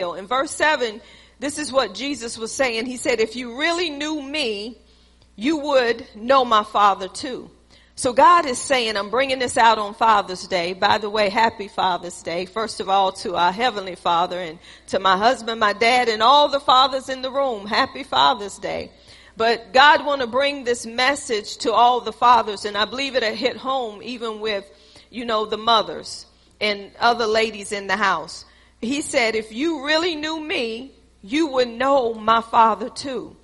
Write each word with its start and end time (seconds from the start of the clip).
In 0.00 0.26
verse 0.26 0.50
7, 0.52 1.00
this 1.38 1.58
is 1.58 1.70
what 1.70 1.94
Jesus 1.94 2.38
was 2.38 2.52
saying. 2.52 2.86
He 2.86 2.96
said, 2.96 3.20
if 3.20 3.36
you 3.36 3.58
really 3.58 3.90
knew 3.90 4.22
me, 4.22 4.78
you 5.36 5.58
would 5.58 6.06
know 6.16 6.44
my 6.44 6.64
Father 6.64 7.08
too. 7.08 7.50
So 7.94 8.14
God 8.14 8.46
is 8.46 8.58
saying, 8.58 8.96
I'm 8.96 9.10
bringing 9.10 9.38
this 9.38 9.58
out 9.58 9.78
on 9.78 9.92
Father's 9.92 10.46
Day. 10.46 10.72
By 10.72 10.96
the 10.96 11.10
way, 11.10 11.28
happy 11.28 11.68
Father's 11.68 12.22
Day. 12.22 12.46
First 12.46 12.80
of 12.80 12.88
all, 12.88 13.12
to 13.12 13.36
our 13.36 13.52
Heavenly 13.52 13.94
Father 13.94 14.40
and 14.40 14.58
to 14.86 14.98
my 14.98 15.18
husband, 15.18 15.60
my 15.60 15.74
dad, 15.74 16.08
and 16.08 16.22
all 16.22 16.48
the 16.48 16.60
fathers 16.60 17.10
in 17.10 17.20
the 17.20 17.30
room. 17.30 17.66
Happy 17.66 18.02
Father's 18.02 18.58
Day. 18.58 18.90
But 19.36 19.74
God 19.74 20.06
want 20.06 20.22
to 20.22 20.26
bring 20.26 20.64
this 20.64 20.86
message 20.86 21.58
to 21.58 21.72
all 21.72 22.00
the 22.00 22.12
fathers, 22.12 22.64
and 22.64 22.76
I 22.76 22.86
believe 22.86 23.16
it 23.16 23.22
hit 23.34 23.56
home 23.58 24.00
even 24.02 24.40
with, 24.40 24.64
you 25.10 25.26
know, 25.26 25.44
the 25.44 25.58
mothers 25.58 26.24
and 26.60 26.90
other 26.98 27.26
ladies 27.26 27.70
in 27.70 27.86
the 27.86 27.96
house. 27.96 28.44
He 28.80 29.02
said, 29.02 29.34
if 29.34 29.52
you 29.52 29.84
really 29.84 30.16
knew 30.16 30.40
me, 30.40 30.92
you 31.22 31.48
would 31.48 31.68
know 31.68 32.14
my 32.14 32.40
Father 32.40 32.88
too. 32.88 33.36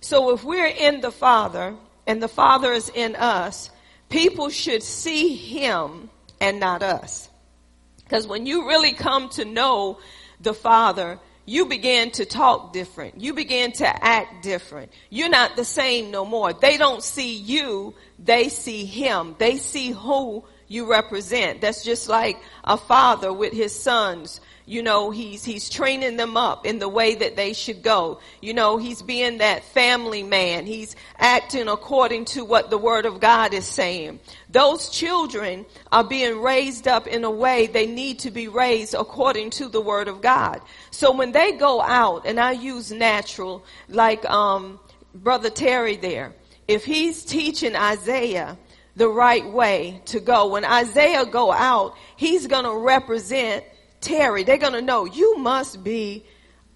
So 0.00 0.34
if 0.34 0.42
we're 0.42 0.66
in 0.66 1.00
the 1.00 1.12
Father 1.12 1.76
and 2.06 2.22
the 2.22 2.28
Father 2.28 2.72
is 2.72 2.88
in 2.88 3.14
us, 3.16 3.70
people 4.08 4.48
should 4.48 4.82
see 4.82 5.36
him 5.36 6.10
and 6.40 6.58
not 6.58 6.82
us. 6.82 7.28
Because 7.98 8.26
when 8.26 8.46
you 8.46 8.66
really 8.66 8.92
come 8.92 9.28
to 9.30 9.44
know 9.44 10.00
the 10.40 10.54
Father, 10.54 11.20
you 11.46 11.66
begin 11.66 12.10
to 12.12 12.24
talk 12.24 12.72
different. 12.72 13.20
You 13.20 13.34
begin 13.34 13.72
to 13.72 14.04
act 14.04 14.42
different. 14.42 14.92
You're 15.10 15.28
not 15.28 15.54
the 15.54 15.64
same 15.64 16.10
no 16.10 16.24
more. 16.24 16.52
They 16.52 16.76
don't 16.76 17.02
see 17.02 17.36
you, 17.36 17.94
they 18.18 18.48
see 18.48 18.84
him. 18.84 19.36
They 19.38 19.58
see 19.58 19.90
who 19.90 20.44
you 20.66 20.90
represent. 20.90 21.60
That's 21.60 21.84
just 21.84 22.08
like 22.08 22.38
a 22.64 22.76
father 22.76 23.32
with 23.32 23.52
his 23.52 23.78
sons 23.78 24.40
you 24.70 24.84
know, 24.84 25.10
he's, 25.10 25.44
he's 25.44 25.68
training 25.68 26.16
them 26.16 26.36
up 26.36 26.64
in 26.64 26.78
the 26.78 26.88
way 26.88 27.16
that 27.16 27.34
they 27.34 27.54
should 27.54 27.82
go. 27.82 28.20
You 28.40 28.54
know, 28.54 28.76
he's 28.76 29.02
being 29.02 29.38
that 29.38 29.64
family 29.64 30.22
man. 30.22 30.64
He's 30.64 30.94
acting 31.18 31.66
according 31.66 32.26
to 32.26 32.44
what 32.44 32.70
the 32.70 32.78
word 32.78 33.04
of 33.04 33.18
God 33.18 33.52
is 33.52 33.66
saying. 33.66 34.20
Those 34.48 34.88
children 34.88 35.66
are 35.90 36.04
being 36.04 36.40
raised 36.40 36.86
up 36.86 37.08
in 37.08 37.24
a 37.24 37.30
way 37.32 37.66
they 37.66 37.88
need 37.88 38.20
to 38.20 38.30
be 38.30 38.46
raised 38.46 38.94
according 38.94 39.50
to 39.50 39.66
the 39.66 39.80
word 39.80 40.06
of 40.06 40.22
God. 40.22 40.60
So 40.92 41.10
when 41.10 41.32
they 41.32 41.50
go 41.50 41.80
out, 41.80 42.24
and 42.24 42.38
I 42.38 42.52
use 42.52 42.92
natural, 42.92 43.64
like, 43.88 44.24
um, 44.30 44.78
brother 45.12 45.50
Terry 45.50 45.96
there, 45.96 46.32
if 46.68 46.84
he's 46.84 47.24
teaching 47.24 47.74
Isaiah, 47.74 48.56
the 48.94 49.08
right 49.08 49.50
way 49.50 50.00
to 50.04 50.20
go. 50.20 50.48
When 50.48 50.64
Isaiah 50.64 51.24
go 51.24 51.50
out, 51.50 51.96
he's 52.16 52.46
going 52.46 52.64
to 52.64 52.76
represent 52.76 53.64
Terry, 54.00 54.44
they're 54.44 54.58
going 54.58 54.72
to 54.72 54.82
know 54.82 55.04
you 55.04 55.38
must 55.38 55.84
be 55.84 56.24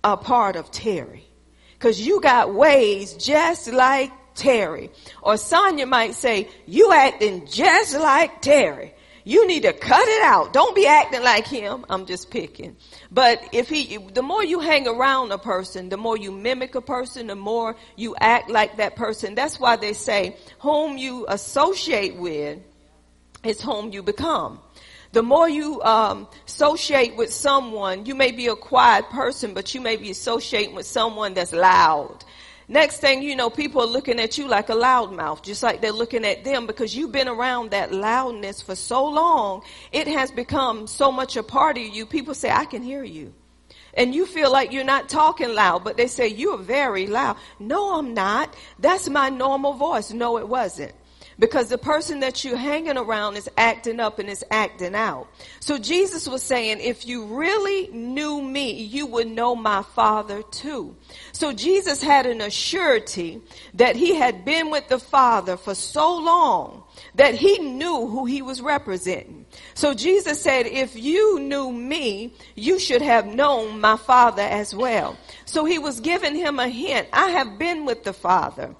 a 0.03 0.17
part 0.17 0.56
of 0.56 0.70
Terry 0.70 1.25
because 1.72 2.00
you 2.00 2.20
got 2.20 2.55
ways 2.55 3.14
just 3.14 3.72
like 3.72 4.12
Terry. 4.34 4.91
Or 5.22 5.36
Sonia 5.36 5.86
might 5.86 6.14
say, 6.14 6.48
you 6.67 6.92
acting 6.92 7.47
just 7.47 7.97
like 7.97 8.42
Terry. 8.42 8.95
You 9.27 9.47
need 9.47 9.62
to 9.62 9.72
cut 9.72 10.06
it 10.06 10.22
out. 10.22 10.52
Don't 10.52 10.77
be 10.77 10.86
acting 10.86 11.22
like 11.22 11.47
him. 11.47 11.86
I'm 11.89 12.05
just 12.05 12.30
picking. 12.30 12.77
But 13.11 13.42
if 13.52 13.70
he, 13.70 13.97
the 13.97 14.22
more 14.22 14.45
you 14.45 14.61
hang 14.61 14.86
around 14.86 15.33
a 15.33 15.39
person, 15.39 15.89
the 15.89 15.97
more 15.97 16.19
you 16.19 16.30
mimic 16.30 16.75
a 16.75 16.83
person, 16.83 17.28
the 17.28 17.34
more 17.34 17.75
you 17.97 18.14
act 18.20 18.50
like 18.50 18.77
that 18.77 18.97
person. 18.97 19.34
That's 19.34 19.58
why 19.58 19.77
they 19.77 19.95
say, 19.95 20.36
whom 20.58 20.98
you 20.98 21.25
associate 21.27 22.17
with 22.17 22.58
is 23.42 23.62
whom 23.62 23.92
you 23.92 24.02
become 24.02 24.61
the 25.14 25.22
more 25.22 25.48
you 25.48 25.80
um, 25.82 26.26
associate 26.46 27.16
with 27.16 27.32
someone, 27.32 28.04
you 28.04 28.14
may 28.14 28.32
be 28.32 28.48
a 28.48 28.56
quiet 28.56 29.08
person, 29.10 29.54
but 29.54 29.72
you 29.74 29.80
may 29.80 29.96
be 29.96 30.10
associating 30.10 30.74
with 30.74 30.86
someone 30.86 31.34
that's 31.34 31.52
loud. 31.52 32.24
Next 32.66 32.98
thing 32.98 33.22
you 33.22 33.36
know, 33.36 33.48
people 33.48 33.82
are 33.82 33.86
looking 33.86 34.18
at 34.18 34.38
you 34.38 34.48
like 34.48 34.70
a 34.70 34.74
loudmouth, 34.74 35.42
just 35.42 35.62
like 35.62 35.80
they're 35.80 35.92
looking 35.92 36.24
at 36.24 36.42
them 36.42 36.66
because 36.66 36.96
you've 36.96 37.12
been 37.12 37.28
around 37.28 37.70
that 37.70 37.92
loudness 37.92 38.61
for 38.61 38.74
so 38.74 39.06
long. 39.06 39.62
It 39.92 40.08
has 40.08 40.33
become 40.33 40.86
so 40.89 41.12
much 41.12 41.36
a 41.36 41.42
part 41.42 41.77
of 41.78 41.84
you. 41.84 42.06
People 42.06 42.34
say, 42.34 42.50
I 42.50 42.64
can 42.64 42.83
hear 42.83 43.05
you. 43.05 43.33
And 43.96 44.14
you 44.14 44.27
feel 44.27 44.50
like 44.50 44.72
you're 44.72 44.83
not 44.83 45.08
talking 45.08 45.55
loud, 45.55 45.84
but 45.84 45.96
they 45.96 46.08
say, 46.08 46.27
you're 46.27 46.58
very 46.58 47.06
loud. 47.06 47.36
No, 47.60 47.98
I'm 47.98 48.14
not. 48.14 48.52
That's 48.80 49.08
my 49.08 49.28
normal 49.28 49.74
voice. 49.74 50.12
No, 50.12 50.39
it 50.39 50.48
wasn't. 50.48 50.92
Because 51.39 51.68
the 51.68 51.78
person 51.78 52.20
that 52.20 52.45
you're 52.45 52.56
hanging 52.56 52.96
around 52.96 53.36
is 53.36 53.50
acting 53.56 54.00
up 54.00 54.18
and 54.18 54.28
is 54.28 54.45
acting 54.50 54.95
out. 54.95 55.28
So 55.61 55.78
Jesus 55.78 56.28
was 56.28 56.42
saying, 56.42 56.78
if 56.80 57.06
you 57.06 57.24
really 57.24 57.89
knew 57.89 58.40
me, 58.40 58.72
you 58.72 59.06
would 59.06 59.28
know 59.28 59.56
my 59.56 59.83
father 59.83 60.42
too. 60.42 60.96
So 61.33 61.52
Jesus 61.52 62.02
had 62.02 62.27
an 62.27 62.39
assurity 62.39 63.40
that 63.74 63.96
he 63.96 64.14
had 64.14 64.45
been 64.45 64.70
with 64.70 64.89
the 64.89 64.98
father 64.98 65.56
for 65.56 65.74
so 65.74 66.18
long 66.18 66.84
that 67.17 67.34
he 67.34 67.58
knew 67.58 68.06
who 68.06 68.24
he 68.24 68.42
was 68.42 68.61
representing. 68.61 69.46
So 69.74 69.95
Jesus 69.95 70.40
said, 70.40 70.66
if 70.66 70.96
you 70.96 71.40
knew 71.40 71.72
me, 71.72 72.34
you 72.55 72.78
should 72.78 73.02
have 73.02 73.27
known 73.27 73.80
my 73.80 73.96
father 73.96 74.42
as 74.42 74.74
well. 74.74 75.16
So 75.45 75.64
he 75.64 75.78
was 75.78 76.01
giving 76.01 76.36
him 76.36 76.58
a 76.58 76.68
hint. 76.68 77.08
I 77.12 77.30
have 77.30 77.58
been 77.58 77.84
with 77.84 78.05
the 78.05 78.12
father. 78.12 78.74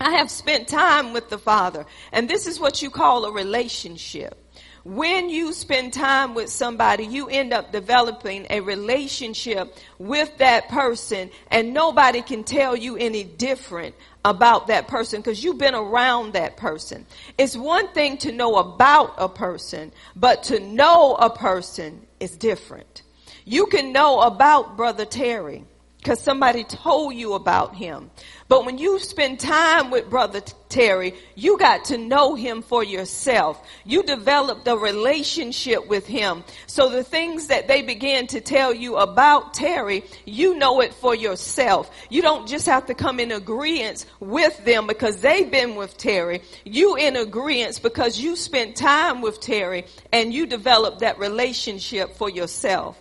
I 0.00 0.12
have 0.16 0.30
spent 0.30 0.68
time 0.68 1.12
with 1.12 1.28
the 1.30 1.38
Father. 1.38 1.86
And 2.12 2.28
this 2.28 2.46
is 2.46 2.58
what 2.58 2.82
you 2.82 2.90
call 2.90 3.24
a 3.24 3.32
relationship. 3.32 4.40
When 4.84 5.30
you 5.30 5.54
spend 5.54 5.94
time 5.94 6.34
with 6.34 6.50
somebody, 6.50 7.06
you 7.06 7.28
end 7.28 7.54
up 7.54 7.72
developing 7.72 8.46
a 8.50 8.60
relationship 8.60 9.74
with 9.98 10.36
that 10.38 10.68
person 10.68 11.30
and 11.50 11.72
nobody 11.72 12.20
can 12.20 12.44
tell 12.44 12.76
you 12.76 12.96
any 12.96 13.24
different 13.24 13.94
about 14.26 14.66
that 14.66 14.86
person 14.86 15.22
because 15.22 15.42
you've 15.42 15.56
been 15.56 15.74
around 15.74 16.34
that 16.34 16.58
person. 16.58 17.06
It's 17.38 17.56
one 17.56 17.88
thing 17.88 18.18
to 18.18 18.32
know 18.32 18.56
about 18.56 19.14
a 19.16 19.28
person, 19.28 19.90
but 20.14 20.42
to 20.44 20.60
know 20.60 21.14
a 21.14 21.30
person 21.30 22.06
is 22.20 22.36
different. 22.36 23.02
You 23.46 23.66
can 23.66 23.92
know 23.92 24.20
about 24.20 24.76
Brother 24.76 25.06
Terry 25.06 25.64
because 26.04 26.20
somebody 26.20 26.64
told 26.64 27.14
you 27.14 27.32
about 27.32 27.74
him. 27.74 28.10
But 28.46 28.66
when 28.66 28.76
you 28.76 28.98
spend 28.98 29.40
time 29.40 29.90
with 29.90 30.10
Brother 30.10 30.42
Terry, 30.68 31.14
you 31.34 31.56
got 31.56 31.86
to 31.86 31.96
know 31.96 32.34
him 32.34 32.60
for 32.60 32.84
yourself. 32.84 33.66
You 33.86 34.02
developed 34.02 34.68
a 34.68 34.76
relationship 34.76 35.88
with 35.88 36.06
him. 36.06 36.44
So 36.66 36.90
the 36.90 37.02
things 37.02 37.46
that 37.46 37.68
they 37.68 37.80
began 37.80 38.26
to 38.28 38.42
tell 38.42 38.74
you 38.74 38.96
about 38.96 39.54
Terry, 39.54 40.04
you 40.26 40.58
know 40.58 40.82
it 40.82 40.92
for 40.92 41.14
yourself. 41.14 41.90
You 42.10 42.20
don't 42.20 42.46
just 42.46 42.66
have 42.66 42.84
to 42.86 42.94
come 42.94 43.18
in 43.18 43.32
agreement 43.32 44.04
with 44.20 44.62
them 44.66 44.86
because 44.86 45.22
they've 45.22 45.50
been 45.50 45.74
with 45.74 45.96
Terry. 45.96 46.42
You 46.66 46.96
in 46.96 47.16
agreement 47.16 47.80
because 47.82 48.20
you 48.20 48.36
spent 48.36 48.76
time 48.76 49.22
with 49.22 49.40
Terry 49.40 49.86
and 50.12 50.34
you 50.34 50.44
developed 50.44 50.98
that 50.98 51.18
relationship 51.18 52.14
for 52.16 52.28
yourself. 52.28 53.00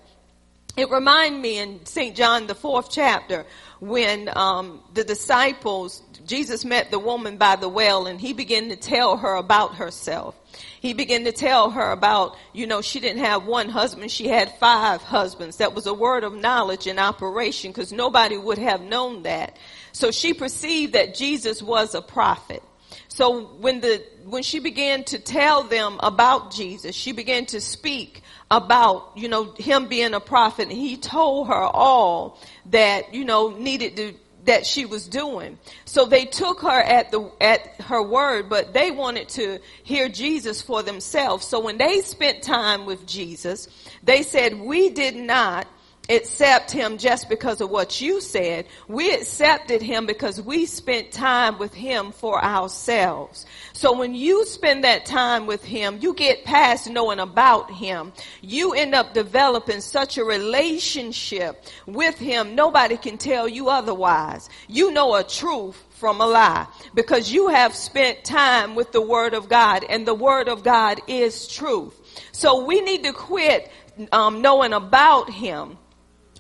It 0.76 0.90
reminded 0.90 1.40
me 1.40 1.60
in 1.60 1.86
St. 1.86 2.16
John, 2.16 2.48
the 2.48 2.56
fourth 2.56 2.90
chapter, 2.90 3.46
when 3.80 4.30
um, 4.36 4.80
the 4.96 5.04
disciples, 5.04 6.02
Jesus 6.26 6.66
met 6.66 6.90
the 6.90 6.98
woman 6.98 7.38
by 7.38 7.58
the 7.58 7.70
well 7.70 8.08
and 8.08 8.20
he 8.20 8.34
began 8.34 8.70
to 8.70 8.76
tell 8.76 9.18
her 9.18 9.36
about 9.36 9.76
herself. 9.76 10.36
He 10.80 10.94
began 10.94 11.26
to 11.26 11.32
tell 11.32 11.70
her 11.70 11.92
about, 11.92 12.36
you 12.54 12.66
know, 12.66 12.82
she 12.82 13.00
didn't 13.00 13.24
have 13.24 13.46
one 13.46 13.70
husband, 13.70 14.10
she 14.10 14.28
had 14.28 14.58
five 14.58 15.02
husbands. 15.04 15.58
That 15.58 15.76
was 15.76 15.86
a 15.86 15.94
word 15.94 16.24
of 16.24 16.34
knowledge 16.34 16.88
in 16.88 16.98
operation 16.98 17.72
because 17.72 17.94
nobody 17.94 18.38
would 18.38 18.58
have 18.58 18.82
known 18.82 19.24
that. 19.24 19.58
So 19.92 20.10
she 20.10 20.34
perceived 20.34 20.94
that 20.94 21.14
Jesus 21.14 21.62
was 21.62 21.94
a 21.94 22.02
prophet. 22.02 22.64
So 23.10 23.46
when 23.60 23.80
the, 23.82 24.04
when 24.26 24.42
she 24.42 24.60
began 24.60 25.04
to 25.06 25.20
tell 25.20 25.64
them 25.64 26.00
about 26.02 26.52
Jesus, 26.52 26.96
she 26.96 27.12
began 27.12 27.46
to 27.48 27.62
speak 27.62 28.23
about, 28.58 29.12
you 29.16 29.28
know, 29.28 29.52
him 29.54 29.88
being 29.88 30.14
a 30.14 30.20
prophet. 30.20 30.70
And 30.70 30.78
he 30.78 30.98
told 30.98 31.48
her 31.48 31.54
all 31.54 32.40
that, 32.68 33.14
you 33.14 33.26
know, 33.26 33.50
needed 33.50 33.98
to, 33.98 34.14
that 34.46 34.66
she 34.66 34.86
was 34.86 35.08
doing. 35.08 35.58
So 35.86 36.06
they 36.06 36.26
took 36.26 36.62
her 36.62 36.82
at 36.82 37.12
the, 37.12 37.32
at 37.42 37.82
her 37.82 38.04
word, 38.04 38.50
but 38.50 38.74
they 38.74 38.92
wanted 38.92 39.30
to 39.30 39.60
hear 39.84 40.08
Jesus 40.10 40.62
for 40.62 40.84
themselves. 40.84 41.48
So 41.48 41.60
when 41.60 41.78
they 41.78 42.02
spent 42.02 42.44
time 42.44 42.86
with 42.86 43.08
Jesus, 43.08 43.68
they 44.04 44.22
said, 44.22 44.60
we 44.60 44.90
did 44.90 45.16
not 45.16 45.68
accept 46.10 46.70
him 46.72 46.98
just 46.98 47.30
because 47.30 47.62
of 47.62 47.70
what 47.70 48.02
you 48.02 48.20
said. 48.20 48.66
We 48.88 49.14
accepted 49.14 49.82
him 49.82 50.06
because 50.06 50.42
we 50.42 50.66
spent 50.66 51.12
time 51.12 51.58
with 51.58 51.74
him 51.74 52.12
for 52.12 52.44
ourselves. 52.44 53.46
So 53.72 53.98
when 53.98 54.14
you 54.14 54.46
spend 54.46 54.84
that 54.84 55.06
time 55.06 55.46
with 55.46 55.64
him, 55.64 56.00
you 56.02 56.14
get 56.14 56.44
past 56.44 56.90
knowing 56.90 57.20
about 57.20 57.72
him. 57.72 58.12
You 58.42 58.74
end 58.74 58.94
up 58.94 59.14
developing 59.14 59.80
such 59.80 60.18
a 60.18 60.26
relationship 60.26 61.64
with 61.86 62.18
him. 62.18 62.54
Nobody 62.54 62.98
can 62.98 63.18
tell 63.18 63.48
you 63.48 63.70
otherwise. 63.70 64.50
You 64.68 64.92
know 64.92 65.16
a 65.16 65.24
truth 65.24 65.82
from 65.92 66.20
a 66.20 66.28
lie 66.28 66.68
because 66.94 67.32
you 67.32 67.48
have 67.48 67.74
spent 67.74 68.26
time 68.26 68.76
with 68.76 68.92
the 68.92 69.02
word 69.02 69.34
of 69.34 69.48
God 69.48 69.86
and 69.88 70.06
the 70.06 70.14
word 70.14 70.50
of 70.50 70.64
God 70.64 71.00
is 71.08 71.48
truth. 71.48 71.98
So 72.34 72.66
we 72.66 72.82
need 72.82 73.06
to 73.06 73.14
quit 73.14 73.72
um, 74.12 74.42
knowing 74.42 74.74
about 74.74 75.30
him 75.30 75.78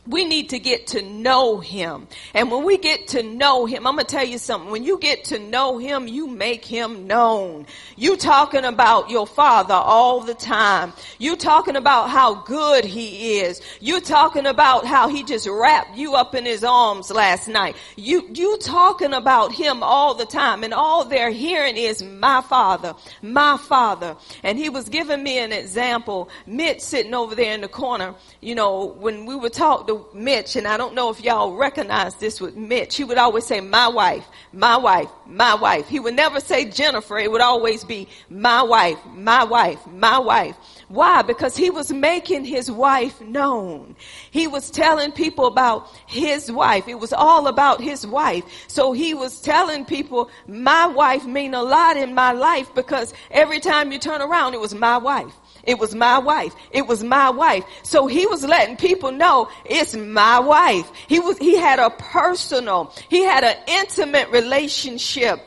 we 0.05 0.25
need 0.25 0.49
to 0.49 0.59
get 0.59 0.87
to 0.87 1.01
know 1.01 1.59
him. 1.59 2.07
And 2.33 2.51
when 2.51 2.65
we 2.65 2.77
get 2.77 3.07
to 3.09 3.23
know 3.23 3.65
him, 3.65 3.87
I'm 3.87 3.95
going 3.95 4.05
to 4.05 4.11
tell 4.11 4.25
you 4.25 4.37
something. 4.37 4.69
When 4.69 4.83
you 4.83 4.99
get 4.99 5.25
to 5.25 5.39
know 5.39 5.77
him, 5.77 6.07
you 6.07 6.27
make 6.27 6.65
him 6.65 7.07
known. 7.07 7.65
You 7.95 8.17
talking 8.17 8.65
about 8.65 9.09
your 9.09 9.25
father 9.25 9.73
all 9.73 10.19
the 10.19 10.33
time. 10.33 10.91
You 11.19 11.37
talking 11.37 11.77
about 11.77 12.09
how 12.09 12.35
good 12.43 12.83
he 12.83 13.39
is. 13.39 13.61
You 13.79 14.01
talking 14.01 14.45
about 14.45 14.85
how 14.85 15.07
he 15.07 15.23
just 15.23 15.47
wrapped 15.47 15.95
you 15.95 16.15
up 16.15 16.35
in 16.35 16.45
his 16.45 16.65
arms 16.65 17.09
last 17.09 17.47
night. 17.47 17.77
You, 17.95 18.29
you 18.33 18.57
talking 18.57 19.13
about 19.13 19.53
him 19.53 19.83
all 19.83 20.15
the 20.15 20.25
time 20.25 20.63
and 20.63 20.73
all 20.73 21.05
they're 21.05 21.31
hearing 21.31 21.77
is 21.77 22.03
my 22.03 22.41
father, 22.41 22.93
my 23.21 23.55
father. 23.57 24.17
And 24.43 24.57
he 24.57 24.69
was 24.69 24.89
giving 24.89 25.23
me 25.23 25.39
an 25.39 25.53
example. 25.53 26.29
Mitch 26.45 26.81
sitting 26.81 27.13
over 27.13 27.35
there 27.35 27.53
in 27.53 27.61
the 27.61 27.69
corner, 27.69 28.15
you 28.41 28.53
know, 28.53 28.85
when 28.99 29.25
we 29.25 29.35
were 29.35 29.49
talking 29.49 29.92
Mitch, 30.13 30.55
and 30.55 30.67
I 30.67 30.77
don't 30.77 30.93
know 30.93 31.09
if 31.09 31.23
y'all 31.23 31.55
recognize 31.55 32.15
this 32.15 32.39
with 32.39 32.55
Mitch, 32.55 32.95
he 32.95 33.03
would 33.03 33.17
always 33.17 33.45
say, 33.45 33.59
my 33.61 33.87
wife, 33.87 34.25
my 34.51 34.77
wife, 34.77 35.09
my 35.25 35.55
wife. 35.55 35.87
He 35.87 35.99
would 35.99 36.15
never 36.15 36.39
say 36.39 36.65
Jennifer. 36.65 37.17
It 37.17 37.31
would 37.31 37.41
always 37.41 37.83
be 37.83 38.07
my 38.29 38.61
wife, 38.61 38.99
my 39.13 39.43
wife, 39.43 39.85
my 39.87 40.19
wife. 40.19 40.55
Why? 40.87 41.21
Because 41.21 41.57
he 41.57 41.69
was 41.69 41.91
making 41.91 42.45
his 42.45 42.69
wife 42.69 43.19
known. 43.21 43.95
He 44.31 44.47
was 44.47 44.69
telling 44.69 45.11
people 45.11 45.47
about 45.47 45.87
his 46.05 46.51
wife. 46.51 46.87
It 46.87 46.99
was 46.99 47.13
all 47.13 47.47
about 47.47 47.81
his 47.81 48.05
wife. 48.05 48.43
So 48.67 48.93
he 48.93 49.13
was 49.13 49.41
telling 49.41 49.85
people, 49.85 50.29
my 50.47 50.85
wife 50.87 51.25
mean 51.25 51.53
a 51.53 51.63
lot 51.63 51.97
in 51.97 52.13
my 52.13 52.31
life 52.31 52.73
because 52.75 53.13
every 53.31 53.59
time 53.59 53.91
you 53.91 53.99
turn 53.99 54.21
around, 54.21 54.53
it 54.53 54.59
was 54.59 54.75
my 54.75 54.97
wife. 54.97 55.33
It 55.63 55.79
was 55.79 55.95
my 55.95 56.19
wife. 56.19 56.53
It 56.71 56.87
was 56.87 57.03
my 57.03 57.29
wife. 57.29 57.63
So 57.83 58.07
he 58.07 58.25
was 58.25 58.43
letting 58.43 58.77
people 58.77 59.11
know 59.11 59.49
it's 59.65 59.95
my 59.95 60.39
wife. 60.39 60.91
He 61.07 61.19
was, 61.19 61.37
he 61.37 61.57
had 61.57 61.79
a 61.79 61.89
personal, 61.89 62.93
he 63.09 63.23
had 63.23 63.43
an 63.43 63.55
intimate 63.67 64.29
relationship 64.29 65.39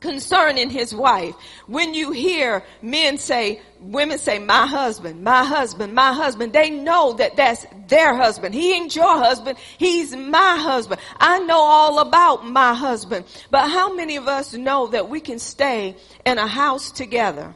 concerning 0.00 0.68
his 0.68 0.94
wife. 0.94 1.34
When 1.66 1.94
you 1.94 2.12
hear 2.12 2.62
men 2.82 3.16
say, 3.16 3.62
women 3.80 4.18
say, 4.18 4.38
my 4.38 4.66
husband, 4.66 5.24
my 5.24 5.44
husband, 5.44 5.94
my 5.94 6.12
husband, 6.12 6.52
they 6.52 6.68
know 6.68 7.14
that 7.14 7.36
that's 7.36 7.66
their 7.88 8.14
husband. 8.14 8.54
He 8.54 8.74
ain't 8.74 8.94
your 8.94 9.16
husband. 9.16 9.56
He's 9.78 10.14
my 10.14 10.58
husband. 10.58 11.00
I 11.18 11.38
know 11.40 11.58
all 11.58 12.00
about 12.00 12.46
my 12.46 12.74
husband. 12.74 13.24
But 13.50 13.70
how 13.70 13.94
many 13.94 14.16
of 14.16 14.28
us 14.28 14.52
know 14.52 14.88
that 14.88 15.08
we 15.08 15.20
can 15.20 15.38
stay 15.38 15.96
in 16.26 16.36
a 16.36 16.46
house 16.46 16.90
together 16.90 17.54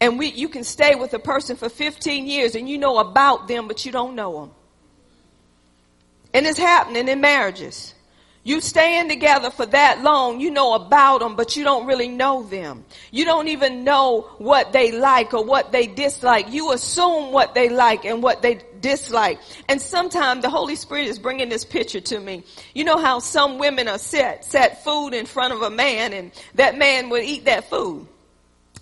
and 0.00 0.18
we, 0.18 0.28
you 0.28 0.48
can 0.48 0.64
stay 0.64 0.94
with 0.94 1.12
a 1.14 1.18
person 1.18 1.56
for 1.56 1.68
15 1.68 2.26
years 2.26 2.54
and 2.54 2.68
you 2.68 2.78
know 2.78 2.98
about 2.98 3.48
them, 3.48 3.66
but 3.66 3.84
you 3.84 3.92
don't 3.92 4.14
know 4.14 4.40
them. 4.40 4.50
And 6.32 6.46
it's 6.46 6.58
happening 6.58 7.08
in 7.08 7.20
marriages. 7.20 7.94
You 8.44 8.60
staying 8.60 9.08
together 9.08 9.50
for 9.50 9.66
that 9.66 10.02
long, 10.02 10.40
you 10.40 10.50
know 10.50 10.74
about 10.74 11.20
them, 11.20 11.34
but 11.34 11.56
you 11.56 11.64
don't 11.64 11.86
really 11.86 12.08
know 12.08 12.44
them. 12.44 12.84
You 13.10 13.24
don't 13.24 13.48
even 13.48 13.82
know 13.82 14.22
what 14.38 14.72
they 14.72 14.92
like 14.92 15.34
or 15.34 15.44
what 15.44 15.72
they 15.72 15.86
dislike. 15.86 16.50
You 16.50 16.72
assume 16.72 17.32
what 17.32 17.54
they 17.54 17.68
like 17.68 18.04
and 18.04 18.22
what 18.22 18.40
they 18.40 18.60
dislike. 18.80 19.40
And 19.68 19.82
sometimes 19.82 20.42
the 20.42 20.50
Holy 20.50 20.76
Spirit 20.76 21.08
is 21.08 21.18
bringing 21.18 21.48
this 21.48 21.64
picture 21.64 22.00
to 22.00 22.20
me. 22.20 22.44
You 22.72 22.84
know 22.84 22.96
how 22.96 23.18
some 23.18 23.58
women 23.58 23.88
are 23.88 23.98
set, 23.98 24.44
set 24.44 24.84
food 24.84 25.12
in 25.12 25.26
front 25.26 25.52
of 25.52 25.60
a 25.62 25.70
man 25.70 26.12
and 26.12 26.30
that 26.54 26.78
man 26.78 27.10
would 27.10 27.24
eat 27.24 27.46
that 27.46 27.68
food 27.68 28.06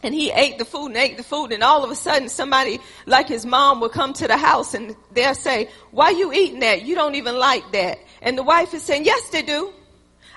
and 0.02 0.14
he 0.14 0.30
ate 0.30 0.58
the 0.58 0.64
food 0.64 0.86
and 0.88 0.96
ate 0.96 1.16
the 1.16 1.22
food 1.22 1.52
and 1.52 1.62
all 1.62 1.82
of 1.84 1.90
a 1.90 1.94
sudden 1.94 2.28
somebody 2.28 2.78
like 3.06 3.28
his 3.28 3.46
mom 3.46 3.80
would 3.80 3.92
come 3.92 4.12
to 4.14 4.28
the 4.28 4.36
house 4.36 4.74
and 4.74 4.94
they'll 5.12 5.34
say, 5.34 5.68
why 5.90 6.10
you 6.10 6.32
eating 6.32 6.60
that? 6.60 6.82
You 6.82 6.94
don't 6.94 7.14
even 7.14 7.36
like 7.36 7.72
that. 7.72 7.98
And 8.22 8.36
the 8.36 8.42
wife 8.42 8.74
is 8.74 8.82
saying, 8.82 9.04
yes, 9.04 9.30
they 9.30 9.42
do. 9.42 9.72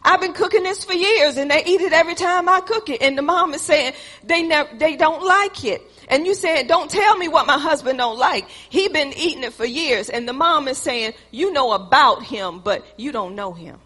I've 0.01 0.21
been 0.21 0.33
cooking 0.33 0.63
this 0.63 0.85
for 0.85 0.93
years 0.93 1.37
and 1.37 1.51
they 1.51 1.63
eat 1.65 1.81
it 1.81 1.91
every 1.91 2.15
time 2.15 2.47
I 2.47 2.61
cook 2.61 2.89
it. 2.89 3.01
And 3.01 3.17
the 3.17 3.21
mom 3.21 3.53
is 3.53 3.61
saying 3.61 3.93
they 4.23 4.43
never, 4.43 4.69
they 4.77 4.95
don't 4.95 5.23
like 5.23 5.65
it. 5.65 5.81
And 6.07 6.25
you 6.25 6.33
saying, 6.33 6.67
don't 6.67 6.89
tell 6.89 7.17
me 7.17 7.27
what 7.27 7.45
my 7.45 7.57
husband 7.57 7.99
don't 7.99 8.17
like. 8.17 8.49
He 8.69 8.87
been 8.87 9.13
eating 9.15 9.43
it 9.43 9.53
for 9.53 9.65
years. 9.65 10.09
And 10.09 10.27
the 10.27 10.33
mom 10.33 10.67
is 10.67 10.77
saying, 10.77 11.13
you 11.31 11.51
know 11.51 11.73
about 11.73 12.23
him, 12.23 12.59
but 12.59 12.85
you 12.97 13.11
don't 13.11 13.35
know 13.35 13.51
him. 13.51 13.79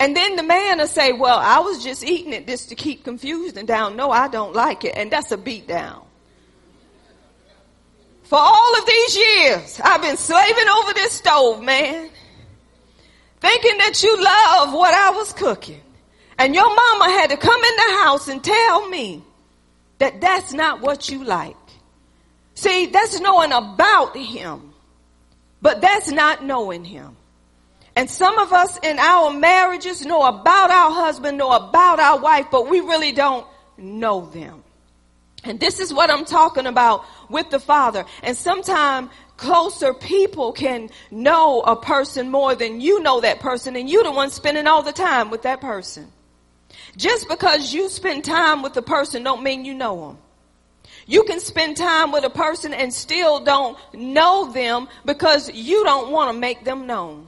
And 0.00 0.16
then 0.16 0.36
the 0.36 0.42
man 0.42 0.78
will 0.78 0.86
say, 0.86 1.12
well, 1.12 1.38
I 1.38 1.58
was 1.58 1.82
just 1.82 2.04
eating 2.04 2.32
it 2.32 2.46
just 2.46 2.68
to 2.68 2.74
keep 2.74 3.04
confused 3.04 3.56
and 3.56 3.66
down. 3.66 3.96
No, 3.96 4.10
I 4.10 4.28
don't 4.28 4.54
like 4.54 4.84
it. 4.84 4.94
And 4.96 5.10
that's 5.10 5.32
a 5.32 5.36
beat 5.36 5.66
down. 5.66 6.02
For 8.22 8.38
all 8.38 8.78
of 8.78 8.86
these 8.86 9.16
years, 9.16 9.80
I've 9.82 10.02
been 10.02 10.16
slaving 10.16 10.68
over 10.68 10.92
this 10.92 11.12
stove, 11.14 11.62
man. 11.62 12.10
Thinking 13.40 13.78
that 13.78 14.02
you 14.02 14.22
love 14.22 14.72
what 14.74 14.94
I 14.94 15.10
was 15.10 15.32
cooking. 15.32 15.80
And 16.38 16.54
your 16.54 16.68
mama 16.68 17.10
had 17.10 17.30
to 17.30 17.36
come 17.36 17.60
in 17.60 17.76
the 17.76 18.04
house 18.04 18.28
and 18.28 18.44
tell 18.44 18.88
me 18.88 19.24
that 19.98 20.20
that's 20.20 20.52
not 20.52 20.80
what 20.80 21.08
you 21.08 21.24
like. 21.24 21.56
See, 22.54 22.86
that's 22.86 23.18
knowing 23.20 23.50
about 23.50 24.16
him. 24.16 24.74
But 25.60 25.80
that's 25.80 26.10
not 26.10 26.44
knowing 26.44 26.84
him. 26.84 27.16
And 27.98 28.08
some 28.08 28.38
of 28.38 28.52
us 28.52 28.78
in 28.84 28.96
our 29.00 29.32
marriages 29.32 30.06
know 30.06 30.22
about 30.22 30.70
our 30.70 30.92
husband, 30.92 31.36
know 31.36 31.50
about 31.50 31.98
our 31.98 32.20
wife, 32.20 32.46
but 32.48 32.70
we 32.70 32.78
really 32.78 33.10
don't 33.10 33.44
know 33.76 34.26
them. 34.26 34.62
And 35.42 35.58
this 35.58 35.80
is 35.80 35.92
what 35.92 36.08
I'm 36.08 36.24
talking 36.24 36.66
about 36.66 37.04
with 37.28 37.50
the 37.50 37.58
Father. 37.58 38.04
And 38.22 38.36
sometimes 38.36 39.10
closer 39.36 39.94
people 39.94 40.52
can 40.52 40.90
know 41.10 41.60
a 41.62 41.74
person 41.74 42.30
more 42.30 42.54
than 42.54 42.80
you 42.80 43.02
know 43.02 43.20
that 43.20 43.40
person 43.40 43.74
and 43.74 43.90
you're 43.90 44.04
the 44.04 44.12
one 44.12 44.30
spending 44.30 44.68
all 44.68 44.84
the 44.84 44.92
time 44.92 45.28
with 45.30 45.42
that 45.42 45.60
person. 45.60 46.06
Just 46.96 47.28
because 47.28 47.74
you 47.74 47.88
spend 47.88 48.24
time 48.24 48.62
with 48.62 48.74
the 48.74 48.82
person 48.82 49.24
don't 49.24 49.42
mean 49.42 49.64
you 49.64 49.74
know 49.74 50.06
them. 50.06 50.18
You 51.08 51.24
can 51.24 51.40
spend 51.40 51.76
time 51.76 52.12
with 52.12 52.22
a 52.22 52.30
person 52.30 52.72
and 52.72 52.94
still 52.94 53.40
don't 53.40 53.76
know 53.92 54.52
them 54.52 54.86
because 55.04 55.50
you 55.52 55.82
don't 55.82 56.12
want 56.12 56.32
to 56.32 56.38
make 56.38 56.64
them 56.64 56.86
known. 56.86 57.27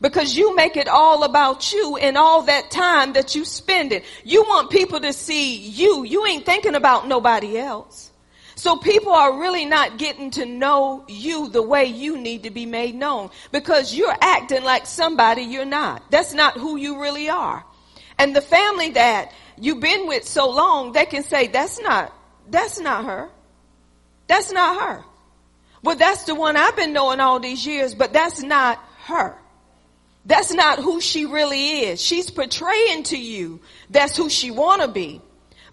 Because 0.00 0.36
you 0.36 0.54
make 0.54 0.76
it 0.76 0.88
all 0.88 1.24
about 1.24 1.72
you 1.72 1.96
and 1.96 2.18
all 2.18 2.42
that 2.42 2.70
time 2.70 3.14
that 3.14 3.34
you 3.34 3.44
spend 3.44 3.92
it. 3.92 4.04
You 4.24 4.42
want 4.42 4.70
people 4.70 5.00
to 5.00 5.12
see 5.12 5.56
you. 5.56 6.04
You 6.04 6.26
ain't 6.26 6.44
thinking 6.44 6.74
about 6.74 7.08
nobody 7.08 7.58
else. 7.58 8.10
So 8.56 8.76
people 8.76 9.12
are 9.12 9.38
really 9.38 9.66
not 9.66 9.98
getting 9.98 10.30
to 10.32 10.46
know 10.46 11.04
you 11.08 11.48
the 11.48 11.62
way 11.62 11.84
you 11.84 12.16
need 12.16 12.44
to 12.44 12.50
be 12.50 12.64
made 12.64 12.94
known 12.94 13.30
because 13.52 13.94
you're 13.94 14.16
acting 14.18 14.64
like 14.64 14.86
somebody 14.86 15.42
you're 15.42 15.66
not. 15.66 16.10
That's 16.10 16.32
not 16.32 16.56
who 16.56 16.76
you 16.76 17.00
really 17.00 17.28
are. 17.28 17.64
And 18.18 18.34
the 18.34 18.40
family 18.40 18.90
that 18.90 19.32
you've 19.58 19.80
been 19.80 20.06
with 20.06 20.24
so 20.24 20.50
long, 20.50 20.92
they 20.92 21.04
can 21.04 21.22
say, 21.22 21.48
that's 21.48 21.78
not, 21.78 22.14
that's 22.48 22.80
not 22.80 23.04
her. 23.04 23.28
That's 24.26 24.50
not 24.50 24.80
her. 24.80 25.04
Well, 25.82 25.96
that's 25.96 26.24
the 26.24 26.34
one 26.34 26.56
I've 26.56 26.76
been 26.76 26.94
knowing 26.94 27.20
all 27.20 27.38
these 27.38 27.66
years, 27.66 27.94
but 27.94 28.14
that's 28.14 28.42
not 28.42 28.78
her. 29.04 29.36
That's 30.26 30.52
not 30.52 30.80
who 30.80 31.00
she 31.00 31.24
really 31.24 31.82
is. 31.84 32.02
She's 32.02 32.30
portraying 32.30 33.04
to 33.04 33.16
you 33.16 33.60
that's 33.88 34.16
who 34.16 34.28
she 34.28 34.50
want 34.50 34.82
to 34.82 34.88
be. 34.88 35.20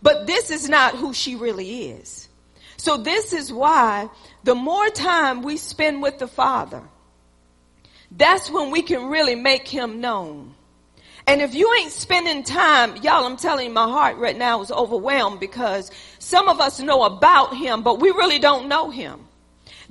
But 0.01 0.27
this 0.27 0.51
is 0.51 0.69
not 0.69 0.95
who 0.95 1.13
she 1.13 1.35
really 1.35 1.89
is. 1.89 2.29
So 2.77 2.97
this 2.97 3.33
is 3.33 3.51
why 3.51 4.09
the 4.43 4.53
more 4.53 4.89
time 4.89 5.41
we 5.41 5.57
spend 5.57 6.01
with 6.01 6.19
the 6.19 6.27
Father, 6.27 6.83
that's 8.11 8.49
when 8.51 8.69
we 8.69 8.83
can 8.83 9.07
really 9.07 9.35
make 9.35 9.67
him 9.67 10.01
known. 10.01 10.53
And 11.25 11.41
if 11.41 11.55
you 11.55 11.73
ain't 11.79 11.91
spending 11.91 12.43
time, 12.43 12.97
y'all, 12.97 13.25
I'm 13.25 13.37
telling 13.37 13.67
you, 13.67 13.73
my 13.73 13.87
heart 13.87 14.17
right 14.17 14.37
now 14.37 14.61
is 14.61 14.71
overwhelmed 14.71 15.39
because 15.39 15.89
some 16.19 16.49
of 16.49 16.59
us 16.59 16.79
know 16.81 17.03
about 17.03 17.55
him, 17.55 17.81
but 17.81 18.01
we 18.01 18.09
really 18.11 18.39
don't 18.39 18.67
know 18.67 18.89
him. 18.89 19.21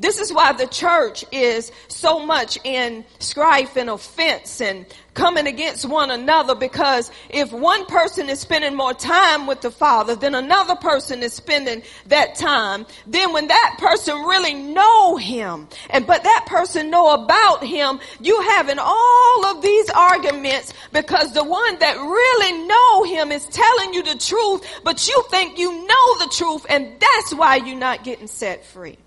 This 0.02 0.18
is 0.18 0.32
why 0.32 0.52
the 0.52 0.66
church 0.66 1.25
is 1.30 1.71
so 1.87 2.26
much 2.26 2.59
in 2.64 3.04
strife 3.21 3.76
and 3.76 3.88
offense 3.88 4.61
and 4.61 4.85
coming 5.14 5.47
against 5.47 5.88
one 5.88 6.11
another 6.11 6.56
because 6.56 7.12
if 7.30 7.52
one 7.52 7.87
person 7.87 8.28
is 8.28 8.40
spending 8.40 8.75
more 8.75 8.94
time 8.94 9.47
with 9.47 9.61
the 9.61 9.71
Father 9.71 10.16
than 10.16 10.35
another 10.35 10.75
person 10.75 11.23
is 11.23 11.32
spending 11.32 11.82
that 12.06 12.35
time, 12.35 12.85
then 13.06 13.32
when 13.32 13.47
that 13.47 13.76
person 13.78 14.16
really 14.25 14.54
know 14.54 15.16
Him 15.18 15.68
and 15.88 16.04
but 16.04 16.25
that 16.25 16.47
person 16.49 16.90
know 16.90 17.14
about 17.14 17.64
Him, 17.64 18.00
you 18.21 18.40
having 18.40 18.80
all 18.80 19.44
of 19.47 19.62
these 19.62 19.88
arguments 19.90 20.73
because 20.92 21.32
the 21.32 21.44
one 21.44 21.78
that 21.78 21.97
really 21.97 22.66
know 22.66 23.04
Him 23.04 23.30
is 23.30 23.47
telling 23.47 23.94
you 23.94 24.02
the 24.02 24.18
truth, 24.18 24.66
but 24.82 25.06
you 25.06 25.25
think 25.30 25.59
you 25.59 25.87
know 25.87 26.18
the 26.18 26.32
truth 26.32 26.66
and 26.68 26.99
that's 26.99 27.35
why 27.35 27.54
you're 27.54 27.78
not 27.78 28.02
getting 28.02 28.26
set 28.26 28.64
free 28.66 28.99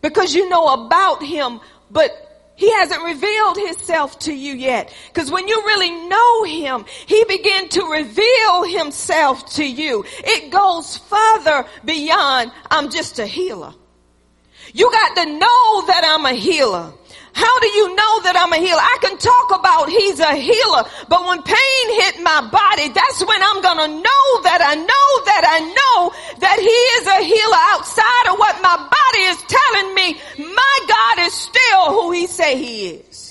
because 0.00 0.34
you 0.34 0.48
know 0.48 0.86
about 0.86 1.22
him, 1.22 1.60
but 1.90 2.30
he 2.60 2.70
hasn't 2.72 3.02
revealed 3.02 3.56
himself 3.56 4.18
to 4.20 4.34
you 4.34 4.52
yet. 4.52 4.94
Because 5.08 5.30
when 5.30 5.48
you 5.48 5.62
really 5.64 5.90
know 6.08 6.44
him, 6.44 6.84
he 7.06 7.24
began 7.24 7.68
to 7.70 7.84
reveal 7.86 8.64
himself 8.64 9.46
to 9.54 9.64
you. 9.64 10.04
It 10.18 10.50
goes 10.50 10.98
further 10.98 11.66
beyond, 11.86 12.52
I'm 12.70 12.90
just 12.90 13.18
a 13.18 13.26
healer. 13.26 13.72
You 14.74 14.90
got 14.90 15.16
to 15.16 15.26
know 15.26 15.86
that 15.86 16.02
I'm 16.04 16.26
a 16.26 16.34
healer. 16.34 16.92
How 17.32 17.58
do 17.60 17.68
you 17.68 17.94
know 17.94 18.14
that 18.22 18.36
I'm 18.36 18.52
a 18.52 18.58
healer? 18.58 18.80
I 18.80 18.98
can 19.00 19.16
talk 19.18 19.48
about 19.54 19.88
he's 19.88 20.18
a 20.20 20.34
healer, 20.34 20.84
but 21.08 21.24
when 21.26 21.42
pain 21.42 21.84
hit 22.02 22.22
my 22.22 22.42
body, 22.50 22.88
that's 22.90 23.20
when 23.24 23.40
I'm 23.42 23.62
gonna 23.62 23.88
know 23.88 24.26
that 24.42 24.60
I 24.62 24.74
know 24.74 25.08
that 25.30 25.44
I 25.46 25.58
know 25.60 25.98
that 26.40 26.58
he 26.58 26.78
is 26.98 27.04
a 27.06 27.20
healer 27.22 27.62
outside 27.74 28.26
of 28.32 28.38
what 28.38 28.56
my 28.62 28.76
body 28.76 29.22
is 29.30 29.40
telling 29.46 29.94
me. 29.94 30.08
My 30.54 30.76
God 30.88 31.26
is 31.26 31.34
still 31.34 31.84
who 31.94 32.12
he 32.12 32.26
say 32.26 32.56
he 32.56 32.88
is. 32.98 33.30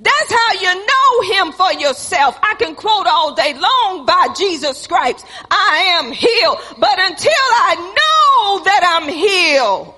That's 0.00 0.30
how 0.32 0.52
you 0.60 0.86
know 0.86 1.34
him 1.34 1.52
for 1.52 1.72
yourself. 1.72 2.38
I 2.40 2.54
can 2.54 2.76
quote 2.76 3.06
all 3.08 3.34
day 3.34 3.54
long 3.54 4.06
by 4.06 4.28
Jesus 4.36 4.86
Christ. 4.86 5.26
I 5.50 5.98
am 5.98 6.12
healed. 6.12 6.58
But 6.78 6.98
until 7.00 7.32
I 7.32 7.74
know 7.98 8.64
that 8.64 8.82
I'm 8.86 9.08
healed, 9.08 9.97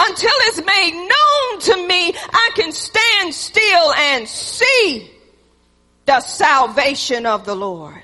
until 0.00 0.30
it's 0.46 0.64
made 0.64 0.92
known 0.92 1.60
to 1.60 1.88
me, 1.88 2.14
I 2.14 2.50
can 2.54 2.72
stand 2.72 3.34
still 3.34 3.92
and 3.92 4.28
see 4.28 5.10
the 6.06 6.20
salvation 6.20 7.26
of 7.26 7.44
the 7.44 7.54
Lord. 7.54 8.02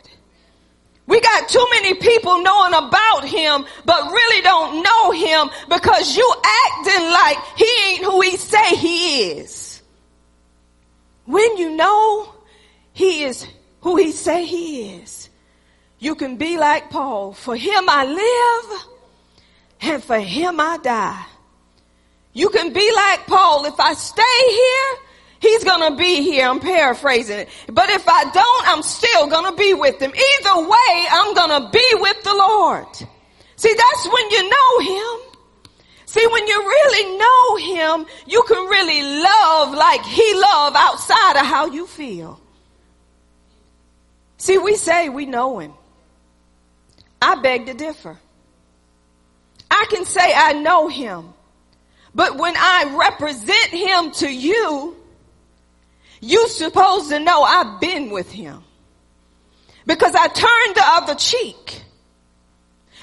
We 1.07 1.21
got 1.21 1.49
too 1.49 1.67
many 1.71 1.95
people 1.95 2.43
knowing 2.43 2.75
about 2.75 3.25
him, 3.25 3.67
but 3.85 4.11
really 4.11 4.43
don't 4.43 4.83
know 4.83 5.11
him 5.11 5.51
because 5.69 6.17
you 6.17 6.35
acting 6.67 7.11
like 7.11 7.39
he 7.57 7.71
ain't 7.87 8.05
who 8.05 8.21
he 8.23 8.37
say 8.37 8.75
he 8.77 9.31
is. 9.33 9.83
When 11.27 11.57
you 11.57 11.77
know 11.77 12.35
he 12.93 13.25
is 13.25 13.47
who 13.83 13.97
he 13.97 14.13
say 14.13 14.47
he 14.47 14.95
is, 14.97 15.29
you 15.99 16.15
can 16.15 16.37
be 16.37 16.59
like 16.59 16.91
Paul. 16.91 17.33
For 17.33 17.55
him 17.55 17.85
I 17.89 18.05
live 18.07 18.87
and 19.81 20.05
for 20.05 20.19
him 20.19 20.59
I 20.59 20.79
die. 20.79 21.27
You 22.35 22.51
can 22.51 22.73
be 22.73 22.93
like 22.93 23.27
Paul. 23.27 23.65
If 23.65 23.79
I 23.79 23.95
stay 23.95 24.23
here, 24.49 24.97
he's 25.39 25.65
gonna 25.65 25.97
be 25.97 26.23
here. 26.23 26.47
I'm 26.47 26.61
paraphrasing 26.61 27.39
it. 27.39 27.49
But 27.73 27.89
if 27.91 28.07
I 28.09 28.25
don't, 28.25 28.69
I'm 28.69 28.83
still 28.83 29.29
gonna 29.29 29.57
be 29.57 29.73
with 29.73 30.03
him. 30.03 30.13
Either 30.13 30.69
way, 30.69 31.07
I'm 31.11 31.35
gonna 31.35 31.71
be 31.71 31.89
with 31.95 32.23
the 32.25 32.35
Lord. 32.35 32.87
See, 33.57 33.73
that's 33.73 34.07
when 34.13 34.31
you 34.31 34.51
know 34.51 34.79
him. 34.81 35.31
See, 36.07 36.27
when 36.27 36.47
you 36.47 36.59
really 36.59 37.19
know 37.19 37.57
him, 37.57 38.07
you 38.27 38.43
can 38.43 38.69
really 38.69 39.03
love 39.23 39.75
like 39.75 40.05
he 40.05 40.35
loved 40.35 40.77
outside 40.79 41.37
of 41.41 41.47
how 41.47 41.67
you 41.67 41.87
feel. 41.87 42.41
See, 44.39 44.59
we 44.59 44.75
say 44.75 45.09
we 45.09 45.27
know 45.27 45.61
him. 45.61 45.73
I 47.23 47.37
beg 47.37 47.67
to 47.67 47.75
differ. 47.75 48.19
I 49.71 49.87
can 49.89 50.05
say 50.05 50.33
I 50.35 50.53
know 50.53 50.89
him. 50.89 51.34
But 52.15 52.37
when 52.37 52.55
I 52.57 52.97
represent 52.97 53.71
him 53.71 54.11
to 54.13 54.33
you, 54.33 54.97
you're 56.21 56.49
supposed 56.49 57.11
to 57.11 57.19
know 57.19 57.43
I've 57.43 57.81
been 57.81 58.11
with 58.11 58.31
him. 58.31 58.63
Because 59.87 60.15
I 60.15 60.29
turned 60.29 60.77
the 60.77 60.83
other 60.85 61.15
cheek. 61.17 61.83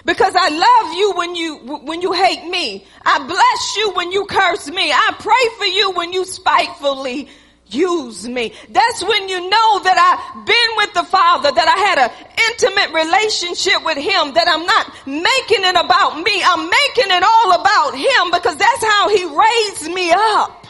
Because 0.04 0.34
I 0.36 0.50
love 0.50 0.98
you 0.98 1.14
when 1.16 1.36
you, 1.36 1.56
when 1.84 2.02
you 2.02 2.14
hate 2.14 2.50
me. 2.50 2.86
I 3.06 3.20
bless 3.28 3.78
you 3.78 3.92
when 3.92 4.12
you 4.12 4.26
curse 4.26 4.68
me. 4.68 4.92
I 4.92 5.14
pray 5.20 5.58
for 5.60 5.66
you 5.66 5.92
when 5.92 6.14
you 6.14 6.26
spitefully 6.26 7.30
use 7.74 8.28
me. 8.28 8.54
That's 8.70 9.04
when 9.04 9.30
you 9.30 9.40
know 9.50 9.70
that 9.84 9.98
I've 9.98 10.46
been 10.46 10.72
with 10.78 10.94
the 10.94 11.04
Father, 11.04 11.52
that 11.52 11.68
I 11.68 11.78
had 11.90 11.98
an 12.00 12.12
intimate 12.52 12.94
relationship 12.94 13.84
with 13.86 13.98
Him, 13.98 14.34
that 14.34 14.48
I'm 14.48 14.66
not 14.66 14.88
making 15.06 15.64
it 15.66 15.76
about 15.76 16.22
me. 16.22 16.42
I'm 16.44 16.66
making 16.66 17.12
it 17.12 17.24
all 17.24 17.52
about 17.60 17.96
Him 17.96 18.32
because 18.32 18.58
that's 18.58 18.84
how 18.84 19.10
He 19.10 19.26
raised 19.26 19.94
me 19.94 20.12
up. 20.12 20.61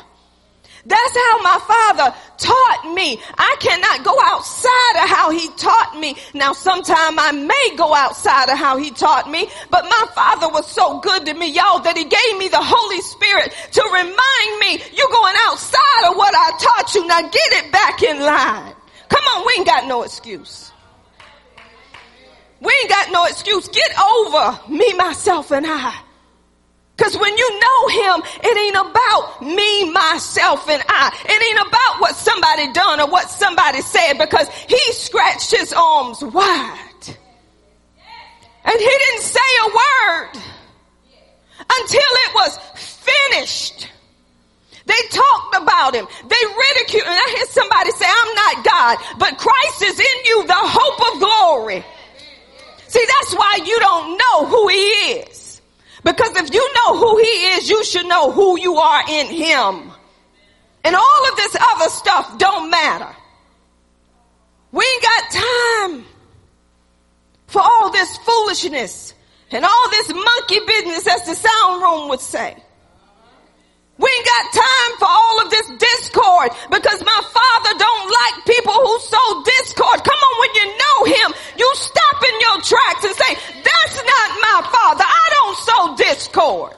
That's 0.85 1.15
how 1.15 1.41
my 1.43 1.59
father 1.67 2.15
taught 2.37 2.93
me. 2.93 3.21
I 3.37 3.55
cannot 3.59 4.03
go 4.03 4.17
outside 4.23 5.03
of 5.03 5.09
how 5.09 5.29
he 5.29 5.47
taught 5.57 5.97
me. 5.99 6.15
Now 6.33 6.53
sometime 6.53 7.19
I 7.19 7.31
may 7.31 7.75
go 7.77 7.93
outside 7.93 8.49
of 8.49 8.57
how 8.57 8.77
he 8.77 8.89
taught 8.91 9.29
me, 9.29 9.47
but 9.69 9.83
my 9.83 10.05
father 10.15 10.49
was 10.49 10.67
so 10.67 10.99
good 10.99 11.25
to 11.27 11.33
me, 11.33 11.51
y'all, 11.51 11.79
that 11.79 11.97
he 11.97 12.03
gave 12.03 12.37
me 12.37 12.47
the 12.47 12.61
Holy 12.61 13.01
Spirit 13.01 13.53
to 13.73 13.81
remind 13.93 14.59
me, 14.59 14.81
you're 14.95 15.11
going 15.11 15.35
outside 15.47 16.09
of 16.09 16.17
what 16.17 16.33
I 16.33 16.51
taught 16.57 16.95
you. 16.95 17.05
Now 17.05 17.21
get 17.21 17.51
it 17.63 17.71
back 17.71 18.01
in 18.01 18.19
line. 18.19 18.73
Come 19.09 19.23
on, 19.35 19.45
we 19.45 19.53
ain't 19.57 19.67
got 19.67 19.87
no 19.87 20.03
excuse. 20.03 20.71
We 22.59 22.73
ain't 22.81 22.89
got 22.89 23.11
no 23.11 23.25
excuse. 23.25 23.67
Get 23.67 23.91
over 23.99 24.59
me, 24.69 24.93
myself, 24.93 25.51
and 25.51 25.65
I. 25.67 25.99
Cause 27.01 27.17
when 27.17 27.35
you 27.35 27.59
know 27.59 27.87
him, 27.87 28.23
it 28.43 28.57
ain't 28.57 28.75
about 28.75 29.41
me, 29.41 29.91
myself, 29.91 30.69
and 30.69 30.83
I. 30.87 31.09
It 31.25 31.41
ain't 31.41 31.67
about 31.67 31.99
what 31.99 32.15
somebody 32.15 32.71
done 32.73 32.99
or 32.99 33.07
what 33.07 33.27
somebody 33.27 33.81
said 33.81 34.19
because 34.19 34.47
he 34.69 34.77
scratched 34.93 35.49
his 35.49 35.73
arms 35.73 36.21
wide. 36.21 37.17
And 38.63 38.79
he 38.79 38.85
didn't 38.85 39.23
say 39.23 39.49
a 39.63 39.67
word 39.67 40.43
until 41.79 42.11
it 42.25 42.33
was 42.35 42.59
finished. 42.75 43.87
They 44.85 45.01
talked 45.09 45.55
about 45.55 45.95
him. 45.95 46.05
They 46.05 46.43
ridiculed. 46.45 47.07
And 47.07 47.17
I 47.17 47.33
hear 47.35 47.45
somebody 47.47 47.91
say, 47.91 48.05
I'm 48.07 48.35
not 48.35 48.65
God, 48.65 48.97
but 49.17 49.37
Christ 49.39 49.81
is 49.81 49.99
in 49.99 50.25
you, 50.25 50.45
the 50.45 50.53
hope 50.55 51.13
of 51.13 51.19
glory. 51.19 51.83
See, 52.87 53.05
that's 53.07 53.33
why 53.33 53.59
you 53.65 53.79
don't 53.79 54.17
know 54.17 54.45
who 54.45 54.67
he 54.67 54.85
is. 55.23 55.30
Because 56.03 56.35
if 56.35 56.53
you 56.53 56.73
know 56.75 56.97
who 56.97 57.17
he 57.17 57.29
is, 57.55 57.69
you 57.69 57.83
should 57.83 58.07
know 58.07 58.31
who 58.31 58.59
you 58.59 58.75
are 58.75 59.03
in 59.07 59.27
him. 59.27 59.91
And 60.83 60.95
all 60.95 61.29
of 61.29 61.35
this 61.35 61.55
other 61.59 61.89
stuff 61.89 62.37
don't 62.39 62.71
matter. 62.71 63.15
We 64.71 64.83
ain't 64.83 65.03
got 65.03 65.31
time 65.31 66.05
for 67.47 67.61
all 67.61 67.91
this 67.91 68.17
foolishness 68.17 69.13
and 69.51 69.65
all 69.65 69.89
this 69.89 70.13
monkey 70.13 70.59
business 70.65 71.07
as 71.07 71.25
the 71.25 71.35
sound 71.35 71.81
room 71.81 72.09
would 72.09 72.21
say. 72.21 72.55
We 73.97 74.09
ain't 74.09 74.25
got 74.25 74.53
time 74.53 74.91
for 74.97 75.09
all 75.09 75.45
of 75.45 75.49
this 75.51 75.67
discord 75.77 76.49
because 76.71 76.99
my 77.05 77.21
father 77.21 77.73
don't 77.77 78.07
like 78.09 78.45
people 78.45 78.73
who 78.73 78.99
sow 78.99 79.43
discord. 79.45 80.03
Come 80.03 80.17
on, 80.17 80.33
when 80.41 80.51
you 80.55 80.65
know 80.73 80.97
him, 81.05 81.29
you 81.57 81.69
stop 81.75 82.17
in 82.23 82.35
your 82.39 82.57
tracks 82.61 83.03
and 83.05 83.15
say, 83.15 83.33
that's 83.61 83.97
not 83.97 84.29
my 84.41 84.59
father. 84.71 85.05
I 85.05 85.27
don't 85.37 85.57
sow 85.57 85.95
discord. 85.97 86.73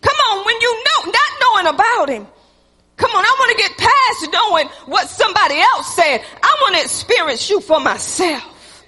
Come 0.00 0.16
on, 0.30 0.44
when 0.44 0.60
you 0.60 0.84
know, 0.84 1.12
not 1.12 1.30
knowing 1.40 1.74
about 1.74 2.08
him. 2.08 2.26
Come 2.96 3.10
on, 3.10 3.24
I 3.24 3.36
want 3.38 3.50
to 3.50 3.62
get 3.62 3.76
past 3.78 4.32
knowing 4.32 4.68
what 4.86 5.08
somebody 5.08 5.58
else 5.58 5.94
said. 5.94 6.22
I 6.42 6.56
want 6.62 6.76
to 6.76 6.82
experience 6.82 7.50
you 7.50 7.60
for 7.60 7.80
myself. 7.80 8.84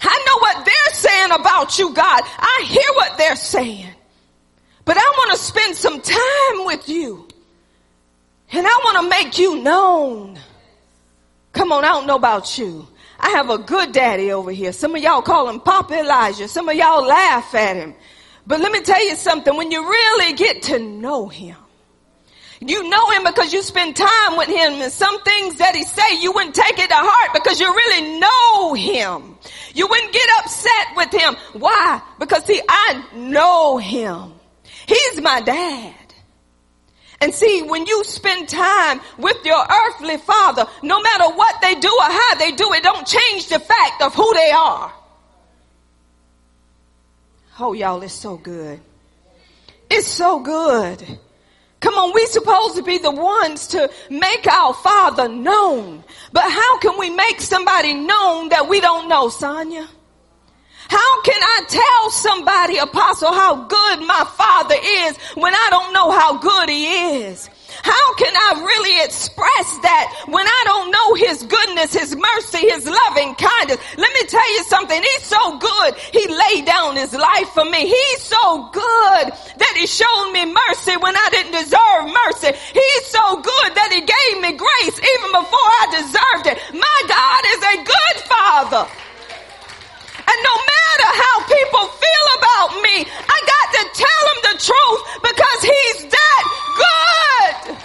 I 0.00 0.24
know 0.26 0.38
what 0.38 0.64
they're 0.64 0.94
saying 0.94 1.30
about 1.32 1.78
you, 1.78 1.92
God. 1.92 2.22
I 2.24 2.64
hear 2.66 2.94
what 2.94 3.18
they're 3.18 3.36
saying. 3.36 3.94
But 4.88 4.96
I 4.96 5.12
want 5.18 5.32
to 5.32 5.36
spend 5.36 5.76
some 5.76 6.00
time 6.00 6.64
with 6.64 6.88
you. 6.88 7.28
And 8.50 8.66
I 8.66 8.70
want 8.84 9.02
to 9.02 9.10
make 9.10 9.38
you 9.38 9.62
known. 9.62 10.40
Come 11.52 11.72
on, 11.72 11.84
I 11.84 11.88
don't 11.88 12.06
know 12.06 12.16
about 12.16 12.56
you. 12.56 12.88
I 13.20 13.28
have 13.32 13.50
a 13.50 13.58
good 13.58 13.92
daddy 13.92 14.32
over 14.32 14.50
here. 14.50 14.72
Some 14.72 14.94
of 14.94 15.02
y'all 15.02 15.20
call 15.20 15.50
him 15.50 15.60
Papa 15.60 15.92
Elijah. 15.92 16.48
Some 16.48 16.70
of 16.70 16.74
y'all 16.74 17.06
laugh 17.06 17.54
at 17.54 17.76
him. 17.76 17.94
But 18.46 18.60
let 18.60 18.72
me 18.72 18.80
tell 18.80 19.04
you 19.04 19.14
something. 19.14 19.54
When 19.54 19.70
you 19.70 19.82
really 19.82 20.32
get 20.32 20.62
to 20.62 20.78
know 20.78 21.28
him, 21.28 21.58
you 22.62 22.88
know 22.88 23.10
him 23.10 23.24
because 23.24 23.52
you 23.52 23.60
spend 23.60 23.94
time 23.94 24.38
with 24.38 24.48
him 24.48 24.72
and 24.80 24.90
some 24.90 25.22
things 25.22 25.56
that 25.56 25.76
he 25.76 25.84
say 25.84 26.22
you 26.22 26.32
wouldn't 26.32 26.54
take 26.54 26.78
it 26.78 26.88
to 26.88 26.96
heart 26.96 27.34
because 27.34 27.60
you 27.60 27.70
really 27.70 28.18
know 28.18 28.72
him. 28.72 29.36
You 29.74 29.86
wouldn't 29.86 30.14
get 30.14 30.28
upset 30.38 30.96
with 30.96 31.12
him. 31.12 31.36
Why? 31.60 32.00
Because 32.18 32.46
see, 32.46 32.62
I 32.66 33.04
know 33.14 33.76
him. 33.76 34.32
He's 34.88 35.20
my 35.20 35.40
dad. 35.42 35.94
And 37.20 37.34
see, 37.34 37.62
when 37.62 37.86
you 37.86 38.04
spend 38.04 38.48
time 38.48 39.00
with 39.18 39.44
your 39.44 39.60
earthly 39.60 40.16
father, 40.16 40.66
no 40.82 41.00
matter 41.02 41.24
what 41.34 41.60
they 41.60 41.74
do 41.74 41.88
or 41.88 42.10
how 42.10 42.34
they 42.36 42.52
do 42.52 42.72
it, 42.72 42.82
don't 42.82 43.06
change 43.06 43.48
the 43.48 43.58
fact 43.58 44.02
of 44.02 44.14
who 44.14 44.32
they 44.34 44.50
are. 44.50 44.92
Oh, 47.60 47.72
y'all, 47.72 48.02
it's 48.02 48.14
so 48.14 48.36
good. 48.36 48.80
It's 49.90 50.06
so 50.06 50.38
good. 50.40 51.18
Come 51.80 51.94
on, 51.94 52.12
we 52.14 52.24
supposed 52.26 52.76
to 52.76 52.82
be 52.82 52.98
the 52.98 53.10
ones 53.10 53.68
to 53.68 53.90
make 54.10 54.46
our 54.46 54.72
father 54.74 55.28
known. 55.28 56.04
But 56.32 56.50
how 56.50 56.78
can 56.78 56.98
we 56.98 57.10
make 57.10 57.40
somebody 57.40 57.94
known 57.94 58.48
that 58.50 58.68
we 58.68 58.80
don't 58.80 59.08
know, 59.08 59.28
Sonia? 59.28 59.88
How 60.88 61.22
can 61.22 61.40
I 61.42 61.62
tell 61.68 62.10
somebody, 62.10 62.78
apostle, 62.78 63.32
how 63.32 63.66
good 63.66 64.00
my 64.06 64.24
father 64.36 64.76
is 64.80 65.16
when 65.34 65.54
I 65.54 65.66
don't 65.70 65.92
know 65.92 66.10
how 66.10 66.38
good 66.38 66.68
he 66.70 66.86
is? 67.28 67.50
How 67.82 68.14
can 68.14 68.32
I 68.34 68.64
really 68.64 69.04
express 69.04 69.68
that 69.84 70.24
when 70.26 70.46
I 70.46 70.62
don't 70.64 70.90
know 70.90 71.14
his 71.14 71.42
goodness, 71.44 71.92
his 71.92 72.16
mercy, 72.16 72.64
his 72.68 72.86
loving 72.88 73.34
kindness? 73.36 73.78
Let 73.96 74.12
me 74.14 74.22
tell 74.26 74.54
you 74.54 74.64
something. 74.64 75.00
He's 75.00 75.24
so 75.24 75.58
good. 75.58 75.94
He 76.12 76.26
laid 76.26 76.64
down 76.64 76.96
his 76.96 77.12
life 77.12 77.48
for 77.50 77.64
me. 77.64 77.86
He's 77.86 78.22
so 78.22 78.70
good 78.72 79.24
that 79.60 79.74
he 79.76 79.86
showed 79.86 80.32
me 80.32 80.48
mercy 80.48 80.96
when 80.96 81.14
I 81.14 81.28
didn't 81.30 81.52
deserve 81.52 82.08
mercy. 82.26 82.56
He's 82.72 83.06
so 83.06 83.36
good 83.36 83.70
that 83.76 83.92
he 83.92 84.00
gave 84.00 84.42
me 84.42 84.56
grace 84.56 84.96
even 84.96 85.30
before 85.36 85.68
I 85.68 85.84
deserved 86.00 86.46
it. 86.48 86.56
My 86.72 86.98
God 87.06 87.42
is 87.52 87.62
a 87.62 87.76
good 87.84 88.16
father. 88.24 89.07
And 90.28 90.38
no 90.44 90.54
matter 90.60 91.08
how 91.24 91.34
people 91.48 91.84
feel 91.96 92.26
about 92.36 92.68
me, 92.84 92.96
I 93.08 93.38
got 93.48 93.66
to 93.76 93.82
tell 93.96 94.22
them 94.28 94.38
the 94.48 94.56
truth 94.60 95.00
because 95.24 95.60
he's 95.64 95.98
that 96.12 96.42
good. 96.76 97.76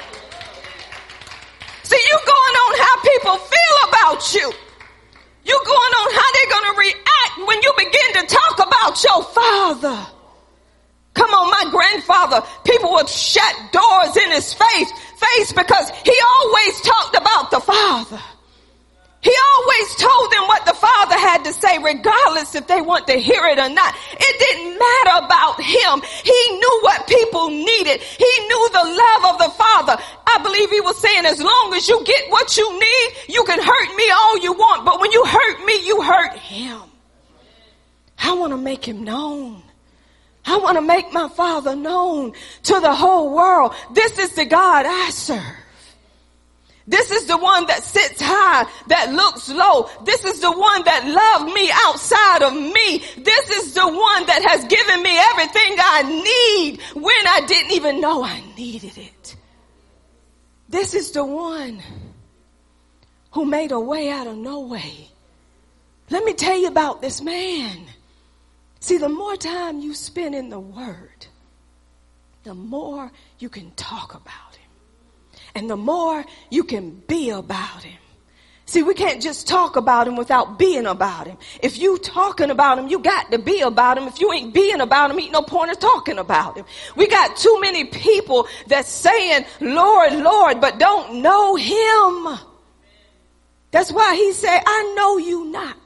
See, 1.83 2.03
you 2.03 2.17
going 2.19 2.55
on 2.63 2.71
how 2.83 2.95
people 3.11 3.37
feel 3.47 3.77
about 3.87 4.33
you. 4.33 4.47
You 5.45 5.55
going 5.65 5.93
on 6.01 6.07
how 6.15 6.27
they're 6.35 6.53
going 6.55 6.69
to 6.71 6.77
react 6.79 7.47
when 7.47 7.61
you 7.63 7.71
begin 7.77 8.09
to 8.21 8.35
talk 8.35 8.67
about 8.67 9.03
your 9.03 9.23
father. 9.23 10.07
Come 11.13 11.29
on, 11.29 11.51
my 11.51 11.71
grandfather, 11.71 12.41
people 12.65 12.91
would 12.93 13.07
shut 13.07 13.55
doors 13.71 14.17
in 14.17 14.31
his 14.31 14.53
face, 14.53 14.91
face 15.17 15.53
because 15.53 15.91
he 16.03 16.15
always 16.39 16.81
talked 16.81 17.15
about 17.15 17.51
the 17.51 17.59
father. 17.59 18.19
He 19.23 19.31
always 19.31 19.95
told 19.95 20.31
them 20.31 20.47
what 20.47 20.65
the 20.65 20.73
father 20.73 21.17
had 21.17 21.45
to 21.45 21.53
say, 21.53 21.77
regardless 21.77 22.55
if 22.55 22.67
they 22.67 22.81
want 22.81 23.07
to 23.07 23.13
hear 23.13 23.45
it 23.45 23.57
or 23.57 23.69
not. 23.69 23.95
It 24.11 24.39
didn't 24.39 24.77
matter 24.77 25.25
about 25.25 25.61
him. 25.61 26.01
He 26.23 26.57
knew 26.57 26.79
what 26.81 27.07
people 27.07 27.49
needed. 27.49 28.01
He 28.01 28.31
knew 28.47 28.69
the 28.73 28.83
love 28.83 29.33
of 29.33 29.39
the 29.39 29.49
father. 29.55 30.03
I 30.27 30.39
believe 30.43 30.69
he 30.69 30.81
was 30.81 30.99
saying, 30.99 31.25
as 31.25 31.41
long 31.41 31.73
as 31.73 31.87
you 31.87 32.03
get 32.03 32.29
what 32.29 32.57
you 32.57 32.67
need, 32.77 33.09
you 33.29 33.45
can 33.45 33.59
hurt 33.61 33.95
me 33.95 34.11
all 34.11 34.39
you 34.39 34.51
want. 34.51 34.83
But 34.83 34.99
when 34.99 35.11
you 35.13 35.23
hurt 35.23 35.65
me, 35.65 35.85
you 35.85 36.01
hurt 36.01 36.37
him. 36.39 36.81
I 38.19 38.33
want 38.33 38.51
to 38.51 38.57
make 38.57 38.85
him 38.85 39.05
known. 39.05 39.63
I 40.45 40.57
want 40.57 40.77
to 40.77 40.81
make 40.81 41.13
my 41.13 41.29
father 41.29 41.77
known 41.77 42.33
to 42.63 42.79
the 42.81 42.93
whole 42.93 43.33
world. 43.33 43.73
This 43.93 44.19
is 44.19 44.35
the 44.35 44.43
God 44.43 44.85
I 44.85 45.09
serve. 45.11 45.62
This 46.85 47.11
is 47.11 47.25
the 47.25 47.37
one 47.37 47.65
that 47.67 47.81
sits 47.83 48.21
high, 48.21 48.69
that 48.87 49.13
looks 49.13 49.47
low. 49.49 49.89
This 50.03 50.25
is 50.25 50.41
the 50.41 50.51
one 50.51 50.83
that 50.83 51.07
loved 51.07 51.53
me 51.53 51.69
outside 51.73 52.43
of 52.43 52.53
me. 52.53 52.97
This 53.23 53.49
is 53.51 53.73
the 53.73 53.87
one 53.87 54.25
that 54.25 54.43
has 54.45 54.65
given 54.65 55.01
me 55.01 55.17
everything 55.31 55.77
I 55.79 56.03
need 56.03 56.81
when 56.93 57.27
I 57.27 57.45
didn't 57.47 57.71
even 57.71 58.01
know 58.01 58.23
I 58.23 58.43
needed 58.57 58.97
it. 58.97 59.35
This 60.67 60.93
is 60.93 61.11
the 61.11 61.23
one 61.23 61.81
who 63.31 63.45
made 63.45 63.71
a 63.71 63.79
way 63.79 64.09
out 64.09 64.27
of 64.27 64.35
no 64.35 64.59
way. 64.59 65.09
Let 66.09 66.25
me 66.25 66.33
tell 66.33 66.57
you 66.57 66.67
about 66.67 67.01
this 67.01 67.21
man. 67.21 67.85
See, 68.81 68.97
the 68.97 69.07
more 69.07 69.37
time 69.37 69.79
you 69.79 69.93
spend 69.93 70.35
in 70.35 70.49
the 70.49 70.59
Word, 70.59 71.27
the 72.43 72.53
more 72.53 73.09
you 73.39 73.47
can 73.47 73.71
talk 73.71 74.13
about 74.13 74.42
and 75.55 75.69
the 75.69 75.77
more 75.77 76.25
you 76.49 76.63
can 76.63 77.01
be 77.07 77.29
about 77.29 77.83
him. 77.83 77.97
See, 78.65 78.81
we 78.81 78.93
can't 78.93 79.21
just 79.21 79.47
talk 79.47 79.75
about 79.75 80.07
him 80.07 80.15
without 80.15 80.57
being 80.57 80.85
about 80.85 81.27
him. 81.27 81.37
If 81.61 81.77
you 81.77 81.97
talking 81.99 82.49
about 82.49 82.79
him, 82.79 82.87
you 82.87 82.99
got 82.99 83.29
to 83.31 83.37
be 83.37 83.59
about 83.59 83.97
him. 83.97 84.07
If 84.07 84.21
you 84.21 84.31
ain't 84.31 84.53
being 84.53 84.79
about 84.79 85.11
him, 85.11 85.19
ain't 85.19 85.33
no 85.33 85.41
point 85.41 85.71
of 85.71 85.79
talking 85.79 86.17
about 86.17 86.57
him. 86.57 86.65
We 86.95 87.07
got 87.07 87.35
too 87.35 87.59
many 87.59 87.85
people 87.85 88.47
that's 88.67 88.89
saying, 88.89 89.45
Lord, 89.59 90.13
Lord, 90.13 90.61
but 90.61 90.79
don't 90.79 91.21
know 91.21 91.55
him. 91.55 92.39
That's 93.71 93.91
why 93.91 94.15
he 94.15 94.31
said, 94.31 94.61
I 94.65 94.93
know 94.95 95.17
you 95.17 95.45
not. 95.45 95.77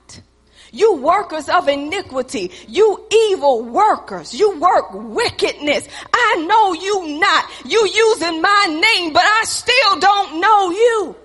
You 0.78 0.98
workers 0.98 1.50
of 1.50 1.68
iniquity, 1.68 2.52
you 2.68 3.04
evil 3.32 3.64
workers, 3.64 4.32
you 4.34 4.60
work 4.60 4.94
wickedness. 4.94 5.88
I 6.14 6.46
know 6.48 6.74
you 6.74 7.20
not. 7.20 7.46
You 7.66 7.88
using 7.88 8.42
my 8.44 8.66
name, 8.68 9.12
but 9.12 9.24
I 9.24 9.44
still 9.46 10.00
don't 10.00 10.40
know 10.40 10.70
you. 10.70 11.16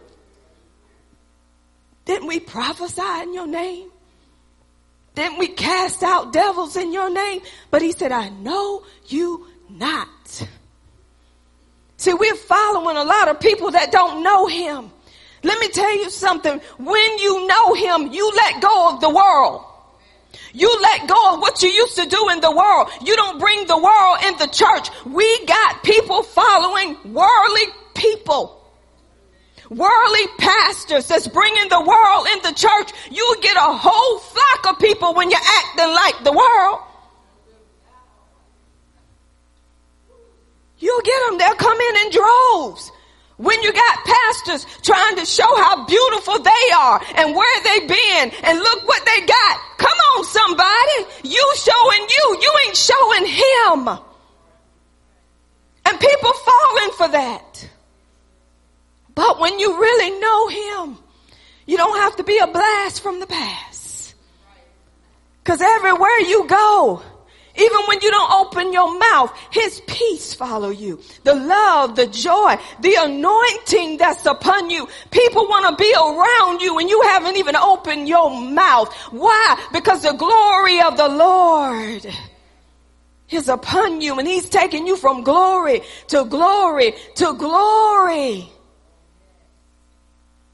Didn't 2.06 2.28
we 2.28 2.40
prophesy 2.40 3.22
in 3.22 3.34
your 3.34 3.46
name? 3.46 3.90
Didn't 5.14 5.38
we 5.38 5.48
cast 5.48 6.02
out 6.02 6.32
devils 6.32 6.76
in 6.76 6.90
your 6.90 7.10
name? 7.10 7.42
But 7.70 7.82
he 7.82 7.92
said, 7.92 8.10
I 8.10 8.30
know 8.30 8.84
you 9.06 9.46
not. 9.68 10.08
See, 11.98 12.14
we're 12.14 12.36
following 12.36 12.96
a 12.96 13.04
lot 13.04 13.28
of 13.28 13.38
people 13.38 13.70
that 13.72 13.92
don't 13.92 14.22
know 14.22 14.46
him. 14.46 14.90
Let 15.42 15.58
me 15.58 15.68
tell 15.68 15.96
you 15.96 16.10
something. 16.10 16.60
When 16.78 17.18
you 17.18 17.46
know 17.46 17.74
him, 17.74 18.12
you 18.12 18.30
let 18.36 18.62
go 18.62 18.94
of 18.94 19.00
the 19.00 19.10
world. 19.10 19.64
You 20.52 20.74
let 20.80 21.08
go 21.08 21.34
of 21.34 21.40
what 21.40 21.62
you 21.62 21.68
used 21.68 21.96
to 21.96 22.06
do 22.06 22.28
in 22.30 22.40
the 22.40 22.50
world. 22.50 22.90
You 23.02 23.16
don't 23.16 23.38
bring 23.38 23.66
the 23.66 23.76
world 23.76 24.18
in 24.26 24.36
the 24.38 24.46
church. 24.46 24.88
We 25.06 25.46
got 25.46 25.82
people 25.82 26.22
following 26.22 26.96
worldly 27.12 27.62
people. 27.94 28.58
Worldly 29.70 30.26
pastors 30.38 31.08
that's 31.08 31.26
bringing 31.28 31.68
the 31.70 31.80
world 31.80 32.26
in 32.34 32.42
the 32.42 32.52
church. 32.52 32.92
You 33.10 33.36
get 33.40 33.56
a 33.56 33.72
whole 33.72 34.18
flock 34.18 34.74
of 34.74 34.78
people 34.78 35.14
when 35.14 35.30
you're 35.30 35.40
acting 35.40 35.92
like 35.92 36.24
the 36.24 36.32
world. 36.32 36.80
You'll 40.78 41.00
get 41.02 41.28
them. 41.28 41.38
They'll 41.38 41.54
come 41.54 41.78
in 41.80 41.96
in 41.96 42.10
droves. 42.10 42.92
When 43.36 43.60
you 43.62 43.72
got 43.72 44.04
pastors 44.04 44.66
trying 44.82 45.16
to 45.16 45.24
show 45.24 45.56
how 45.56 45.84
beautiful 45.86 46.38
they 46.38 46.74
are 46.76 47.00
and 47.16 47.34
where 47.34 47.62
they 47.62 47.86
been 47.86 48.30
and 48.44 48.58
look 48.58 48.88
what 48.88 49.04
they 49.04 49.26
got. 49.26 49.60
Come 49.78 49.98
on 50.16 50.24
somebody. 50.24 51.06
You 51.24 51.52
showing 51.56 52.08
you. 52.08 52.38
You 52.40 52.52
ain't 52.66 52.76
showing 52.76 53.26
him. 53.26 53.88
And 55.84 56.00
people 56.00 56.32
falling 56.32 56.92
for 56.96 57.08
that. 57.08 57.68
But 59.14 59.40
when 59.40 59.58
you 59.58 59.78
really 59.78 60.18
know 60.20 60.48
him, 60.48 60.98
you 61.66 61.76
don't 61.76 61.98
have 61.98 62.16
to 62.16 62.24
be 62.24 62.38
a 62.38 62.46
blast 62.46 63.02
from 63.02 63.20
the 63.20 63.26
past. 63.26 64.14
Cause 65.44 65.60
everywhere 65.60 66.18
you 66.20 66.46
go, 66.46 67.02
even 67.56 67.80
when 67.86 68.00
you 68.00 68.10
don't 68.10 68.32
open 68.32 68.72
your 68.72 68.98
mouth, 68.98 69.32
his 69.50 69.82
peace 69.86 70.32
follow 70.32 70.70
you. 70.70 71.00
The 71.24 71.34
love, 71.34 71.96
the 71.96 72.06
joy, 72.06 72.56
the 72.80 72.96
anointing 72.98 73.98
that's 73.98 74.24
upon 74.24 74.70
you. 74.70 74.88
People 75.10 75.46
want 75.48 75.68
to 75.68 75.82
be 75.82 75.92
around 75.92 76.62
you 76.62 76.78
and 76.78 76.88
you 76.88 77.02
haven't 77.02 77.36
even 77.36 77.56
opened 77.56 78.08
your 78.08 78.30
mouth. 78.40 78.92
Why? 79.10 79.58
Because 79.72 80.02
the 80.02 80.12
glory 80.12 80.80
of 80.80 80.96
the 80.96 81.08
Lord 81.08 82.06
is 83.28 83.48
upon 83.48 84.00
you 84.00 84.18
and 84.18 84.26
he's 84.26 84.48
taking 84.48 84.86
you 84.86 84.96
from 84.96 85.22
glory 85.22 85.82
to 86.08 86.24
glory 86.24 86.94
to 87.16 87.34
glory. 87.34 88.48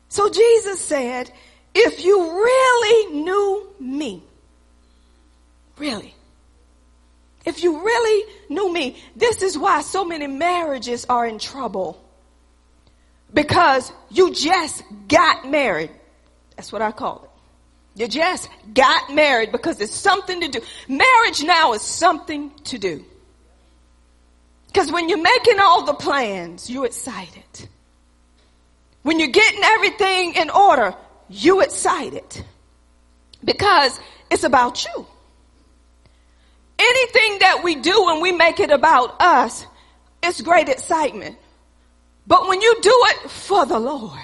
So 0.08 0.28
Jesus 0.30 0.80
said, 0.80 1.30
if 1.74 2.04
you 2.04 2.18
really 2.18 3.14
knew 3.22 3.68
me, 3.78 4.22
really, 5.76 6.14
if 7.48 7.62
you 7.64 7.82
really 7.82 8.30
knew 8.50 8.70
me, 8.70 8.98
this 9.16 9.40
is 9.40 9.56
why 9.56 9.80
so 9.80 10.04
many 10.04 10.26
marriages 10.26 11.06
are 11.08 11.26
in 11.26 11.38
trouble. 11.38 11.98
Because 13.32 13.90
you 14.10 14.34
just 14.34 14.84
got 15.08 15.48
married. 15.48 15.90
That's 16.56 16.70
what 16.70 16.82
I 16.82 16.92
call 16.92 17.24
it. 17.24 18.00
You 18.00 18.06
just 18.06 18.50
got 18.74 19.14
married 19.14 19.50
because 19.50 19.80
it's 19.80 19.94
something 19.94 20.42
to 20.42 20.48
do. 20.48 20.60
Marriage 20.88 21.42
now 21.42 21.72
is 21.72 21.80
something 21.80 22.52
to 22.64 22.76
do. 22.78 23.04
Because 24.66 24.92
when 24.92 25.08
you're 25.08 25.22
making 25.22 25.58
all 25.58 25.84
the 25.86 25.94
plans, 25.94 26.68
you're 26.68 26.84
excited. 26.84 27.68
When 29.02 29.18
you're 29.18 29.28
getting 29.28 29.64
everything 29.64 30.34
in 30.34 30.50
order, 30.50 30.94
you 31.30 31.62
excited. 31.62 32.44
Because 33.42 33.98
it's 34.30 34.44
about 34.44 34.84
you 34.84 35.06
anything 36.78 37.38
that 37.40 37.60
we 37.62 37.76
do 37.76 38.08
and 38.10 38.22
we 38.22 38.32
make 38.32 38.60
it 38.60 38.70
about 38.70 39.20
us, 39.20 39.66
it's 40.22 40.40
great 40.40 40.68
excitement. 40.68 41.36
But 42.26 42.48
when 42.48 42.60
you 42.60 42.80
do 42.80 42.92
it 42.92 43.30
for 43.30 43.64
the 43.66 43.78
Lord, 43.78 44.20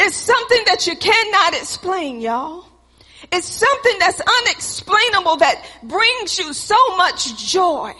it's 0.00 0.16
something 0.16 0.62
that 0.66 0.86
you 0.86 0.96
cannot 0.96 1.54
explain, 1.54 2.20
y'all. 2.20 2.66
It's 3.32 3.48
something 3.48 3.98
that's 3.98 4.20
unexplainable 4.20 5.36
that 5.36 5.64
brings 5.82 6.38
you 6.38 6.52
so 6.52 6.96
much 6.96 7.50
joy 7.50 7.92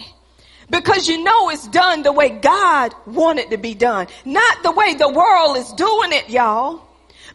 because 0.71 1.09
you 1.09 1.23
know 1.23 1.51
it's 1.51 1.67
done 1.69 2.03
the 2.03 2.13
way 2.13 2.29
God 2.29 2.95
wanted 3.07 3.51
to 3.51 3.57
be 3.57 3.75
done, 3.75 4.09
not 4.25 4.63
the 4.63 4.73
way 4.73 4.95
the 4.95 5.09
world 5.09 5.57
is 5.57 5.73
doing 5.73 6.13
it, 6.13 6.29
y'all. 6.29 6.86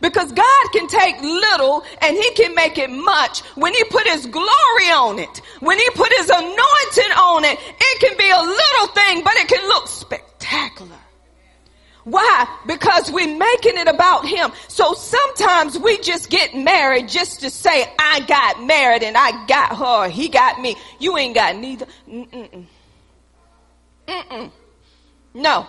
Because 0.02 0.32
God 0.32 0.72
can 0.74 0.88
take 0.88 1.22
little 1.22 1.84
and 2.02 2.18
he 2.18 2.32
can 2.32 2.56
make 2.56 2.78
it 2.78 2.90
much. 2.90 3.42
When 3.56 3.74
he 3.74 3.84
put 3.86 4.08
his 4.08 4.26
glory 4.26 4.90
on 4.94 5.20
it, 5.20 5.42
when 5.60 5.78
he 5.78 5.90
put 5.92 6.12
his 6.18 6.30
anointing 6.30 7.12
on 7.18 7.46
it, 7.46 7.60
it 7.62 8.00
can 8.00 8.18
be 8.18 8.30
a 8.30 8.42
little 8.42 8.88
thing, 8.88 9.24
but 9.24 9.36
it 9.36 9.48
can 9.48 9.68
look 9.68 9.88
spectacular. 9.88 10.98
Why? 12.04 12.48
Because 12.66 13.12
we're 13.12 13.38
making 13.38 13.78
it 13.78 13.88
about 13.88 14.28
him. 14.28 14.52
So 14.68 14.94
sometimes 14.94 15.78
we 15.78 16.00
just 16.00 16.32
get 16.32 16.56
married 16.56 17.08
just 17.08 17.42
to 17.42 17.52
say, 17.52 17.86
I 18.00 18.22
got 18.22 18.64
married 18.64 19.04
and 19.04 19.16
I 19.16 19.46
got 19.46 19.78
her, 19.78 20.10
he 20.10 20.28
got 20.28 20.60
me. 20.60 20.76
You 21.00 21.16
ain't 21.18 21.36
got 21.36 21.56
neither. 21.56 21.86
Mm-mm. 22.10 22.66
Mm-mm. 24.08 24.52
No. 25.36 25.68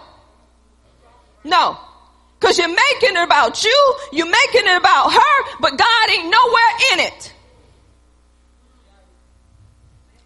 No. 1.44 1.78
Cause 2.42 2.58
you're 2.58 2.66
making 2.66 3.16
it 3.16 3.22
about 3.22 3.62
you, 3.62 3.94
you're 4.10 4.26
making 4.26 4.66
it 4.66 4.76
about 4.76 5.12
her, 5.12 5.58
but 5.60 5.78
God 5.78 6.10
ain't 6.10 6.24
nowhere 6.24 6.92
in 6.92 7.00
it. 7.00 7.34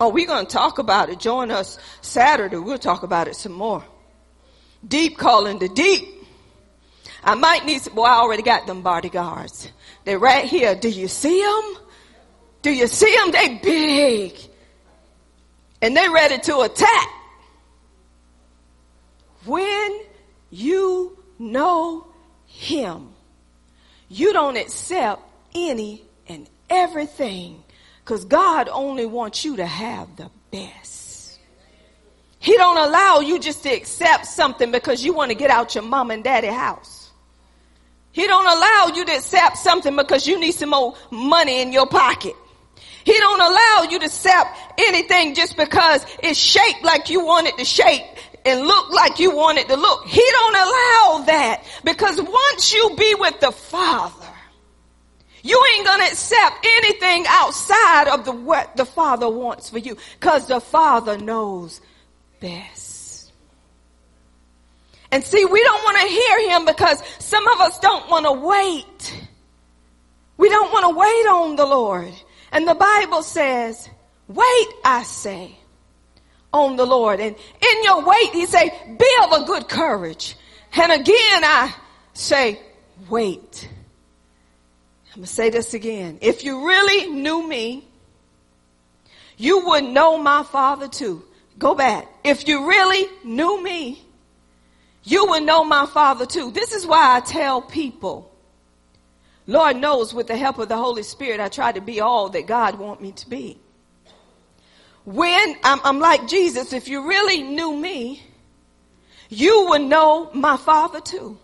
Oh, 0.01 0.09
we're 0.09 0.27
going 0.27 0.47
to 0.47 0.51
talk 0.51 0.79
about 0.79 1.11
it. 1.11 1.21
Join 1.21 1.51
us 1.51 1.79
Saturday. 2.01 2.57
We'll 2.57 2.79
talk 2.79 3.03
about 3.03 3.29
it 3.29 3.37
some 3.37 3.53
more. 3.53 3.85
Deep 4.87 5.19
calling 5.19 5.59
the 5.59 5.69
deep. 5.69 6.09
I 7.23 7.35
might 7.35 7.67
need 7.67 7.83
some, 7.83 7.95
boy, 7.95 8.05
I 8.05 8.15
already 8.15 8.43
got 8.43 8.67
them 8.67 8.81
bodyguards. 8.81 9.71
They're 10.05 10.19
right 10.19 10.47
here. 10.47 10.75
Do 10.75 10.89
you 10.89 11.09
see 11.09 11.43
them? 11.43 11.77
Do 12.63 12.71
you 12.71 12.87
see 12.87 13.15
them? 13.15 13.31
They 13.31 13.59
big. 13.63 14.39
And 15.83 15.95
they're 15.95 16.13
ready 16.13 16.39
to 16.39 16.61
attack. 16.61 17.09
When 19.45 20.01
you 20.51 21.19
know 21.39 22.07
him, 22.47 23.09
you 24.09 24.33
don't 24.33 24.57
accept 24.57 25.23
any 25.55 26.03
and 26.29 26.49
everything 26.71 27.63
because 28.05 28.25
God 28.25 28.69
only 28.69 29.07
wants 29.07 29.45
you 29.45 29.57
to 29.57 29.67
have 29.67 30.17
the 30.17 30.31
best. 30.51 31.39
He 32.39 32.57
don't 32.57 32.79
allow 32.79 33.21
you 33.21 33.41
just 33.41 33.65
to 33.65 33.71
accept 33.71 34.27
something 34.27 34.71
because 34.71 35.05
you 35.05 35.13
want 35.13 35.31
to 35.31 35.35
get 35.35 35.51
out 35.51 35.75
your 35.75 35.83
mom 35.83 36.13
and 36.13 36.23
daddy 36.23 36.47
house. 36.47 37.11
He 38.13 38.27
don't 38.27 38.47
allow 38.47 38.93
you 38.95 39.05
to 39.05 39.13
accept 39.13 39.59
something 39.59 39.95
because 39.97 40.27
you 40.27 40.39
need 40.39 40.53
some 40.53 40.71
more 40.71 40.95
money 41.11 41.61
in 41.61 41.73
your 41.73 41.87
pocket. 41.87 42.35
He 43.05 43.13
don't 43.13 43.41
allow 43.41 43.89
you 43.91 43.99
to 43.99 44.07
accept 44.07 44.57
anything 44.79 45.35
just 45.35 45.57
because 45.57 46.07
it's 46.23 46.39
shaped 46.39 46.83
like 46.83 47.11
you 47.11 47.25
want 47.25 47.47
it 47.47 47.59
to 47.59 47.65
shape 47.65 48.05
and 48.47 48.67
look 48.67 48.93
like 48.93 49.19
you 49.19 49.35
want 49.35 49.59
it 49.59 49.69
to 49.69 49.77
look. 49.77 50.07
He 50.07 50.23
don't 50.31 50.55
allow 50.55 51.25
that 51.27 51.65
because 51.85 52.21
once 52.21 52.73
you 52.73 52.95
be 52.97 53.15
with 53.19 53.41
the 53.41 53.51
Father, 53.51 54.15
you 55.43 55.63
ain't 55.77 55.87
gonna 55.87 56.05
accept 56.05 56.67
anything 56.79 57.25
outside 57.29 58.09
of 58.09 58.25
the 58.25 58.33
what 58.33 58.77
the 58.77 58.87
Father 58.87 59.29
wants 59.29 59.71
for 59.71 59.79
you, 59.79 59.97
cause 60.21 60.47
the 60.47 60.61
Father 60.61 61.19
knows 61.19 61.81
best. 62.41 63.33
And 65.11 65.23
see, 65.25 65.45
we 65.45 65.63
don't 65.63 65.85
want 65.85 65.99
to 65.99 66.07
hear 66.07 66.51
him 66.51 66.65
because 66.67 67.03
some 67.19 67.47
of 67.49 67.61
us 67.61 67.79
don't 67.79 68.09
want 68.11 68.27
to 68.27 68.33
wait. 68.33 69.27
We 70.37 70.49
don't 70.49 70.73
want 70.73 70.85
to 70.85 70.99
wait 70.99 71.27
on 71.27 71.57
the 71.57 71.65
Lord. 71.65 72.13
And 72.53 72.67
the 72.67 72.75
Bible 72.75 73.23
says, 73.23 73.89
wait, 74.29 74.69
I 74.85 75.05
say, 75.05 75.57
on 76.57 76.77
the 76.77 76.87
Lord. 76.87 77.21
And 77.21 77.37
in 77.37 77.85
your 77.85 78.05
wait, 78.05 78.31
he 78.33 78.47
say, 78.47 78.71
be 78.99 79.11
of 79.25 79.43
a 79.43 79.45
good 79.45 79.69
courage. 79.69 80.37
And 80.73 80.93
again, 80.93 81.45
I 81.45 81.75
say, 82.13 82.61
wait. 83.09 83.69
I'm 85.13 85.21
going 85.21 85.27
to 85.27 85.33
say 85.33 85.51
this 85.51 85.75
again. 85.75 86.19
If 86.21 86.45
you 86.45 86.67
really 86.67 87.11
knew 87.13 87.47
me, 87.47 87.87
you 89.37 89.67
would 89.67 89.85
know 89.85 90.19
my 90.19 90.43
father 90.43 90.89
too. 90.89 91.23
Go 91.59 91.75
back. 91.75 92.07
If 92.25 92.49
you 92.49 92.69
really 92.69 93.07
knew 93.25 93.63
me, 93.63 94.03
you 95.05 95.27
would 95.27 95.45
know 95.45 95.65
my 95.65 95.87
father 95.87 96.27
too. 96.27 96.51
This 96.51 96.73
is 96.73 96.87
why 96.87 97.17
I 97.17 97.21
tell 97.21 97.63
people, 97.63 98.31
Lord 99.47 99.77
knows 99.77 100.13
with 100.13 100.27
the 100.27 100.37
help 100.37 100.59
of 100.59 100.69
the 100.69 100.77
Holy 100.77 101.03
Spirit, 101.03 101.41
I 101.41 101.49
try 101.49 101.73
to 101.73 101.81
be 101.81 102.01
all 102.01 102.29
that 102.31 102.47
God 102.47 102.79
want 102.79 103.01
me 103.01 103.13
to 103.13 103.31
be. 103.31 103.59
When 105.07 105.57
I'm, 105.65 105.81
I'm 105.83 105.99
like 105.99 106.29
Jesus, 106.29 106.75
if 106.75 106.89
you 106.89 107.09
really 107.09 107.43
knew 107.43 107.75
me, 107.75 108.23
you 109.31 109.69
would 109.71 109.83
know 109.83 110.31
my 110.35 110.59
father 110.59 111.01
too. 111.01 111.39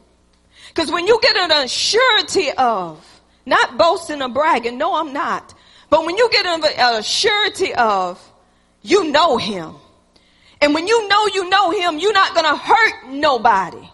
Because 0.68 0.90
when 0.90 1.06
you 1.06 1.18
get 1.22 1.36
an 1.50 1.68
surety 1.68 2.50
of 2.52 3.02
not 3.46 3.76
boasting 3.76 4.22
or 4.22 4.28
bragging. 4.28 4.78
No, 4.78 4.94
I'm 4.94 5.12
not. 5.12 5.54
But 5.90 6.06
when 6.06 6.16
you 6.16 6.30
get 6.30 6.46
a 6.46 7.02
surety 7.02 7.74
of, 7.74 8.20
you 8.82 9.10
know 9.10 9.36
him. 9.36 9.74
And 10.60 10.74
when 10.74 10.86
you 10.86 11.08
know 11.08 11.26
you 11.26 11.48
know 11.48 11.70
him, 11.70 11.98
you're 11.98 12.12
not 12.12 12.34
going 12.34 12.46
to 12.46 12.56
hurt 12.56 13.08
nobody. 13.08 13.88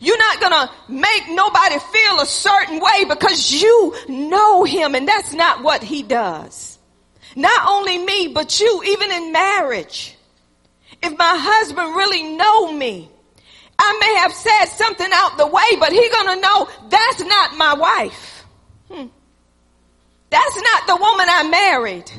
You're 0.00 0.18
not 0.18 0.40
to 0.52 0.70
make 0.92 1.30
nobody 1.30 1.78
feel 1.78 2.20
a 2.20 2.26
certain 2.26 2.80
way 2.80 3.04
because 3.08 3.52
you 3.52 3.94
know 4.08 4.64
him 4.64 4.94
and 4.94 5.08
that's 5.08 5.32
not 5.32 5.62
what 5.62 5.82
he 5.82 6.02
does. 6.02 6.73
Not 7.36 7.68
only 7.68 7.98
me, 7.98 8.28
but 8.28 8.60
you, 8.60 8.82
even 8.86 9.10
in 9.10 9.32
marriage. 9.32 10.16
If 11.02 11.18
my 11.18 11.36
husband 11.38 11.96
really 11.96 12.22
know 12.22 12.72
me, 12.72 13.10
I 13.78 13.98
may 14.00 14.20
have 14.20 14.32
said 14.32 14.66
something 14.66 15.08
out 15.12 15.36
the 15.36 15.46
way, 15.46 15.76
but 15.78 15.92
he 15.92 16.08
gonna 16.10 16.40
know 16.40 16.68
that's 16.88 17.20
not 17.20 17.56
my 17.56 17.74
wife. 17.74 18.44
Hmm. 18.90 19.06
That's 20.30 20.56
not 20.56 20.86
the 20.86 20.96
woman 20.96 21.26
I 21.28 21.48
married. 21.48 22.10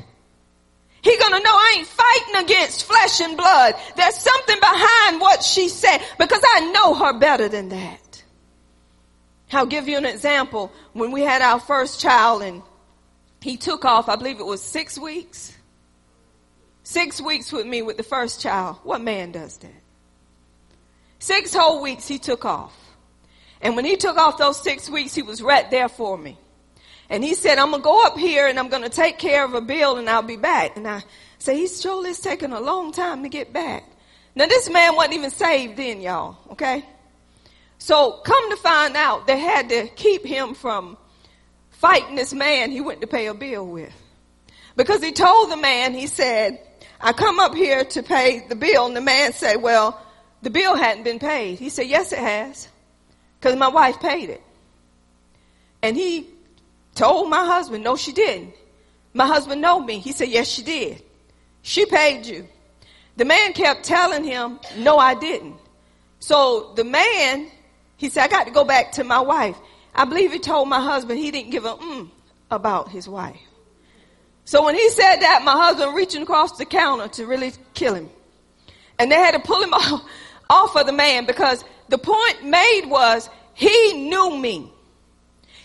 He 1.01 1.17
gonna 1.17 1.39
know 1.39 1.51
I 1.51 1.75
ain't 1.77 1.87
fighting 1.87 2.43
against 2.43 2.85
flesh 2.85 3.21
and 3.21 3.37
blood. 3.37 3.75
There's 3.95 4.15
something 4.15 4.59
behind 4.59 5.21
what 5.21 5.43
she 5.43 5.69
said 5.69 5.99
because 6.17 6.41
I 6.43 6.71
know 6.71 6.95
her 6.95 7.13
better 7.17 7.47
than 7.47 7.69
that. 7.69 8.23
I'll 9.53 9.65
give 9.67 9.87
you 9.87 9.97
an 9.97 10.05
example. 10.05 10.71
When 10.93 11.11
we 11.11 11.21
had 11.21 11.41
our 11.41 11.59
first 11.59 12.01
child 12.01 12.41
and 12.41 12.63
he 13.45 13.57
took 13.57 13.85
off, 13.85 14.09
I 14.09 14.15
believe 14.15 14.39
it 14.39 14.45
was 14.45 14.59
six 14.59 14.97
weeks. 14.97 15.55
Six 16.81 17.21
weeks 17.21 17.51
with 17.51 17.67
me 17.67 17.83
with 17.83 17.95
the 17.95 18.01
first 18.01 18.41
child. 18.41 18.77
What 18.81 19.01
man 19.01 19.31
does 19.31 19.57
that? 19.57 19.81
Six 21.19 21.53
whole 21.53 21.79
weeks 21.79 22.07
he 22.07 22.17
took 22.17 22.43
off. 22.43 22.75
And 23.61 23.75
when 23.75 23.85
he 23.85 23.97
took 23.97 24.17
off 24.17 24.39
those 24.39 24.59
six 24.59 24.89
weeks, 24.89 25.13
he 25.13 25.21
was 25.21 25.43
right 25.43 25.69
there 25.69 25.89
for 25.89 26.17
me. 26.17 26.39
And 27.07 27.23
he 27.23 27.35
said, 27.35 27.59
I'm 27.59 27.69
going 27.69 27.83
to 27.83 27.85
go 27.85 28.03
up 28.07 28.17
here 28.17 28.47
and 28.47 28.57
I'm 28.57 28.69
going 28.69 28.81
to 28.81 28.89
take 28.89 29.19
care 29.19 29.45
of 29.45 29.53
a 29.53 29.61
bill 29.61 29.97
and 29.97 30.09
I'll 30.09 30.23
be 30.23 30.37
back. 30.37 30.75
And 30.75 30.87
I 30.87 31.03
said, 31.37 31.55
he's 31.55 31.79
surely 31.79 32.15
taking 32.15 32.51
a 32.51 32.59
long 32.59 32.93
time 32.93 33.21
to 33.21 33.29
get 33.29 33.53
back. 33.53 33.83
Now 34.33 34.47
this 34.47 34.71
man 34.71 34.95
wasn't 34.95 35.13
even 35.13 35.29
saved 35.29 35.77
then, 35.77 36.01
y'all. 36.01 36.37
Okay. 36.53 36.83
So 37.77 38.21
come 38.25 38.49
to 38.49 38.57
find 38.57 38.95
out, 38.95 39.27
they 39.27 39.37
had 39.37 39.69
to 39.69 39.87
keep 39.89 40.25
him 40.25 40.55
from 40.55 40.97
fighting 41.85 42.15
this 42.15 42.33
man 42.33 42.71
he 42.71 42.81
went 42.81 43.01
to 43.01 43.07
pay 43.07 43.27
a 43.27 43.33
bill 43.33 43.67
with. 43.67 43.93
Because 44.75 45.03
he 45.03 45.11
told 45.11 45.51
the 45.51 45.57
man, 45.57 45.93
he 45.93 46.07
said, 46.07 46.59
I 46.99 47.13
come 47.13 47.39
up 47.39 47.53
here 47.53 47.85
to 47.85 48.03
pay 48.03 48.45
the 48.47 48.55
bill. 48.55 48.87
And 48.87 48.95
the 48.95 49.01
man 49.01 49.33
said, 49.33 49.61
well, 49.61 50.01
the 50.41 50.49
bill 50.49 50.75
hadn't 50.75 51.03
been 51.03 51.19
paid. 51.19 51.59
He 51.59 51.69
said, 51.69 51.87
yes, 51.87 52.11
it 52.11 52.19
has. 52.19 52.67
Cause 53.41 53.55
my 53.55 53.67
wife 53.67 53.99
paid 53.99 54.29
it. 54.29 54.41
And 55.81 55.95
he 55.95 56.27
Told 56.95 57.29
my 57.29 57.45
husband, 57.45 57.83
no, 57.83 57.97
she 57.97 58.13
didn't. 58.13 58.53
My 59.13 59.27
husband 59.27 59.61
know 59.61 59.79
me. 59.79 59.99
He 59.99 60.13
said, 60.13 60.29
yes, 60.29 60.47
she 60.47 60.63
did. 60.63 61.03
She 61.61 61.85
paid 61.85 62.25
you. 62.25 62.47
The 63.17 63.25
man 63.25 63.53
kept 63.53 63.83
telling 63.83 64.23
him, 64.23 64.59
no, 64.77 64.97
I 64.97 65.13
didn't. 65.13 65.57
So 66.19 66.73
the 66.75 66.85
man, 66.85 67.51
he 67.97 68.09
said, 68.09 68.23
I 68.23 68.27
got 68.29 68.45
to 68.45 68.51
go 68.51 68.63
back 68.63 68.93
to 68.93 69.03
my 69.03 69.19
wife. 69.19 69.57
I 69.95 70.05
believe 70.05 70.33
he 70.33 70.39
told 70.39 70.67
my 70.67 70.81
husband 70.81 71.19
he 71.19 71.31
didn't 71.31 71.51
give 71.51 71.65
a 71.65 71.75
mm 71.75 72.09
about 72.51 72.89
his 72.89 73.07
wife. 73.09 73.39
So 74.43 74.63
when 74.65 74.75
he 74.75 74.89
said 74.89 75.17
that, 75.21 75.41
my 75.43 75.53
husband 75.53 75.95
reaching 75.95 76.21
across 76.21 76.57
the 76.57 76.65
counter 76.65 77.07
to 77.07 77.25
really 77.25 77.53
kill 77.73 77.95
him. 77.95 78.09
And 78.99 79.11
they 79.11 79.15
had 79.15 79.31
to 79.31 79.39
pull 79.39 79.63
him 79.63 79.73
off, 79.73 80.01
off 80.49 80.75
of 80.75 80.85
the 80.85 80.93
man 80.93 81.25
because 81.25 81.63
the 81.89 81.97
point 81.97 82.43
made 82.43 82.83
was 82.85 83.29
he 83.55 83.93
knew 83.93 84.37
me. 84.37 84.71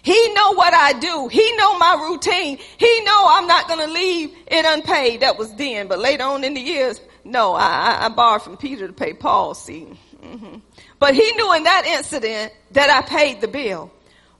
He 0.02 0.32
know 0.32 0.54
what 0.54 0.72
I 0.72 0.94
do. 0.94 1.28
He 1.28 1.56
know 1.56 1.78
my 1.78 2.08
routine. 2.08 2.56
He 2.78 3.00
know 3.02 3.26
I'm 3.28 3.46
not 3.46 3.68
going 3.68 3.86
to 3.86 3.92
leave 3.92 4.34
it 4.46 4.64
unpaid. 4.64 5.20
That 5.20 5.36
was 5.36 5.54
then, 5.56 5.88
but 5.88 5.98
later 5.98 6.24
on 6.24 6.42
in 6.42 6.54
the 6.54 6.60
years, 6.60 7.00
no, 7.24 7.52
I, 7.52 8.06
I 8.06 8.08
borrowed 8.08 8.42
from 8.42 8.56
Peter 8.56 8.86
to 8.86 8.94
pay 8.94 9.12
Paul. 9.12 9.54
seat. 9.54 9.88
Mm-hmm. 10.22 10.58
But 10.98 11.14
he 11.14 11.32
knew 11.32 11.54
in 11.54 11.64
that 11.64 11.84
incident 11.86 12.52
that 12.70 12.88
I 12.88 13.02
paid 13.06 13.42
the 13.42 13.48
bill. 13.48 13.90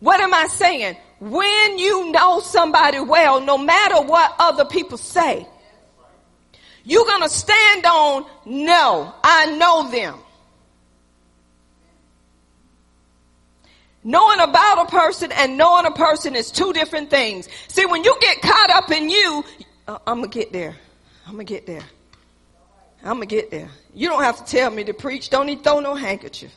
What 0.01 0.21
am 0.21 0.35
I 0.35 0.47
saying? 0.47 0.97
When 1.21 1.79
you 1.79 2.11
know 2.11 2.41
somebody 2.41 3.01
well, 3.01 3.41
no 3.41 3.59
matter 3.59 4.01
what 4.01 4.35
other 4.39 4.65
people 4.65 4.99
say, 4.99 5.47
you're 6.85 7.05
going 7.05 7.23
to 7.23 7.29
stand 7.29 7.85
on, 7.85 8.25
no, 8.47 9.15
I 9.23 9.57
know 9.57 9.91
them. 9.91 10.19
Knowing 14.03 14.41
about 14.41 14.87
a 14.87 14.91
person 14.91 15.31
and 15.31 15.59
knowing 15.59 15.85
a 15.85 15.91
person 15.91 16.35
is 16.35 16.51
two 16.51 16.73
different 16.73 17.11
things. 17.11 17.49
See, 17.69 17.85
when 17.85 18.03
you 18.03 18.17
get 18.21 18.41
caught 18.41 18.71
up 18.71 18.91
in 18.91 19.11
you, 19.11 19.45
uh, 19.87 19.99
I'm 20.07 20.21
gonna 20.21 20.29
get 20.29 20.55
there. 20.55 20.75
I'm 21.27 21.33
gonna 21.33 21.45
get 21.45 21.67
there. 21.67 21.85
I'm 23.03 23.17
gonna 23.17 23.27
get 23.27 23.51
there. 23.51 23.69
You 23.95 24.09
don't 24.09 24.23
have 24.23 24.39
to 24.39 24.45
tell 24.51 24.71
me 24.71 24.85
to 24.85 24.95
preach. 24.95 25.29
Don't 25.29 25.51
even 25.51 25.63
throw 25.63 25.81
no 25.81 25.95
handkerchief. 25.95 26.51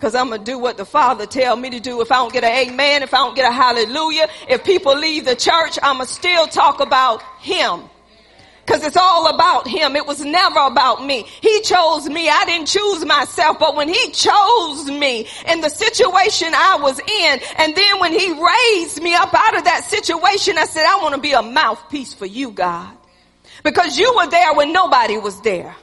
Cause 0.00 0.14
I'm 0.14 0.28
gonna 0.28 0.44
do 0.44 0.58
what 0.58 0.76
the 0.76 0.84
Father 0.84 1.24
tell 1.24 1.56
me 1.56 1.70
to 1.70 1.80
do. 1.80 2.02
If 2.02 2.12
I 2.12 2.16
don't 2.16 2.32
get 2.32 2.44
an 2.44 2.68
amen, 2.68 3.02
if 3.02 3.14
I 3.14 3.18
don't 3.18 3.34
get 3.34 3.50
a 3.50 3.52
hallelujah, 3.52 4.28
if 4.46 4.62
people 4.62 4.94
leave 4.94 5.24
the 5.24 5.34
church, 5.34 5.78
I'ma 5.82 6.04
still 6.04 6.46
talk 6.46 6.80
about 6.80 7.22
Him. 7.40 7.82
Cause 8.66 8.84
it's 8.84 8.96
all 8.96 9.28
about 9.32 9.66
Him. 9.66 9.96
It 9.96 10.06
was 10.06 10.22
never 10.22 10.58
about 10.60 11.06
me. 11.06 11.22
He 11.40 11.62
chose 11.62 12.08
me. 12.08 12.28
I 12.28 12.44
didn't 12.44 12.66
choose 12.66 13.06
myself, 13.06 13.58
but 13.58 13.74
when 13.74 13.88
He 13.88 14.10
chose 14.10 14.90
me 14.90 15.28
in 15.48 15.62
the 15.62 15.70
situation 15.70 16.48
I 16.52 16.78
was 16.82 16.98
in, 16.98 17.40
and 17.58 17.74
then 17.74 18.00
when 18.00 18.12
He 18.12 18.32
raised 18.32 19.00
me 19.00 19.14
up 19.14 19.32
out 19.32 19.56
of 19.56 19.64
that 19.64 19.84
situation, 19.84 20.58
I 20.58 20.66
said, 20.66 20.84
I 20.84 20.98
want 21.00 21.14
to 21.14 21.20
be 21.20 21.32
a 21.32 21.42
mouthpiece 21.42 22.12
for 22.12 22.26
you, 22.26 22.50
God. 22.50 22.94
Because 23.64 23.98
you 23.98 24.12
were 24.14 24.26
there 24.26 24.52
when 24.52 24.72
nobody 24.72 25.16
was 25.16 25.40
there. 25.40 25.74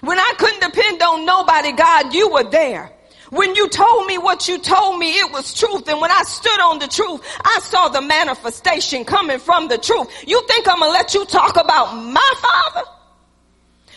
When 0.00 0.18
I 0.18 0.32
couldn't 0.38 0.60
depend 0.60 1.02
on 1.02 1.24
nobody, 1.24 1.72
God, 1.72 2.12
you 2.12 2.30
were 2.30 2.44
there. 2.44 2.92
When 3.30 3.54
you 3.56 3.68
told 3.68 4.06
me 4.06 4.18
what 4.18 4.46
you 4.46 4.58
told 4.58 4.98
me, 4.98 5.18
it 5.18 5.32
was 5.32 5.52
truth. 5.52 5.88
And 5.88 6.00
when 6.00 6.10
I 6.10 6.22
stood 6.22 6.60
on 6.60 6.78
the 6.78 6.86
truth, 6.86 7.22
I 7.44 7.58
saw 7.62 7.88
the 7.88 8.00
manifestation 8.00 9.04
coming 9.04 9.38
from 9.38 9.68
the 9.68 9.78
truth. 9.78 10.08
You 10.26 10.46
think 10.46 10.68
I'm 10.68 10.78
going 10.78 10.90
to 10.90 10.92
let 10.92 11.14
you 11.14 11.24
talk 11.24 11.56
about 11.56 11.94
my 11.94 12.34
father? 12.40 12.88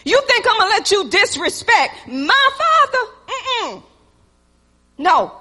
You 0.05 0.19
think 0.25 0.45
I'm 0.49 0.57
going 0.57 0.71
to 0.71 0.77
let 0.77 0.91
you 0.91 1.09
disrespect 1.09 2.07
my 2.07 2.49
father? 2.57 3.11
Mm-mm. 3.27 3.83
No, 4.97 5.31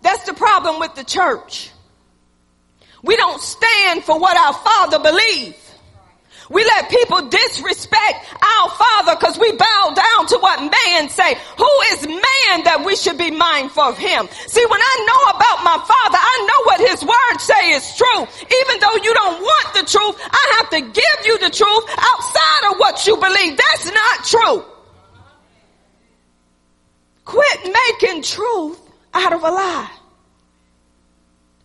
that's 0.00 0.24
the 0.24 0.34
problem 0.34 0.80
with 0.80 0.94
the 0.94 1.04
church. 1.04 1.70
We 3.02 3.16
don't 3.16 3.40
stand 3.40 4.04
for 4.04 4.18
what 4.18 4.36
our 4.36 4.54
father 4.54 4.98
believes. 5.00 5.63
We 6.50 6.62
let 6.64 6.90
people 6.90 7.28
disrespect 7.28 8.26
our 8.36 8.68
father 8.70 9.16
because 9.16 9.38
we 9.38 9.52
bow 9.52 9.94
down 9.94 10.26
to 10.28 10.38
what 10.38 10.60
man 10.60 11.08
say. 11.08 11.34
Who 11.56 11.72
is 11.92 12.06
man 12.06 12.64
that 12.68 12.82
we 12.84 12.96
should 12.96 13.16
be 13.16 13.30
mindful 13.30 13.84
of 13.84 13.96
him? 13.96 14.28
See, 14.46 14.64
when 14.66 14.80
I 14.80 14.94
know 15.08 15.20
about 15.38 15.64
my 15.64 15.78
father, 15.80 16.20
I 16.20 16.36
know 16.44 16.60
what 16.68 16.80
his 16.84 17.00
word 17.02 17.38
say 17.40 17.72
is 17.72 17.96
true. 17.96 18.22
Even 18.44 18.80
though 18.80 18.96
you 19.00 19.14
don't 19.14 19.40
want 19.40 19.68
the 19.74 19.84
truth, 19.88 20.16
I 20.20 20.44
have 20.58 20.70
to 20.70 20.80
give 20.80 21.20
you 21.24 21.38
the 21.38 21.50
truth 21.50 21.84
outside 21.96 22.62
of 22.72 22.78
what 22.78 23.06
you 23.06 23.16
believe. 23.16 23.56
That's 23.56 23.86
not 23.88 24.24
true. 24.24 24.64
Quit 27.24 27.72
making 27.72 28.22
truth 28.22 28.78
out 29.14 29.32
of 29.32 29.42
a 29.42 29.50
lie. 29.50 29.90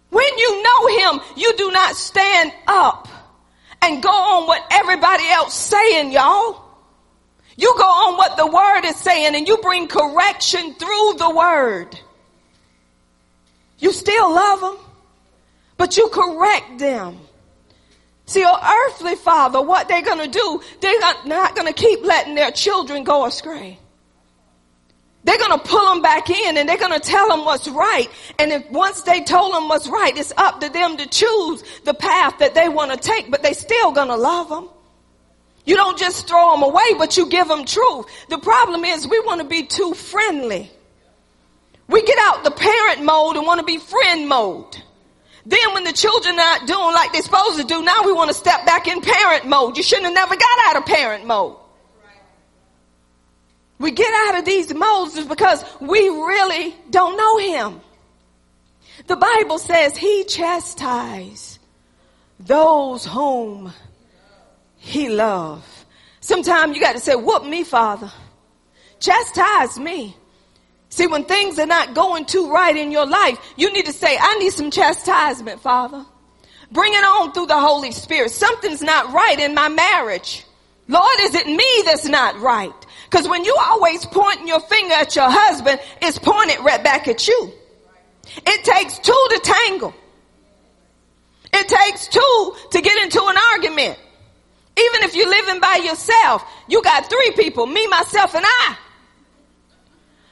When 0.10 0.38
you 0.38 0.64
know 0.64 0.88
him, 0.88 1.22
you 1.36 1.54
do 1.58 1.70
not 1.72 1.96
stand 1.96 2.54
up 2.66 3.08
and 3.82 4.04
go 4.04 4.10
on 4.10 4.48
what 4.48 4.66
everybody 4.72 5.28
else 5.28 5.54
saying, 5.54 6.12
y'all. 6.12 6.66
You 7.58 7.74
go 7.78 7.84
on 7.84 8.18
what 8.18 8.38
the 8.38 8.48
word 8.48 8.86
is 8.86 8.96
saying 8.96 9.36
and 9.36 9.48
you 9.48 9.58
bring 9.58 9.88
correction 9.88 10.74
through 10.76 11.14
the 11.18 11.34
word. 11.36 12.00
You 13.80 13.92
still 13.92 14.34
love 14.34 14.62
them, 14.62 14.78
but 15.78 15.98
you 15.98 16.10
correct 16.10 16.80
them. 16.80 17.20
See, 18.26 18.42
your 18.42 18.60
earthly 18.62 19.16
father, 19.16 19.62
what 19.62 19.88
they're 19.88 20.04
going 20.04 20.30
to 20.30 20.40
do, 20.40 20.62
they're 20.82 21.00
not 21.26 21.56
going 21.56 21.68
to 21.68 21.74
keep 21.74 22.04
letting 22.04 22.36
their 22.36 22.52
children 22.52 23.04
go 23.04 23.26
astray. 23.26 23.80
They're 25.24 25.38
going 25.38 25.60
to 25.60 25.68
pull 25.68 25.86
them 25.86 26.02
back 26.02 26.30
in 26.30 26.58
and 26.58 26.68
they're 26.68 26.78
going 26.78 26.98
to 26.98 27.00
tell 27.00 27.28
them 27.28 27.44
what's 27.44 27.68
right. 27.68 28.08
And 28.38 28.52
if 28.52 28.70
once 28.72 29.02
they 29.02 29.22
told 29.22 29.54
them 29.54 29.68
what's 29.68 29.88
right, 29.88 30.18
it's 30.18 30.32
up 30.38 30.62
to 30.62 30.70
them 30.70 30.98
to 30.98 31.08
choose 31.08 31.64
the 31.84 31.94
path 31.94 32.40
that 32.40 32.54
they 32.54 32.70
want 32.70 32.92
to 32.92 32.98
take, 32.98 33.30
but 33.30 33.44
they 33.44 33.54
still 33.54 33.92
going 33.92 34.08
to 34.08 34.16
love 34.16 34.48
them. 34.50 34.70
You 35.66 35.76
don't 35.76 36.00
just 36.00 36.28
throw 36.28 36.52
them 36.52 36.64
away, 36.64 36.94
but 36.98 37.18
you 37.18 37.28
give 37.28 37.48
them 37.48 37.66
truth. 37.66 38.06
The 38.30 38.38
problem 38.38 38.86
is 38.86 39.08
we 39.08 39.20
want 39.20 39.42
to 39.42 39.48
be 39.48 39.64
too 39.64 39.94
friendly. 39.94 40.72
We 41.88 42.02
get 42.04 42.18
out 42.20 42.44
the 42.44 42.52
parent 42.52 43.04
mode 43.04 43.36
and 43.36 43.46
want 43.46 43.60
to 43.60 43.66
be 43.66 43.78
friend 43.78 44.28
mode. 44.30 44.78
Then 45.46 45.74
when 45.74 45.84
the 45.84 45.94
children 45.94 46.36
are 46.36 46.38
not 46.38 46.68
doing 46.68 46.94
like 46.94 47.12
they're 47.12 47.24
supposed 47.24 47.60
to 47.60 47.66
do, 47.66 47.82
now 47.82 48.04
we 48.06 48.14
want 48.14 48.30
to 48.30 48.34
step 48.36 48.66
back 48.66 48.88
in 48.88 49.02
parent 49.02 49.48
mode. 49.48 49.76
You 49.76 49.84
shouldn't 49.84 50.06
have 50.06 50.14
never 50.14 50.36
got 50.36 50.60
out 50.68 50.78
of 50.78 50.86
parent 50.86 51.26
mode. 51.26 51.58
We 53.80 53.92
get 53.92 54.14
out 54.28 54.40
of 54.40 54.46
these 54.46 54.74
modes 54.74 55.26
because 55.26 55.64
we 55.80 56.10
really 56.10 56.76
don't 56.90 57.18
know 57.18 57.38
him. 57.38 57.82
The 59.08 59.16
Bible 59.16 59.58
says 59.58 59.96
he 59.96 60.26
chastise 60.26 61.60
those 62.40 63.06
whom 63.06 63.74
he 64.76 65.10
love. 65.10 65.66
Sometimes 66.20 66.76
you 66.76 66.82
got 66.82 66.94
to 66.94 67.00
say, 67.00 67.16
whoop 67.16 67.46
me, 67.46 67.64
Father. 67.64 68.12
Chastise 69.00 69.80
me. 69.80 70.16
See, 70.90 71.08
when 71.08 71.24
things 71.24 71.60
are 71.60 71.66
not 71.66 71.94
going 71.94 72.26
too 72.26 72.52
right 72.52 72.76
in 72.76 72.92
your 72.92 73.06
life, 73.06 73.38
you 73.56 73.72
need 73.72 73.86
to 73.86 73.94
say, 73.94 74.18
I 74.20 74.40
need 74.40 74.52
some 74.52 74.72
chastisement, 74.72 75.62
Father. 75.62 76.06
Bring 76.72 76.94
it 76.94 77.04
on 77.04 77.32
through 77.32 77.48
the 77.48 77.60
Holy 77.60 77.92
Spirit. 77.92 78.32
Something's 78.32 78.82
not 78.82 79.14
right 79.14 79.40
in 79.40 79.56
my 79.56 79.70
marriage. 79.70 80.46
Lord, 80.88 81.20
is 81.22 81.36
it 81.36 81.48
me 81.48 81.84
that's 81.86 82.08
not 82.08 82.40
right? 82.40 82.74
Because 83.10 83.28
when 83.28 83.44
you 83.44 83.56
always 83.60 84.06
pointing 84.06 84.48
your 84.48 84.60
finger 84.60 84.94
at 84.94 85.16
your 85.16 85.30
husband, 85.30 85.80
it's 86.02 86.20
pointed 86.20 86.60
right 86.60 86.84
back 86.84 87.08
at 87.08 87.28
you. 87.28 87.52
It 88.46 88.64
takes 88.64 89.00
two 89.00 89.28
to 89.32 89.40
tangle. 89.44 89.96
It 91.52 91.68
takes 91.68 92.08
two 92.08 92.56
to 92.72 92.82
get 92.82 93.02
into 93.02 93.20
an 93.24 93.36
argument. 93.54 93.98
Even 94.78 95.04
if 95.04 95.16
you're 95.16 95.30
living 95.30 95.60
by 95.60 95.82
yourself, 95.84 96.46
you 96.68 96.84
got 96.84 97.10
three 97.10 97.32
people, 97.32 97.66
me, 97.66 97.88
myself, 97.88 98.36
and 98.36 98.46
I. 98.46 98.78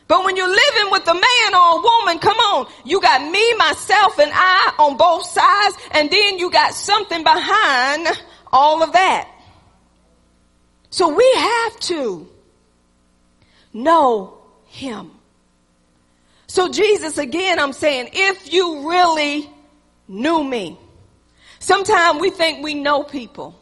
But 0.07 0.23
when 0.23 0.37
you're 0.37 0.47
living 0.47 0.91
with 0.91 1.07
a 1.07 1.13
man 1.15 1.55
or 1.55 1.79
a 1.79 1.81
woman, 1.81 2.19
come 2.19 2.37
on, 2.37 2.67
you 2.85 3.01
got 3.01 3.29
me, 3.29 3.53
myself, 3.55 4.19
and 4.19 4.31
I 4.31 4.73
on 4.77 4.95
both 4.97 5.25
sides, 5.25 5.77
and 5.91 6.11
then 6.11 6.37
you 6.37 6.51
got 6.51 6.75
something 6.75 7.23
behind 7.23 8.07
all 8.53 8.83
of 8.83 8.93
that. 8.93 9.29
So 10.91 11.13
we 11.13 11.29
have 11.35 11.79
to 11.79 12.29
know 13.73 14.37
him. 14.67 15.11
So 16.47 16.69
Jesus, 16.69 17.17
again, 17.17 17.59
I'm 17.59 17.73
saying, 17.73 18.09
if 18.13 18.51
you 18.51 18.89
really 18.89 19.49
knew 20.07 20.43
me, 20.43 20.79
sometimes 21.59 22.21
we 22.21 22.29
think 22.29 22.63
we 22.63 22.73
know 22.73 23.03
people 23.03 23.59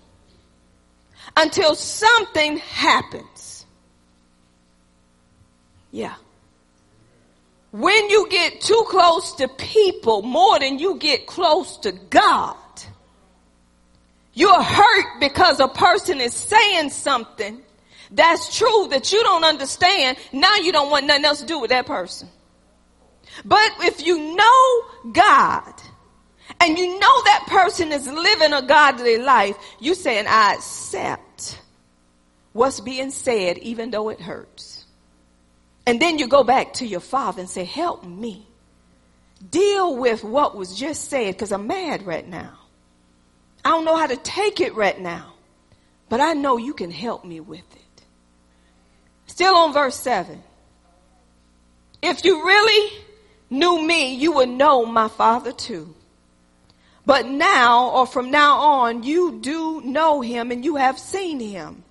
until 1.35 1.75
something 1.75 2.57
happens. 2.57 3.65
Yeah. 5.91 6.15
When 7.71 8.09
you 8.09 8.29
get 8.29 8.61
too 8.61 8.85
close 8.87 9.33
to 9.35 9.47
people 9.47 10.21
more 10.21 10.59
than 10.59 10.79
you 10.79 10.97
get 10.97 11.25
close 11.25 11.77
to 11.79 11.91
God, 11.91 12.55
you're 14.33 14.61
hurt 14.61 15.19
because 15.19 15.59
a 15.59 15.67
person 15.67 16.21
is 16.21 16.33
saying 16.33 16.89
something 16.91 17.61
that's 18.11 18.57
true 18.57 18.87
that 18.89 19.11
you 19.11 19.21
don't 19.23 19.43
understand, 19.43 20.17
now 20.31 20.55
you 20.55 20.71
don't 20.71 20.89
want 20.89 21.05
nothing 21.05 21.25
else 21.25 21.41
to 21.41 21.45
do 21.45 21.59
with 21.59 21.69
that 21.71 21.85
person. 21.85 22.29
But 23.43 23.71
if 23.79 24.05
you 24.05 24.35
know 24.35 25.11
God 25.11 25.73
and 26.59 26.77
you 26.77 26.99
know 26.99 27.23
that 27.23 27.45
person 27.47 27.91
is 27.91 28.07
living 28.07 28.53
a 28.53 28.61
godly 28.61 29.17
life, 29.17 29.57
you 29.79 29.95
saying, 29.95 30.25
I 30.27 30.53
accept 30.53 31.59
what's 32.53 32.79
being 32.79 33.11
said 33.11 33.57
even 33.59 33.91
though 33.91 34.09
it 34.09 34.21
hurts. 34.21 34.85
And 35.85 36.01
then 36.01 36.17
you 36.17 36.27
go 36.27 36.43
back 36.43 36.73
to 36.75 36.87
your 36.87 36.99
father 36.99 37.41
and 37.41 37.49
say, 37.49 37.63
help 37.63 38.05
me 38.05 38.47
deal 39.49 39.97
with 39.97 40.23
what 40.23 40.55
was 40.55 40.77
just 40.77 41.09
said 41.09 41.33
because 41.33 41.51
I'm 41.51 41.67
mad 41.67 42.05
right 42.05 42.27
now. 42.27 42.57
I 43.63 43.69
don't 43.69 43.85
know 43.85 43.95
how 43.95 44.07
to 44.07 44.17
take 44.17 44.59
it 44.59 44.75
right 44.75 44.99
now, 44.99 45.33
but 46.09 46.21
I 46.21 46.33
know 46.33 46.57
you 46.57 46.73
can 46.73 46.91
help 46.91 47.25
me 47.25 47.39
with 47.39 47.59
it. 47.75 47.84
Still 49.35 49.53
on 49.53 49.73
verse 49.73 49.99
7. 49.99 50.41
If 52.01 52.23
you 52.23 52.45
really 52.45 52.97
knew 53.49 53.85
me, 53.85 54.15
you 54.15 54.31
would 54.31 54.47
know 54.47 54.85
my 54.85 55.09
father 55.09 55.51
too. 55.51 55.93
But 57.05 57.25
now, 57.25 57.89
or 57.89 58.07
from 58.07 58.31
now 58.31 58.59
on, 58.59 59.03
you 59.03 59.39
do 59.41 59.81
know 59.81 60.21
him 60.21 60.51
and 60.51 60.63
you 60.63 60.77
have 60.77 60.97
seen 60.97 61.41
him. 61.41 61.83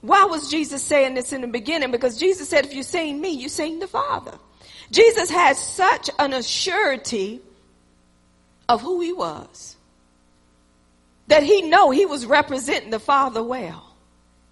Why 0.00 0.26
was 0.26 0.48
Jesus 0.48 0.80
saying 0.84 1.14
this 1.14 1.32
in 1.32 1.40
the 1.40 1.48
beginning? 1.48 1.90
Because 1.90 2.18
Jesus 2.18 2.48
said, 2.48 2.66
if 2.66 2.72
you 2.72 2.84
seen 2.84 3.20
me, 3.20 3.30
you 3.30 3.48
seen 3.48 3.80
the 3.80 3.88
Father. 3.88 4.38
Jesus 4.92 5.28
had 5.28 5.56
such 5.56 6.08
an 6.20 6.30
assurity 6.30 7.40
of 8.68 8.80
who 8.80 9.00
he 9.00 9.12
was 9.12 9.74
that 11.26 11.42
he 11.42 11.62
know 11.62 11.90
he 11.90 12.06
was 12.06 12.26
representing 12.26 12.90
the 12.90 13.00
Father 13.00 13.42
well. 13.42 13.92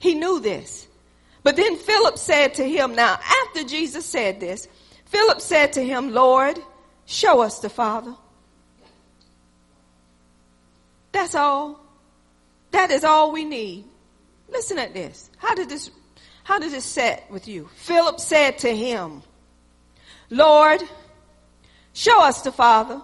He 0.00 0.14
knew 0.14 0.40
this. 0.40 0.88
But 1.42 1.56
then 1.56 1.76
Philip 1.76 2.18
said 2.18 2.54
to 2.54 2.68
him, 2.68 2.94
now 2.94 3.18
after 3.44 3.64
Jesus 3.64 4.04
said 4.04 4.40
this, 4.40 4.68
Philip 5.06 5.40
said 5.40 5.72
to 5.74 5.84
him, 5.84 6.12
Lord, 6.12 6.58
show 7.06 7.40
us 7.40 7.58
the 7.60 7.70
Father. 7.70 8.14
That's 11.12 11.34
all. 11.34 11.80
That 12.70 12.90
is 12.90 13.04
all 13.04 13.32
we 13.32 13.44
need. 13.44 13.84
Listen 14.48 14.78
at 14.78 14.94
this. 14.94 15.30
How 15.38 15.54
did 15.54 15.68
this, 15.68 15.90
how 16.44 16.58
did 16.58 16.72
this 16.72 16.84
set 16.84 17.30
with 17.30 17.48
you? 17.48 17.68
Philip 17.76 18.20
said 18.20 18.58
to 18.58 18.74
him, 18.74 19.22
Lord, 20.28 20.82
show 21.92 22.22
us 22.22 22.42
the 22.42 22.52
Father. 22.52 23.00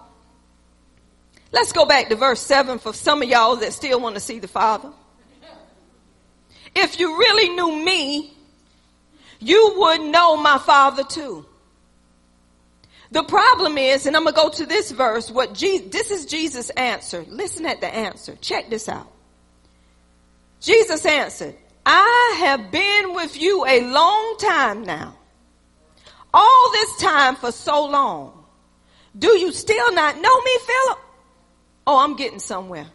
Let's 1.51 1.71
go 1.71 1.85
back 1.85 2.09
to 2.09 2.15
verse 2.15 2.41
7 2.41 2.79
for 2.79 2.93
some 2.93 3.21
of 3.21 3.29
y'all 3.29 3.55
that 3.57 3.73
still 3.73 3.99
want 3.99 4.15
to 4.15 4.21
see 4.21 4.39
the 4.39 4.47
Father. 4.47 4.91
If 6.79 6.99
you 6.99 7.17
really 7.17 7.49
knew 7.49 7.83
me, 7.83 8.31
you 9.39 9.73
would 9.77 10.01
know 10.01 10.37
my 10.37 10.59
Father 10.59 11.03
too. 11.03 11.43
The 13.09 13.23
problem 13.23 13.79
is, 13.79 14.05
and 14.05 14.15
I'm 14.15 14.23
going 14.23 14.35
to 14.35 14.41
go 14.41 14.49
to 14.49 14.65
this 14.67 14.91
verse, 14.91 15.31
what 15.31 15.53
Jesus, 15.53 15.89
this 15.89 16.11
is 16.11 16.27
Jesus' 16.27 16.69
answer. 16.69 17.25
Listen 17.29 17.65
at 17.65 17.81
the 17.81 17.87
answer. 17.87 18.35
Check 18.41 18.69
this 18.69 18.87
out. 18.87 19.11
Jesus 20.59 21.03
answered, 21.05 21.55
I 21.83 22.35
have 22.41 22.69
been 22.69 23.15
with 23.15 23.41
you 23.41 23.65
a 23.65 23.81
long 23.81 24.35
time 24.39 24.83
now. 24.83 25.15
All 26.31 26.71
this 26.73 26.97
time 26.97 27.37
for 27.37 27.51
so 27.51 27.85
long. 27.85 28.45
Do 29.17 29.29
you 29.29 29.51
still 29.51 29.93
not 29.93 30.21
know 30.21 30.41
me, 30.41 30.57
Philip? 30.59 30.99
Oh, 31.87 31.99
I'm 32.03 32.15
getting 32.17 32.39
somewhere. 32.39 32.87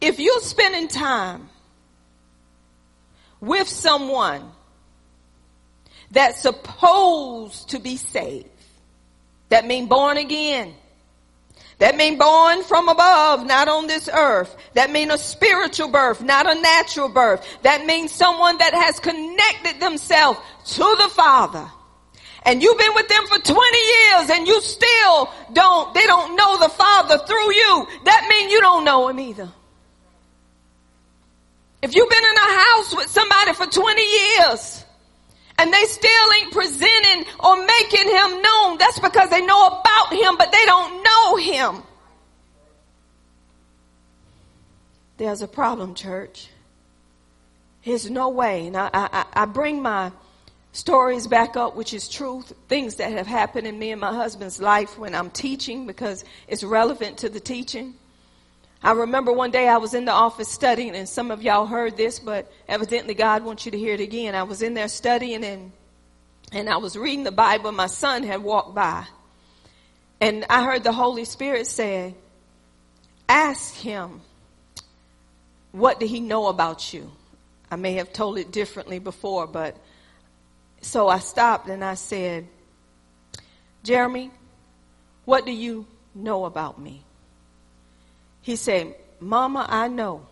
If 0.00 0.20
you're 0.20 0.40
spending 0.40 0.88
time 0.88 1.48
with 3.40 3.68
someone 3.68 4.52
that's 6.10 6.40
supposed 6.40 7.70
to 7.70 7.78
be 7.78 7.96
saved. 7.96 8.48
That 9.50 9.66
mean 9.66 9.86
born 9.86 10.16
again. 10.16 10.74
That 11.78 11.96
mean 11.96 12.18
born 12.18 12.64
from 12.64 12.88
above, 12.88 13.46
not 13.46 13.68
on 13.68 13.86
this 13.86 14.08
earth. 14.12 14.54
That 14.74 14.90
mean 14.90 15.10
a 15.10 15.18
spiritual 15.18 15.88
birth, 15.88 16.22
not 16.22 16.50
a 16.50 16.60
natural 16.60 17.08
birth. 17.08 17.46
That 17.62 17.86
means 17.86 18.10
someone 18.10 18.58
that 18.58 18.74
has 18.74 18.98
connected 18.98 19.80
themselves 19.80 20.40
to 20.74 20.96
the 20.98 21.08
Father. 21.14 21.70
And 22.42 22.62
you've 22.62 22.78
been 22.78 22.94
with 22.94 23.08
them 23.08 23.26
for 23.26 23.38
20 23.38 23.78
years 23.78 24.30
and 24.30 24.46
you 24.46 24.60
still 24.60 25.30
don't, 25.52 25.94
they 25.94 26.06
don't 26.06 26.34
know 26.34 26.58
the 26.58 26.68
Father 26.68 27.18
through 27.18 27.54
you. 27.54 27.86
That 28.04 28.26
means 28.28 28.52
you 28.52 28.60
don't 28.60 28.84
know 28.84 29.08
Him 29.08 29.20
either. 29.20 29.52
If 31.80 31.94
you've 31.94 32.10
been 32.10 32.24
in 32.24 32.36
a 32.36 32.60
house 32.60 32.96
with 32.96 33.08
somebody 33.08 33.54
for 33.54 33.66
20 33.66 34.02
years 34.02 34.84
and 35.58 35.72
they 35.72 35.84
still 35.84 36.32
ain't 36.40 36.52
presenting 36.52 37.24
or 37.40 37.66
making 37.66 38.08
him 38.08 38.42
known. 38.42 38.78
That's 38.78 39.00
because 39.00 39.28
they 39.30 39.44
know 39.44 39.66
about 39.66 40.12
him, 40.12 40.36
but 40.38 40.52
they 40.52 40.64
don't 40.64 41.02
know 41.02 41.36
him. 41.36 41.82
There's 45.16 45.42
a 45.42 45.48
problem, 45.48 45.94
church. 45.94 46.48
There's 47.84 48.08
no 48.08 48.28
way. 48.28 48.68
And 48.68 48.76
I, 48.76 48.90
I, 48.94 49.24
I 49.32 49.44
bring 49.46 49.82
my 49.82 50.12
stories 50.70 51.26
back 51.26 51.56
up, 51.56 51.74
which 51.74 51.92
is 51.92 52.08
truth, 52.08 52.52
things 52.68 52.96
that 52.96 53.10
have 53.12 53.26
happened 53.26 53.66
in 53.66 53.76
me 53.76 53.90
and 53.90 54.00
my 54.00 54.14
husband's 54.14 54.60
life 54.60 54.96
when 54.96 55.12
I'm 55.12 55.30
teaching 55.30 55.88
because 55.88 56.24
it's 56.46 56.62
relevant 56.62 57.18
to 57.18 57.28
the 57.28 57.40
teaching. 57.40 57.94
I 58.82 58.92
remember 58.92 59.32
one 59.32 59.50
day 59.50 59.68
I 59.68 59.78
was 59.78 59.94
in 59.94 60.04
the 60.04 60.12
office 60.12 60.48
studying, 60.48 60.94
and 60.94 61.08
some 61.08 61.30
of 61.30 61.42
y'all 61.42 61.66
heard 61.66 61.96
this, 61.96 62.20
but 62.20 62.50
evidently 62.68 63.14
God 63.14 63.44
wants 63.44 63.66
you 63.66 63.72
to 63.72 63.78
hear 63.78 63.94
it 63.94 64.00
again. 64.00 64.34
I 64.34 64.44
was 64.44 64.62
in 64.62 64.74
there 64.74 64.88
studying, 64.88 65.44
and 65.44 65.72
and 66.52 66.70
I 66.70 66.76
was 66.78 66.96
reading 66.96 67.24
the 67.24 67.32
Bible. 67.32 67.72
My 67.72 67.88
son 67.88 68.22
had 68.22 68.42
walked 68.42 68.74
by, 68.74 69.06
and 70.20 70.46
I 70.48 70.64
heard 70.64 70.84
the 70.84 70.92
Holy 70.92 71.24
Spirit 71.24 71.66
say, 71.66 72.14
"Ask 73.28 73.74
him, 73.74 74.20
what 75.72 75.98
did 75.98 76.08
he 76.08 76.20
know 76.20 76.46
about 76.46 76.92
you?" 76.92 77.10
I 77.70 77.76
may 77.76 77.94
have 77.94 78.12
told 78.12 78.38
it 78.38 78.50
differently 78.50 78.98
before, 78.98 79.46
but 79.46 79.76
so 80.80 81.08
I 81.08 81.18
stopped 81.18 81.68
and 81.68 81.84
I 81.84 81.94
said, 81.94 82.46
"Jeremy, 83.82 84.30
what 85.24 85.44
do 85.44 85.52
you 85.52 85.86
know 86.14 86.44
about 86.44 86.80
me?" 86.80 87.02
He 88.48 88.56
said, 88.56 88.94
Mama, 89.20 89.66
I 89.68 89.88
know 89.88 90.26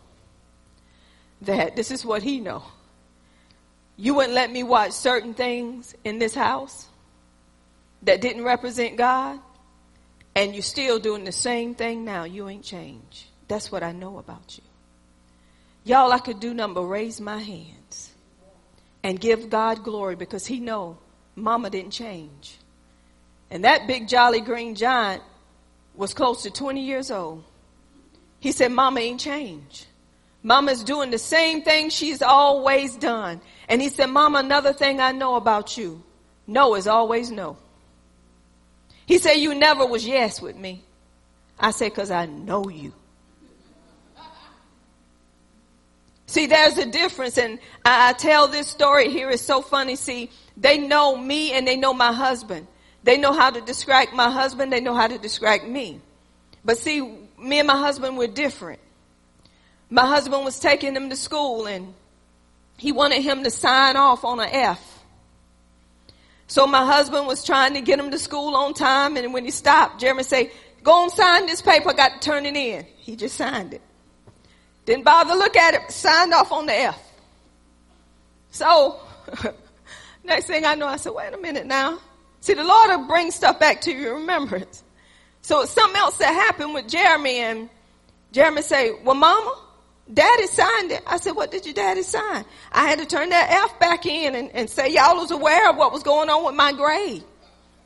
that 1.42 1.76
this 1.76 1.90
is 1.90 2.02
what 2.02 2.22
he 2.22 2.40
know. 2.40 2.62
You 3.98 4.14
wouldn't 4.14 4.32
let 4.32 4.50
me 4.50 4.62
watch 4.62 4.92
certain 4.92 5.34
things 5.34 5.94
in 6.02 6.18
this 6.18 6.34
house 6.34 6.86
that 8.04 8.22
didn't 8.22 8.42
represent 8.42 8.96
God, 8.96 9.38
and 10.34 10.54
you're 10.54 10.62
still 10.62 10.98
doing 10.98 11.24
the 11.24 11.30
same 11.30 11.74
thing 11.74 12.06
now. 12.06 12.24
You 12.24 12.48
ain't 12.48 12.64
changed. 12.64 13.26
That's 13.48 13.70
what 13.70 13.82
I 13.82 13.92
know 13.92 14.16
about 14.16 14.56
you. 14.56 14.64
Y'all, 15.84 16.10
I 16.10 16.18
could 16.18 16.40
do 16.40 16.54
number 16.54 16.80
raise 16.80 17.20
my 17.20 17.40
hands 17.42 18.14
and 19.02 19.20
give 19.20 19.50
God 19.50 19.84
glory 19.84 20.16
because 20.16 20.46
he 20.46 20.58
know 20.58 20.96
mama 21.34 21.68
didn't 21.68 21.90
change. 21.90 22.56
And 23.50 23.64
that 23.64 23.86
big 23.86 24.08
jolly 24.08 24.40
green 24.40 24.74
giant 24.74 25.22
was 25.94 26.14
close 26.14 26.44
to 26.44 26.50
20 26.50 26.82
years 26.82 27.10
old. 27.10 27.44
He 28.46 28.52
said, 28.52 28.70
Mama 28.70 29.00
ain't 29.00 29.18
changed. 29.18 29.86
Mama's 30.44 30.84
doing 30.84 31.10
the 31.10 31.18
same 31.18 31.62
thing 31.62 31.90
she's 31.90 32.22
always 32.22 32.94
done. 32.94 33.40
And 33.68 33.82
he 33.82 33.88
said, 33.88 34.06
Mama, 34.06 34.38
another 34.38 34.72
thing 34.72 35.00
I 35.00 35.10
know 35.10 35.34
about 35.34 35.76
you. 35.76 36.04
No 36.46 36.76
is 36.76 36.86
always 36.86 37.32
no. 37.32 37.56
He 39.04 39.18
said, 39.18 39.32
you 39.32 39.52
never 39.52 39.84
was 39.84 40.06
yes 40.06 40.40
with 40.40 40.54
me. 40.54 40.84
I 41.58 41.72
said, 41.72 41.92
cause 41.92 42.12
I 42.12 42.26
know 42.26 42.68
you. 42.68 42.92
See, 46.26 46.46
there's 46.46 46.78
a 46.78 46.86
difference. 46.86 47.38
And 47.38 47.58
I, 47.84 48.10
I 48.10 48.12
tell 48.12 48.46
this 48.46 48.68
story 48.68 49.10
here. 49.10 49.28
It's 49.28 49.42
so 49.42 49.60
funny. 49.60 49.96
See, 49.96 50.30
they 50.56 50.78
know 50.78 51.16
me 51.16 51.50
and 51.50 51.66
they 51.66 51.76
know 51.76 51.92
my 51.92 52.12
husband. 52.12 52.68
They 53.02 53.18
know 53.18 53.32
how 53.32 53.50
to 53.50 53.60
describe 53.60 54.12
my 54.12 54.30
husband. 54.30 54.72
They 54.72 54.80
know 54.80 54.94
how 54.94 55.08
to 55.08 55.18
describe 55.18 55.64
me. 55.64 56.00
But 56.64 56.78
see, 56.78 57.25
me 57.38 57.58
and 57.58 57.66
my 57.66 57.78
husband 57.78 58.16
were 58.16 58.26
different. 58.26 58.80
My 59.90 60.06
husband 60.06 60.44
was 60.44 60.58
taking 60.58 60.94
him 60.94 61.10
to 61.10 61.16
school 61.16 61.66
and 61.66 61.94
he 62.76 62.92
wanted 62.92 63.22
him 63.22 63.44
to 63.44 63.50
sign 63.50 63.96
off 63.96 64.24
on 64.24 64.40
an 64.40 64.48
F. 64.50 65.04
So 66.48 66.66
my 66.66 66.84
husband 66.84 67.26
was 67.26 67.44
trying 67.44 67.74
to 67.74 67.80
get 67.80 67.98
him 67.98 68.10
to 68.10 68.18
school 68.18 68.54
on 68.54 68.74
time 68.74 69.16
and 69.16 69.32
when 69.32 69.44
he 69.44 69.50
stopped, 69.50 70.00
Jeremy 70.00 70.22
said, 70.22 70.50
go 70.82 71.04
and 71.04 71.12
sign 71.12 71.46
this 71.46 71.62
paper, 71.62 71.90
I 71.90 71.92
got 71.92 72.20
to 72.20 72.28
turn 72.28 72.46
it 72.46 72.56
in. 72.56 72.86
He 72.98 73.16
just 73.16 73.36
signed 73.36 73.74
it. 73.74 73.82
Didn't 74.84 75.04
bother 75.04 75.34
look 75.34 75.56
at 75.56 75.74
it, 75.74 75.90
signed 75.90 76.32
off 76.32 76.52
on 76.52 76.66
the 76.66 76.74
F. 76.74 77.02
So, 78.50 79.00
next 80.24 80.46
thing 80.46 80.64
I 80.64 80.76
know, 80.76 80.86
I 80.86 80.96
said, 80.96 81.12
wait 81.12 81.32
a 81.32 81.36
minute 81.36 81.66
now. 81.66 81.98
See, 82.40 82.54
the 82.54 82.62
Lord 82.62 82.90
will 82.90 83.06
bring 83.08 83.32
stuff 83.32 83.58
back 83.58 83.80
to 83.82 83.92
your 83.92 84.14
remembrance. 84.14 84.84
So 85.46 85.64
something 85.64 85.96
else 85.96 86.16
that 86.16 86.34
happened 86.34 86.74
with 86.74 86.88
Jeremy 86.88 87.36
and 87.36 87.70
Jeremy 88.32 88.62
say, 88.62 88.90
well, 89.04 89.14
mama, 89.14 89.56
daddy 90.12 90.48
signed 90.48 90.90
it. 90.90 91.04
I 91.06 91.18
said, 91.18 91.36
what 91.36 91.52
did 91.52 91.64
your 91.64 91.72
daddy 91.72 92.02
sign? 92.02 92.44
I 92.72 92.88
had 92.88 92.98
to 92.98 93.06
turn 93.06 93.28
that 93.28 93.48
F 93.48 93.78
back 93.78 94.06
in 94.06 94.34
and, 94.34 94.50
and 94.50 94.68
say 94.68 94.92
y'all 94.92 95.14
was 95.14 95.30
aware 95.30 95.70
of 95.70 95.76
what 95.76 95.92
was 95.92 96.02
going 96.02 96.30
on 96.30 96.44
with 96.44 96.56
my 96.56 96.72
grade. 96.72 97.22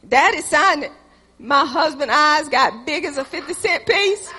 Daddy 0.08 0.40
signed 0.40 0.84
it. 0.84 0.92
My 1.38 1.66
husband's 1.66 2.14
eyes 2.14 2.48
got 2.48 2.86
big 2.86 3.04
as 3.04 3.18
a 3.18 3.26
50 3.26 3.52
cent 3.52 3.84
piece. 3.84 4.32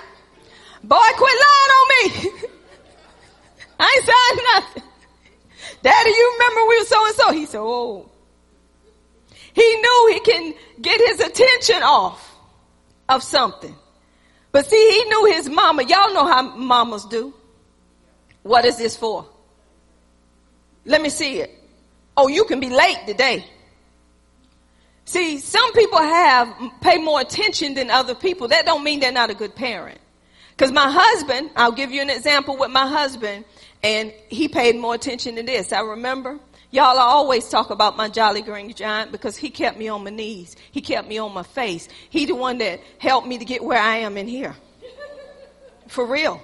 Boy, 0.82 0.98
quit 1.16 1.38
lying 1.46 1.70
on 1.78 1.88
me. 1.94 2.30
I 3.78 4.00
ain't 4.00 4.04
signed 4.04 4.48
nothing. 4.52 4.82
Daddy, 5.80 6.10
you 6.10 6.32
remember 6.40 6.68
we 6.68 6.78
were 6.80 6.86
so 6.86 7.06
and 7.06 7.14
so? 7.14 7.32
He 7.32 7.46
said, 7.46 7.60
oh. 7.60 8.10
He 9.54 9.76
knew 9.76 10.10
he 10.12 10.18
can 10.18 10.54
get 10.80 11.00
his 11.00 11.20
attention 11.20 11.84
off 11.84 12.30
of 13.08 13.22
something. 13.22 13.74
But 14.52 14.66
see, 14.66 14.76
he 14.76 15.04
knew 15.08 15.32
his 15.32 15.48
mama. 15.48 15.82
Y'all 15.82 16.12
know 16.12 16.26
how 16.26 16.42
mamas 16.56 17.04
do. 17.06 17.32
What 18.42 18.64
is 18.64 18.76
this 18.76 18.96
for? 18.96 19.26
Let 20.84 21.00
me 21.00 21.08
see 21.08 21.38
it. 21.38 21.50
Oh, 22.16 22.28
you 22.28 22.44
can 22.44 22.60
be 22.60 22.68
late 22.68 22.98
today. 23.06 23.44
See, 25.04 25.38
some 25.38 25.72
people 25.72 25.98
have 25.98 26.54
pay 26.80 26.98
more 26.98 27.20
attention 27.20 27.74
than 27.74 27.90
other 27.90 28.14
people. 28.14 28.48
That 28.48 28.66
don't 28.66 28.84
mean 28.84 29.00
they're 29.00 29.12
not 29.12 29.30
a 29.30 29.34
good 29.34 29.54
parent. 29.54 29.98
Cause 30.56 30.70
my 30.70 30.90
husband, 30.90 31.50
I'll 31.56 31.72
give 31.72 31.90
you 31.90 32.02
an 32.02 32.10
example 32.10 32.56
with 32.56 32.70
my 32.70 32.86
husband, 32.86 33.44
and 33.82 34.12
he 34.28 34.48
paid 34.48 34.76
more 34.76 34.94
attention 34.94 35.36
to 35.36 35.42
this. 35.42 35.72
I 35.72 35.80
remember 35.80 36.38
Y'all, 36.72 36.98
I 36.98 37.02
always 37.02 37.50
talk 37.50 37.68
about 37.68 37.98
my 37.98 38.08
Jolly 38.08 38.40
Green 38.40 38.72
Giant 38.72 39.12
because 39.12 39.36
he 39.36 39.50
kept 39.50 39.78
me 39.78 39.88
on 39.88 40.02
my 40.02 40.08
knees. 40.08 40.56
He 40.70 40.80
kept 40.80 41.06
me 41.06 41.18
on 41.18 41.34
my 41.34 41.42
face. 41.42 41.86
He 42.08 42.24
the 42.24 42.34
one 42.34 42.56
that 42.58 42.80
helped 42.98 43.26
me 43.26 43.36
to 43.36 43.44
get 43.44 43.62
where 43.62 43.78
I 43.78 43.98
am 43.98 44.16
in 44.16 44.26
here. 44.26 44.56
For 45.88 46.06
real. 46.06 46.42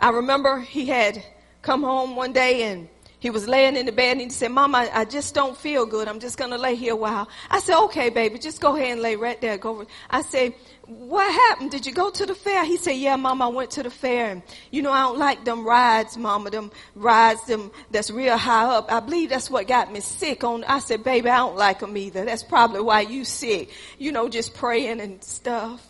I 0.00 0.10
remember 0.10 0.58
he 0.58 0.86
had 0.86 1.24
come 1.62 1.84
home 1.84 2.16
one 2.16 2.32
day 2.32 2.64
and 2.64 2.88
he 3.24 3.30
was 3.30 3.48
laying 3.48 3.74
in 3.74 3.86
the 3.86 3.90
bed 3.90 4.12
and 4.12 4.20
he 4.20 4.28
said, 4.28 4.50
Mama, 4.50 4.86
I 4.92 5.06
just 5.06 5.34
don't 5.34 5.56
feel 5.56 5.86
good. 5.86 6.08
I'm 6.08 6.20
just 6.20 6.36
going 6.36 6.50
to 6.50 6.58
lay 6.58 6.74
here 6.74 6.92
a 6.92 6.96
while. 6.96 7.26
I 7.48 7.58
said, 7.58 7.82
okay, 7.84 8.10
baby, 8.10 8.38
just 8.38 8.60
go 8.60 8.76
ahead 8.76 8.92
and 8.92 9.00
lay 9.00 9.16
right 9.16 9.40
there. 9.40 9.56
Go. 9.56 9.86
I 10.10 10.20
said, 10.20 10.52
what 10.82 11.32
happened? 11.32 11.70
Did 11.70 11.86
you 11.86 11.94
go 11.94 12.10
to 12.10 12.26
the 12.26 12.34
fair? 12.34 12.66
He 12.66 12.76
said, 12.76 12.96
yeah, 12.96 13.16
mama, 13.16 13.46
I 13.46 13.48
went 13.48 13.70
to 13.70 13.82
the 13.82 13.88
fair. 13.88 14.30
And, 14.30 14.42
you 14.70 14.82
know, 14.82 14.92
I 14.92 15.00
don't 15.04 15.16
like 15.16 15.42
them 15.42 15.66
rides, 15.66 16.18
mama, 16.18 16.50
them 16.50 16.70
rides, 16.94 17.46
them 17.46 17.70
that's 17.90 18.10
real 18.10 18.36
high 18.36 18.66
up. 18.66 18.92
I 18.92 19.00
believe 19.00 19.30
that's 19.30 19.48
what 19.48 19.66
got 19.66 19.90
me 19.90 20.00
sick 20.00 20.44
on. 20.44 20.62
I 20.64 20.80
said, 20.80 21.02
baby, 21.02 21.30
I 21.30 21.38
don't 21.38 21.56
like 21.56 21.80
them 21.80 21.96
either. 21.96 22.26
That's 22.26 22.42
probably 22.42 22.82
why 22.82 23.00
you 23.00 23.24
sick. 23.24 23.70
You 23.98 24.12
know, 24.12 24.28
just 24.28 24.52
praying 24.52 25.00
and 25.00 25.24
stuff. 25.24 25.82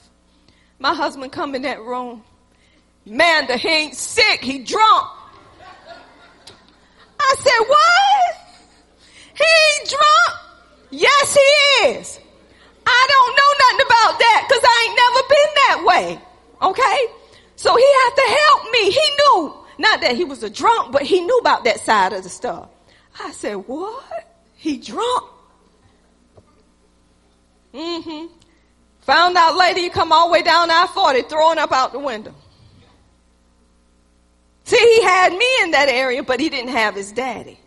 My 0.79 0.95
husband 0.95 1.33
come 1.33 1.57
in 1.57 1.63
that 1.63 1.81
room. 1.81 2.23
Man, 3.05 3.49
the 3.49 3.57
he 3.57 3.69
ain't 3.69 3.97
sick. 3.97 4.41
He 4.41 4.61
drunk. 4.61 5.09
I 7.27 7.35
said, 7.39 7.61
what? 7.67 8.31
He 9.37 9.45
ain't 9.45 9.89
drunk? 9.89 10.33
Yes, 10.91 11.35
he 11.35 11.89
is. 11.89 12.21
I 12.87 13.07
don't 13.13 13.33
know 13.39 13.51
nothing 13.65 13.87
about 13.87 14.19
that 14.19 14.47
because 14.47 14.65
I 14.65 14.77
ain't 14.85 14.97
never 15.05 15.23
been 15.35 15.51
that 15.57 15.79
way. 15.85 16.07
Okay? 16.71 16.99
So 17.57 17.75
he 17.77 17.85
had 17.85 18.11
to 18.15 18.27
help 18.41 18.73
me. 18.73 18.91
He 18.91 19.07
knew. 19.19 19.55
Not 19.79 20.01
that 20.03 20.15
he 20.15 20.25
was 20.25 20.43
a 20.43 20.51
drunk, 20.51 20.93
but 20.93 21.03
he 21.03 21.21
knew 21.21 21.39
about 21.39 21.65
that 21.65 21.81
side 21.81 22.13
of 22.13 22.23
the 22.23 22.29
stuff. 22.29 22.69
I 23.21 23.33
said, 23.33 23.55
what? 23.55 24.29
He 24.55 24.77
drunk? 24.77 25.25
Mm-hmm. 27.73 28.27
Found 29.01 29.37
out 29.37 29.57
later 29.57 29.81
he 29.81 29.91
come 29.91 30.13
all 30.13 30.29
the 30.29 30.33
way 30.33 30.43
down 30.43 30.71
I-40 30.71 31.29
throwing 31.29 31.59
up 31.59 31.73
out 31.73 31.93
the 31.93 31.99
window. 31.99 32.35
See, 34.65 34.77
he 34.77 35.03
had 35.03 35.33
me 35.33 35.47
in 35.63 35.71
that 35.73 35.89
area, 35.89 36.23
but 36.23 36.41
he 36.41 36.49
didn't 36.49 36.71
have 36.71 36.95
his 36.95 37.13
daddy. 37.13 37.59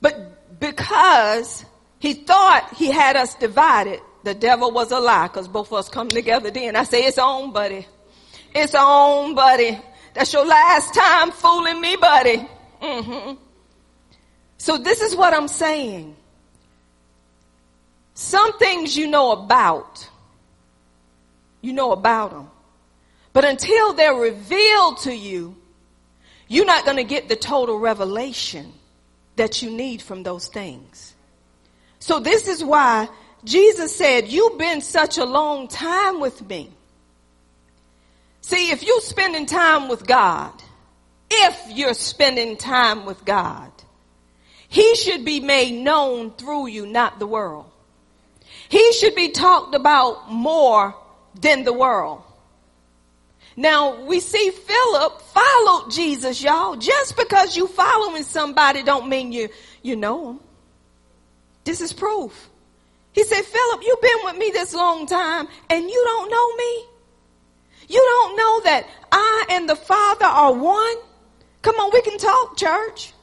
But 0.00 0.60
because 0.60 1.64
he 1.98 2.12
thought 2.12 2.74
he 2.76 2.90
had 2.90 3.16
us 3.16 3.34
divided, 3.34 4.00
the 4.22 4.34
devil 4.34 4.70
was 4.70 4.92
a 4.92 5.00
lie 5.00 5.28
because 5.28 5.48
both 5.48 5.68
of 5.68 5.78
us 5.78 5.88
come 5.88 6.08
together 6.08 6.50
then. 6.50 6.76
I 6.76 6.84
say, 6.84 7.04
it's 7.04 7.18
on, 7.18 7.52
buddy. 7.52 7.86
It's 8.54 8.74
on, 8.74 9.34
buddy. 9.34 9.78
That's 10.14 10.32
your 10.32 10.46
last 10.46 10.94
time 10.94 11.30
fooling 11.30 11.80
me, 11.80 11.96
buddy. 11.96 12.48
Mm-hmm. 12.82 13.34
So 14.58 14.78
this 14.78 15.00
is 15.00 15.16
what 15.16 15.32
I'm 15.32 15.48
saying. 15.48 16.16
Some 18.14 18.58
things 18.58 18.96
you 18.96 19.06
know 19.06 19.32
about. 19.32 20.08
You 21.60 21.72
know 21.72 21.92
about 21.92 22.30
them. 22.30 22.50
But 23.32 23.44
until 23.44 23.92
they're 23.92 24.14
revealed 24.14 24.98
to 25.00 25.14
you, 25.14 25.56
you're 26.48 26.66
not 26.66 26.84
going 26.84 26.96
to 26.96 27.04
get 27.04 27.28
the 27.28 27.36
total 27.36 27.78
revelation 27.78 28.72
that 29.36 29.62
you 29.62 29.70
need 29.70 30.02
from 30.02 30.22
those 30.22 30.48
things. 30.48 31.14
So 31.98 32.20
this 32.20 32.48
is 32.48 32.62
why 32.62 33.08
Jesus 33.44 33.94
said, 33.94 34.28
you've 34.28 34.58
been 34.58 34.80
such 34.80 35.18
a 35.18 35.24
long 35.24 35.68
time 35.68 36.20
with 36.20 36.46
me. 36.48 36.70
See, 38.40 38.70
if 38.70 38.84
you're 38.84 39.00
spending 39.00 39.46
time 39.46 39.88
with 39.88 40.06
God, 40.06 40.52
if 41.30 41.76
you're 41.76 41.94
spending 41.94 42.56
time 42.56 43.04
with 43.04 43.24
God, 43.24 43.70
He 44.68 44.94
should 44.94 45.24
be 45.24 45.40
made 45.40 45.82
known 45.82 46.30
through 46.30 46.68
you, 46.68 46.86
not 46.86 47.18
the 47.18 47.26
world. 47.26 47.66
He 48.68 48.92
should 48.92 49.14
be 49.14 49.30
talked 49.30 49.74
about 49.74 50.30
more 50.30 50.94
than 51.40 51.64
the 51.64 51.72
world. 51.72 52.22
Now 53.56 54.04
we 54.04 54.20
see 54.20 54.50
Philip 54.50 55.22
followed 55.22 55.90
Jesus, 55.90 56.42
y'all. 56.42 56.76
Just 56.76 57.16
because 57.16 57.56
you 57.56 57.66
following 57.66 58.22
somebody 58.22 58.82
don't 58.82 59.08
mean 59.08 59.32
you, 59.32 59.48
you 59.82 59.96
know 59.96 60.26
them. 60.26 60.40
This 61.64 61.80
is 61.80 61.92
proof. 61.92 62.50
He 63.12 63.24
said, 63.24 63.42
Philip, 63.42 63.80
you've 63.82 64.00
been 64.02 64.18
with 64.24 64.36
me 64.36 64.50
this 64.50 64.74
long 64.74 65.06
time 65.06 65.48
and 65.70 65.90
you 65.90 66.02
don't 66.04 66.30
know 66.30 66.56
me. 66.56 66.84
You 67.88 68.00
don't 68.00 68.36
know 68.36 68.60
that 68.64 68.86
I 69.10 69.46
and 69.50 69.68
the 69.68 69.76
Father 69.76 70.26
are 70.26 70.52
one. 70.52 70.96
Come 71.62 71.76
on, 71.76 71.90
we 71.94 72.02
can 72.02 72.18
talk, 72.18 72.58
church. 72.58 73.14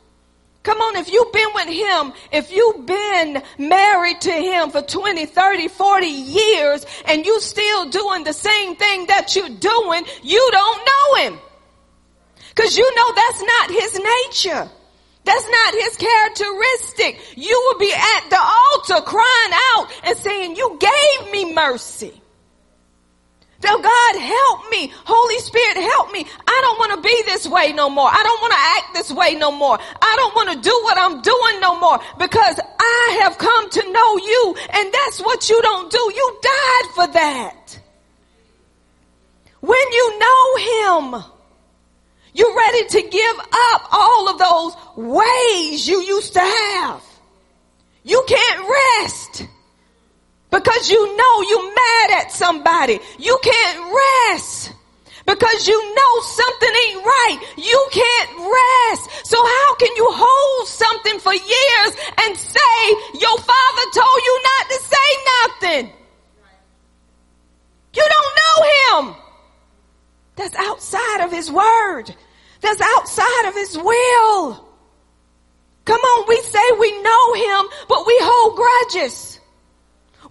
Come 0.63 0.77
on, 0.77 0.95
if 0.95 1.11
you've 1.11 1.31
been 1.33 1.49
with 1.53 1.67
him, 1.67 2.13
if 2.31 2.51
you've 2.51 2.85
been 2.85 3.43
married 3.57 4.21
to 4.21 4.31
him 4.31 4.69
for 4.69 4.81
20, 4.81 5.25
30, 5.25 5.67
40 5.67 6.07
years 6.07 6.85
and 7.05 7.25
you 7.25 7.39
still 7.41 7.89
doing 7.89 8.23
the 8.23 8.31
same 8.31 8.77
thing 8.77 9.07
that 9.07 9.35
you're 9.35 9.49
doing, 9.49 10.05
you 10.23 10.49
don't 10.51 10.87
know 10.87 11.23
him. 11.23 11.39
Cause 12.55 12.77
you 12.77 12.95
know 12.95 13.13
that's 13.13 13.41
not 13.41 13.71
his 13.71 13.99
nature. 13.99 14.69
That's 15.25 15.49
not 15.49 15.73
his 15.73 15.97
characteristic. 15.97 17.19
You 17.37 17.61
will 17.67 17.79
be 17.79 17.91
at 17.93 18.29
the 18.29 18.39
altar 18.39 19.05
crying 19.05 19.53
out 19.73 19.87
and 20.05 20.17
saying, 20.17 20.55
you 20.55 20.79
gave 20.79 21.31
me 21.31 21.53
mercy. 21.53 22.21
Tell 23.63 23.79
God, 23.81 24.15
help 24.17 24.69
me. 24.71 24.91
Holy 25.05 25.39
Spirit, 25.39 25.77
help 25.77 26.11
me. 26.11 26.25
I 26.45 26.59
don't 26.63 26.79
want 26.79 26.95
to 26.95 27.01
be 27.01 27.23
this 27.23 27.47
way 27.47 27.71
no 27.71 27.89
more. 27.89 28.09
I 28.11 28.21
don't 28.21 28.41
want 28.41 28.51
to 28.51 28.59
act 28.59 28.93
this 28.93 29.09
way 29.09 29.35
no 29.35 29.53
more. 29.53 29.79
I 29.79 30.13
don't 30.17 30.35
want 30.35 30.51
to 30.51 30.69
do 30.69 30.77
what 30.83 30.97
I'm 30.97 31.21
doing 31.21 31.61
no 31.61 31.79
more 31.79 31.97
because 32.19 32.59
I 32.59 33.19
have 33.21 33.37
come 33.37 33.69
to 33.69 33.89
know 33.89 34.17
you 34.17 34.55
and 34.73 34.93
that's 34.93 35.21
what 35.21 35.49
you 35.49 35.61
don't 35.61 35.89
do. 35.89 35.97
You 35.97 36.39
died 36.41 36.91
for 36.93 37.07
that. 37.13 37.79
When 39.61 39.91
you 39.93 40.19
know 40.19 40.55
him, 40.57 41.23
you're 42.33 42.57
ready 42.57 42.85
to 42.85 43.01
give 43.01 43.39
up 43.39 43.87
all 43.93 44.27
of 44.27 44.39
those 44.39 44.75
ways 45.15 45.87
you 45.87 46.01
used 46.01 46.33
to 46.33 46.41
have. 46.41 47.01
You 48.03 48.25
can't 48.27 48.69
rest. 48.99 49.47
Because 50.53 50.87
you 50.87 51.17
know 51.17 51.41
you're 51.49 51.73
mad 51.73 52.21
at 52.21 52.31
somebody. 52.31 52.99
You 53.17 53.39
can't 53.41 53.99
rest. 54.29 54.71
Because 55.25 55.67
you 55.67 55.95
know 55.95 56.21
something 56.21 56.69
ain't 56.69 57.03
right. 57.03 57.39
You 57.57 57.87
can't 57.91 58.29
rest. 58.37 59.25
So 59.25 59.43
how 59.43 59.75
can 59.75 59.95
you 59.95 60.05
hold 60.11 60.67
something 60.67 61.17
for 61.17 61.33
years 61.33 61.91
and 62.21 62.37
say 62.37 62.77
your 63.19 63.37
father 63.39 63.85
told 63.95 64.19
you 64.27 64.41
not 64.43 64.69
to 64.69 64.79
say 64.93 65.09
nothing? 65.33 65.93
You 67.95 68.07
don't 68.13 68.33
know 68.41 69.07
him. 69.09 69.15
That's 70.35 70.55
outside 70.55 71.25
of 71.25 71.31
his 71.31 71.51
word. 71.51 72.13
That's 72.61 72.79
outside 72.79 73.47
of 73.47 73.55
his 73.55 73.75
will. 73.75 74.69
Come 75.85 75.99
on, 75.99 76.25
we 76.27 76.39
say 76.41 76.71
we 76.79 77.01
know 77.01 77.33
him, 77.33 77.65
but 77.89 78.05
we 78.05 78.15
hold 78.21 78.55
grudges. 78.55 79.39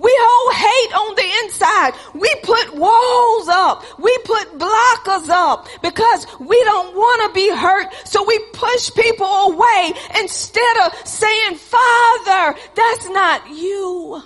We 0.03 0.11
hold 0.13 0.55
hate 0.55 0.93
on 0.97 1.15
the 1.15 1.45
inside. 1.45 1.93
We 2.13 2.35
put 2.43 2.75
walls 2.75 3.49
up. 3.49 3.85
We 4.01 4.17
put 4.25 4.59
blockers 4.59 5.29
up 5.29 5.69
because 5.81 6.27
we 6.41 6.61
don't 6.65 6.97
want 6.97 7.29
to 7.29 7.35
be 7.35 7.49
hurt. 7.55 7.87
So 8.05 8.25
we 8.25 8.37
push 8.53 8.91
people 8.95 9.27
away 9.27 9.93
instead 10.19 10.77
of 10.85 11.07
saying, 11.07 11.55
Father, 11.55 12.59
that's 12.75 13.09
not 13.11 13.49
you. 13.51 14.23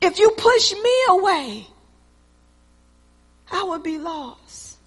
If 0.00 0.18
you 0.18 0.30
push 0.30 0.72
me 0.72 1.04
away, 1.10 1.66
I 3.52 3.62
would 3.62 3.84
be 3.84 3.98
lost. 3.98 4.78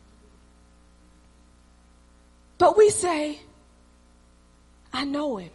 But 2.57 2.77
we 2.77 2.89
say, 2.89 3.39
I 4.91 5.05
know 5.05 5.37
him. 5.37 5.54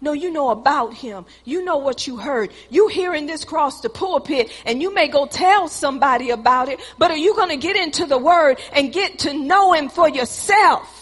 No, 0.00 0.12
you 0.12 0.30
know 0.30 0.50
about 0.50 0.94
him. 0.94 1.26
You 1.44 1.64
know 1.64 1.78
what 1.78 2.06
you 2.06 2.16
heard. 2.16 2.52
You 2.70 2.88
hearing 2.88 3.26
this 3.26 3.44
cross 3.44 3.80
the 3.80 3.88
pulpit 3.88 4.52
and 4.64 4.80
you 4.80 4.94
may 4.94 5.08
go 5.08 5.26
tell 5.26 5.68
somebody 5.68 6.30
about 6.30 6.68
it, 6.68 6.80
but 6.98 7.10
are 7.10 7.16
you 7.16 7.34
going 7.34 7.50
to 7.50 7.56
get 7.56 7.76
into 7.76 8.06
the 8.06 8.18
word 8.18 8.60
and 8.72 8.92
get 8.92 9.20
to 9.20 9.32
know 9.32 9.72
him 9.72 9.88
for 9.88 10.08
yourself? 10.08 10.97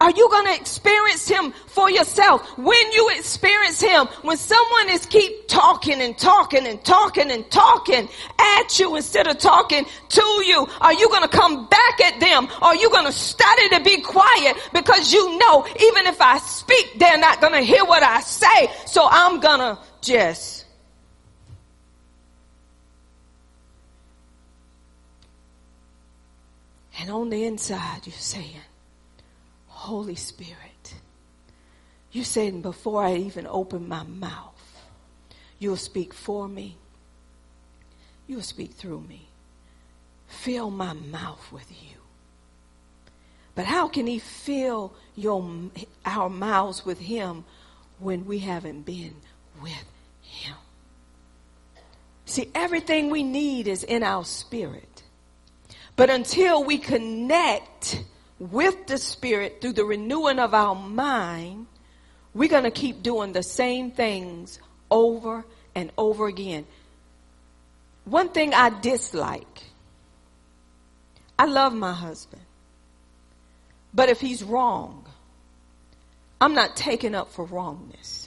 Are 0.00 0.10
you 0.10 0.28
going 0.28 0.46
to 0.46 0.60
experience 0.60 1.28
him 1.28 1.52
for 1.66 1.88
yourself? 1.88 2.58
When 2.58 2.92
you 2.92 3.10
experience 3.16 3.80
him, 3.80 4.06
when 4.22 4.36
someone 4.36 4.90
is 4.90 5.06
keep 5.06 5.46
talking 5.46 6.00
and 6.02 6.18
talking 6.18 6.66
and 6.66 6.84
talking 6.84 7.30
and 7.30 7.48
talking 7.50 8.08
at 8.38 8.78
you 8.78 8.96
instead 8.96 9.28
of 9.28 9.38
talking 9.38 9.86
to 10.08 10.22
you, 10.46 10.66
are 10.80 10.92
you 10.92 11.08
going 11.08 11.22
to 11.22 11.28
come 11.28 11.68
back 11.68 12.00
at 12.00 12.20
them? 12.20 12.48
Are 12.60 12.74
you 12.74 12.90
going 12.90 13.06
to 13.06 13.12
study 13.12 13.68
to 13.70 13.80
be 13.84 14.00
quiet 14.02 14.56
because 14.72 15.12
you 15.12 15.38
know 15.38 15.64
even 15.66 16.06
if 16.06 16.20
I 16.20 16.38
speak, 16.38 16.98
they're 16.98 17.18
not 17.18 17.40
going 17.40 17.52
to 17.52 17.60
hear 17.62 17.84
what 17.84 18.02
I 18.02 18.20
say. 18.20 18.70
So 18.86 19.06
I'm 19.08 19.40
going 19.40 19.60
to 19.60 19.78
just 20.02 20.64
And 27.00 27.10
on 27.10 27.28
the 27.28 27.44
inside, 27.44 28.06
you're 28.06 28.14
saying, 28.14 28.60
Holy 29.84 30.14
Spirit, 30.14 30.94
you 32.10 32.24
said 32.24 32.62
before 32.62 33.04
I 33.04 33.16
even 33.16 33.46
open 33.46 33.86
my 33.86 34.02
mouth, 34.02 34.80
you'll 35.58 35.76
speak 35.76 36.14
for 36.14 36.48
me. 36.48 36.78
You'll 38.26 38.40
speak 38.40 38.72
through 38.72 39.02
me. 39.02 39.28
Fill 40.26 40.70
my 40.70 40.94
mouth 40.94 41.52
with 41.52 41.70
you. 41.70 41.98
But 43.54 43.66
how 43.66 43.88
can 43.88 44.06
he 44.06 44.20
fill 44.20 44.94
your, 45.16 45.46
our 46.06 46.30
mouths 46.30 46.86
with 46.86 47.00
him 47.00 47.44
when 47.98 48.24
we 48.24 48.38
haven't 48.38 48.86
been 48.86 49.16
with 49.62 49.84
him? 50.22 50.56
See, 52.24 52.50
everything 52.54 53.10
we 53.10 53.22
need 53.22 53.68
is 53.68 53.84
in 53.84 54.02
our 54.02 54.24
spirit. 54.24 55.02
But 55.94 56.08
until 56.08 56.64
we 56.64 56.78
connect 56.78 58.02
with 58.38 58.86
the 58.86 58.98
spirit 58.98 59.60
through 59.60 59.74
the 59.74 59.84
renewing 59.84 60.38
of 60.38 60.54
our 60.54 60.74
mind, 60.74 61.66
we're 62.34 62.48
going 62.48 62.64
to 62.64 62.70
keep 62.70 63.02
doing 63.02 63.32
the 63.32 63.42
same 63.42 63.90
things 63.90 64.58
over 64.90 65.44
and 65.74 65.90
over 65.96 66.26
again. 66.26 66.66
One 68.04 68.28
thing 68.28 68.52
I 68.52 68.70
dislike, 68.80 69.62
I 71.38 71.46
love 71.46 71.72
my 71.72 71.92
husband. 71.92 72.42
But 73.94 74.08
if 74.08 74.20
he's 74.20 74.42
wrong, 74.42 75.04
I'm 76.40 76.54
not 76.54 76.76
taking 76.76 77.14
up 77.14 77.32
for 77.32 77.44
wrongness 77.44 78.23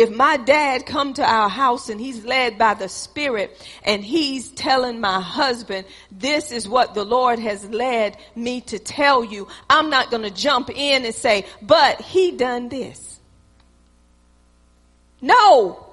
if 0.00 0.10
my 0.10 0.36
dad 0.36 0.86
come 0.86 1.14
to 1.14 1.22
our 1.22 1.48
house 1.48 1.88
and 1.88 2.00
he's 2.00 2.24
led 2.24 2.56
by 2.58 2.74
the 2.74 2.88
spirit 2.88 3.56
and 3.84 4.04
he's 4.04 4.48
telling 4.50 5.00
my 5.00 5.20
husband 5.20 5.86
this 6.10 6.52
is 6.52 6.68
what 6.68 6.94
the 6.94 7.04
lord 7.04 7.38
has 7.38 7.64
led 7.70 8.16
me 8.34 8.60
to 8.60 8.78
tell 8.78 9.22
you 9.22 9.46
i'm 9.68 9.90
not 9.90 10.10
going 10.10 10.22
to 10.22 10.30
jump 10.30 10.70
in 10.70 11.04
and 11.04 11.14
say 11.14 11.44
but 11.62 12.00
he 12.00 12.32
done 12.32 12.68
this. 12.68 13.20
No. 15.20 15.86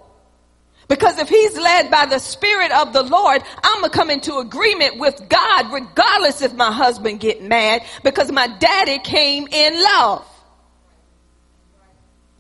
Because 0.88 1.20
if 1.20 1.28
he's 1.28 1.58
led 1.58 1.92
by 1.92 2.06
the 2.06 2.20
spirit 2.20 2.72
of 2.72 2.94
the 2.94 3.04
lord 3.04 3.44
i'm 3.62 3.82
going 3.82 3.92
to 3.92 3.98
come 3.98 4.10
into 4.10 4.38
agreement 4.38 4.98
with 4.98 5.28
god 5.28 5.74
regardless 5.74 6.42
if 6.42 6.54
my 6.54 6.72
husband 6.72 7.20
get 7.20 7.44
mad 7.44 7.84
because 8.04 8.32
my 8.32 8.48
daddy 8.48 9.00
came 9.00 9.48
in 9.52 9.84
love 9.84 10.26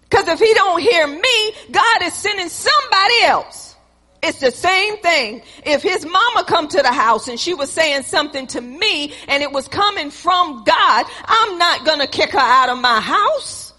because 0.09 0.27
if 0.27 0.39
he 0.39 0.53
don't 0.53 0.81
hear 0.81 1.07
me, 1.07 1.53
God 1.71 2.03
is 2.03 2.13
sending 2.13 2.49
somebody 2.49 3.21
else. 3.23 3.75
It's 4.23 4.39
the 4.39 4.51
same 4.51 4.97
thing. 4.97 5.41
If 5.65 5.83
his 5.83 6.05
mama 6.05 6.43
come 6.45 6.67
to 6.69 6.81
the 6.81 6.91
house 6.91 7.27
and 7.27 7.39
she 7.39 7.53
was 7.53 7.71
saying 7.71 8.03
something 8.03 8.47
to 8.47 8.61
me 8.61 9.13
and 9.27 9.43
it 9.43 9.51
was 9.51 9.67
coming 9.67 10.09
from 10.09 10.63
God, 10.63 11.05
I'm 11.25 11.57
not 11.57 11.85
going 11.85 11.99
to 11.99 12.07
kick 12.07 12.31
her 12.31 12.39
out 12.39 12.69
of 12.69 12.79
my 12.79 12.99
house. 12.99 13.73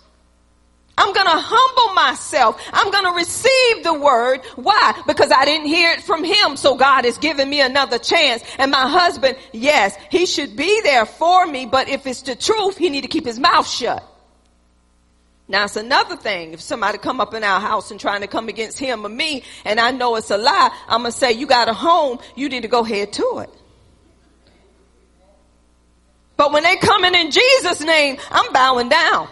I'm 0.97 1.12
going 1.12 1.26
to 1.26 1.33
humble 1.33 1.95
myself. 1.95 2.61
I'm 2.72 2.91
going 2.91 3.05
to 3.05 3.12
receive 3.12 3.85
the 3.85 3.95
word. 3.95 4.45
Why? 4.57 5.01
Because 5.07 5.31
I 5.31 5.45
didn't 5.45 5.68
hear 5.68 5.93
it 5.93 6.03
from 6.03 6.24
him. 6.24 6.57
So 6.57 6.74
God 6.74 7.05
is 7.05 7.18
giving 7.18 7.49
me 7.49 7.61
another 7.61 7.99
chance. 7.99 8.43
And 8.59 8.70
my 8.70 8.89
husband, 8.89 9.37
yes, 9.53 9.97
he 10.11 10.26
should 10.26 10.57
be 10.57 10.81
there 10.83 11.07
for 11.07 11.47
me. 11.47 11.66
But 11.66 11.89
if 11.89 12.07
it's 12.07 12.22
the 12.22 12.35
truth, 12.35 12.76
he 12.79 12.91
need 12.91 13.03
to 13.03 13.09
keep 13.09 13.24
his 13.24 13.39
mouth 13.39 13.68
shut. 13.68 14.08
Now 15.49 15.64
it's 15.64 15.76
another 15.76 16.16
thing. 16.16 16.53
If 16.53 16.61
somebody 16.61 16.99
come 16.99 17.20
up 17.22 17.32
in 17.32 17.42
our 17.42 17.59
house 17.59 17.90
and 17.90 17.99
trying 17.99 18.20
to 18.20 18.26
come 18.26 18.49
against 18.49 18.78
him 18.78 19.05
or 19.07 19.09
me, 19.09 19.42
and 19.64 19.80
I 19.80 19.90
know 19.90 20.16
it's 20.16 20.30
a 20.30 20.36
lie, 20.36 20.70
I'm 20.86 21.01
gonna 21.01 21.12
say, 21.12 21.32
you 21.32 21.46
got 21.46 21.68
a 21.68 21.72
home, 21.72 22.18
you 22.36 22.51
need 22.51 22.62
to 22.62 22.68
go 22.68 22.82
head 22.82 23.14
to 23.14 23.38
it. 23.42 23.51
But 26.36 26.53
when 26.53 26.62
they 26.62 26.76
coming 26.76 27.14
in 27.14 27.30
Jesus' 27.30 27.80
name, 27.80 28.18
I'm 28.30 28.53
bowing 28.53 28.90
down. 28.90 29.28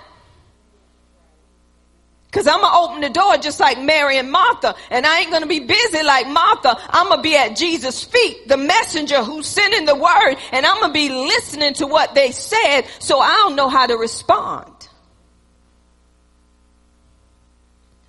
Cause 2.32 2.46
I'm 2.46 2.60
gonna 2.60 2.78
open 2.78 3.00
the 3.00 3.08
door 3.08 3.36
just 3.38 3.60
like 3.60 3.80
Mary 3.80 4.18
and 4.18 4.30
Martha, 4.30 4.74
and 4.90 5.06
I 5.06 5.20
ain't 5.20 5.30
gonna 5.30 5.46
be 5.46 5.60
busy 5.60 6.02
like 6.02 6.26
Martha. 6.26 6.76
I'm 6.90 7.08
gonna 7.08 7.22
be 7.22 7.34
at 7.36 7.56
Jesus' 7.56 8.04
feet, 8.04 8.48
the 8.48 8.58
messenger 8.58 9.22
who's 9.22 9.46
sending 9.46 9.86
the 9.86 9.94
word, 9.94 10.36
and 10.52 10.66
I'm 10.66 10.80
gonna 10.80 10.92
be 10.92 11.08
listening 11.08 11.72
to 11.74 11.86
what 11.86 12.14
they 12.14 12.32
said, 12.32 12.82
so 12.98 13.20
I'll 13.22 13.52
know 13.52 13.68
how 13.68 13.86
to 13.86 13.96
respond. 13.96 14.70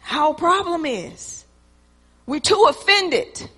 Our 0.10 0.34
problem 0.34 0.86
is 0.86 1.46
we're 2.26 2.40
too 2.40 2.66
offended. 2.70 3.50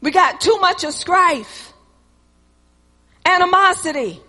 We 0.00 0.10
got 0.10 0.40
too 0.40 0.58
much 0.60 0.84
of 0.84 0.92
strife, 0.92 1.72
animosity, 3.24 4.20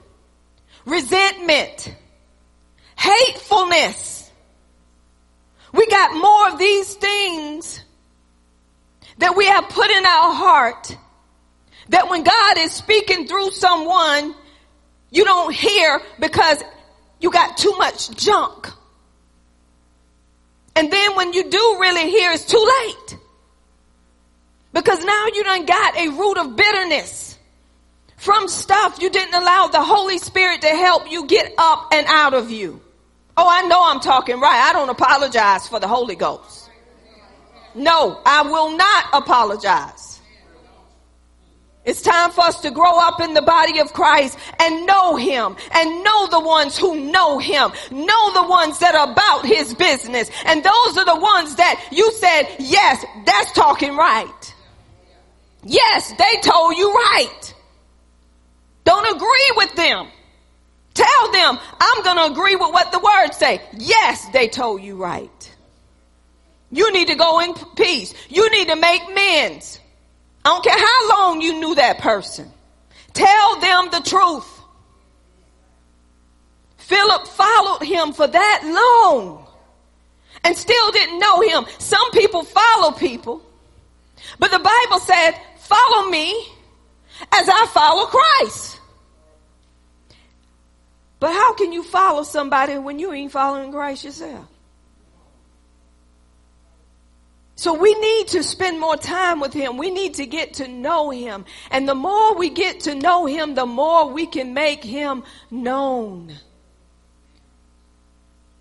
resentment, 0.85 1.93
hatefulness. 2.97 4.31
We 5.73 5.85
got 5.87 6.15
more 6.15 6.49
of 6.53 6.59
these 6.59 6.93
things 6.95 7.83
that 9.17 9.35
we 9.35 9.45
have 9.45 9.69
put 9.69 9.89
in 9.89 10.05
our 10.05 10.33
heart 10.33 10.97
that 11.89 12.09
when 12.09 12.23
God 12.23 12.57
is 12.57 12.71
speaking 12.71 13.27
through 13.27 13.51
someone, 13.51 14.35
you 15.09 15.25
don't 15.25 15.53
hear 15.53 16.01
because 16.19 16.63
you 17.19 17.31
got 17.31 17.57
too 17.57 17.75
much 17.77 18.15
junk. 18.15 18.71
And 20.77 20.93
then 20.93 21.15
when 21.15 21.33
you 21.33 21.49
do 21.49 21.77
really 21.79 22.07
hear, 22.11 22.31
it's 22.31 22.45
too 22.45 22.71
late. 22.85 23.17
Because 24.73 25.03
now 25.03 25.25
you 25.33 25.43
done 25.43 25.65
got 25.65 25.97
a 25.97 26.09
root 26.09 26.37
of 26.37 26.55
bitterness 26.55 27.35
from 28.17 28.47
stuff 28.47 28.99
you 29.01 29.09
didn't 29.09 29.33
allow 29.33 29.67
the 29.67 29.81
Holy 29.81 30.19
Spirit 30.19 30.61
to 30.61 30.67
help 30.67 31.11
you 31.11 31.25
get 31.25 31.51
up 31.57 31.89
and 31.91 32.05
out 32.07 32.35
of 32.35 32.51
you. 32.51 32.79
Oh, 33.35 33.47
I 33.49 33.67
know 33.67 33.89
I'm 33.89 33.99
talking 33.99 34.39
right. 34.39 34.69
I 34.69 34.73
don't 34.73 34.89
apologize 34.89 35.67
for 35.67 35.79
the 35.79 35.87
Holy 35.87 36.15
Ghost. 36.15 36.69
No, 37.73 38.21
I 38.23 38.43
will 38.43 38.77
not 38.77 39.05
apologize. 39.13 40.06
It's 41.87 42.01
time 42.01 42.31
for 42.31 42.41
us 42.41 42.59
to 42.61 42.69
grow 42.69 42.99
up 42.99 43.21
in 43.21 43.33
the 43.33 43.41
body 43.41 43.79
of 43.79 43.93
Christ 43.93 44.37
and 44.59 44.85
know 44.85 45.15
Him 45.15 45.55
and 45.71 46.03
know 46.03 46.27
the 46.27 46.41
ones 46.41 46.77
who 46.77 46.99
know 46.99 47.39
Him. 47.39 47.71
Know 47.91 48.33
the 48.33 48.45
ones 48.45 48.79
that 48.79 48.93
are 48.93 49.09
about 49.09 49.45
His 49.45 49.73
business. 49.73 50.29
And 50.45 50.61
those 50.61 50.97
are 50.97 51.05
the 51.05 51.17
ones 51.17 51.55
that 51.55 51.87
you 51.93 52.11
said, 52.11 52.57
yes, 52.59 53.05
that's 53.25 53.53
talking 53.53 53.95
right. 53.95 54.55
Yes, 55.63 56.11
they 56.11 56.41
told 56.41 56.75
you 56.75 56.93
right. 56.93 57.53
Don't 58.83 59.15
agree 59.15 59.51
with 59.55 59.73
them. 59.75 60.09
Tell 60.93 61.31
them, 61.31 61.57
I'm 61.79 62.03
going 62.03 62.17
to 62.17 62.33
agree 62.33 62.57
with 62.57 62.73
what 62.73 62.91
the 62.91 62.99
words 62.99 63.37
say. 63.37 63.61
Yes, 63.77 64.27
they 64.33 64.49
told 64.49 64.81
you 64.81 64.97
right. 64.97 65.55
You 66.69 66.91
need 66.91 67.07
to 67.07 67.15
go 67.15 67.39
in 67.39 67.53
peace. 67.77 68.13
You 68.27 68.51
need 68.51 68.67
to 68.67 68.75
make 68.75 69.03
amends. 69.03 69.79
I 70.47 70.49
don't 70.49 70.63
care 70.63 70.79
how 70.79 71.09
long 71.09 71.41
you 71.41 71.59
knew 71.59 71.75
that 71.75 71.97
person. 71.97 72.49
Tell 73.11 73.59
them 73.59 73.89
the 73.91 73.99
truth. 73.99 74.61
Philip 76.77 77.27
followed 77.27 77.83
him 77.83 78.13
for 78.13 78.27
that 78.27 78.61
long 78.63 79.45
and 80.45 80.55
still 80.55 80.91
didn't 80.91 81.19
know 81.19 81.41
him. 81.41 81.65
Some 81.79 82.11
people 82.11 82.45
follow 82.45 82.91
people, 82.91 83.41
but 84.39 84.49
the 84.49 84.59
Bible 84.59 84.99
said, 84.99 85.31
follow 85.57 86.09
me 86.09 86.31
as 87.33 87.49
I 87.49 87.67
follow 87.73 88.05
Christ. 88.05 88.79
But 91.19 91.33
how 91.33 91.55
can 91.55 91.73
you 91.73 91.83
follow 91.83 92.23
somebody 92.23 92.77
when 92.77 92.99
you 92.99 93.11
ain't 93.11 93.33
following 93.33 93.73
Christ 93.73 94.05
yourself? 94.05 94.47
So 97.57 97.73
we 97.73 97.95
need 97.95 98.27
to 98.29 98.43
spend 98.43 98.79
more 98.79 98.95
time 98.95 99.39
with 99.39 99.51
him. 99.51 99.77
We 99.77 99.89
need 99.89 100.13
to 100.15 100.27
get 100.27 100.53
to 100.55 100.67
know 100.67 101.09
him. 101.09 101.43
And 101.71 101.89
the 101.89 101.95
more 101.95 102.35
we 102.35 102.51
get 102.51 102.81
to 102.81 102.93
know 102.93 103.25
him, 103.25 103.55
the 103.55 103.65
more 103.65 104.07
we 104.11 104.27
can 104.27 104.53
make 104.53 104.83
him 104.83 105.23
known. 105.49 106.33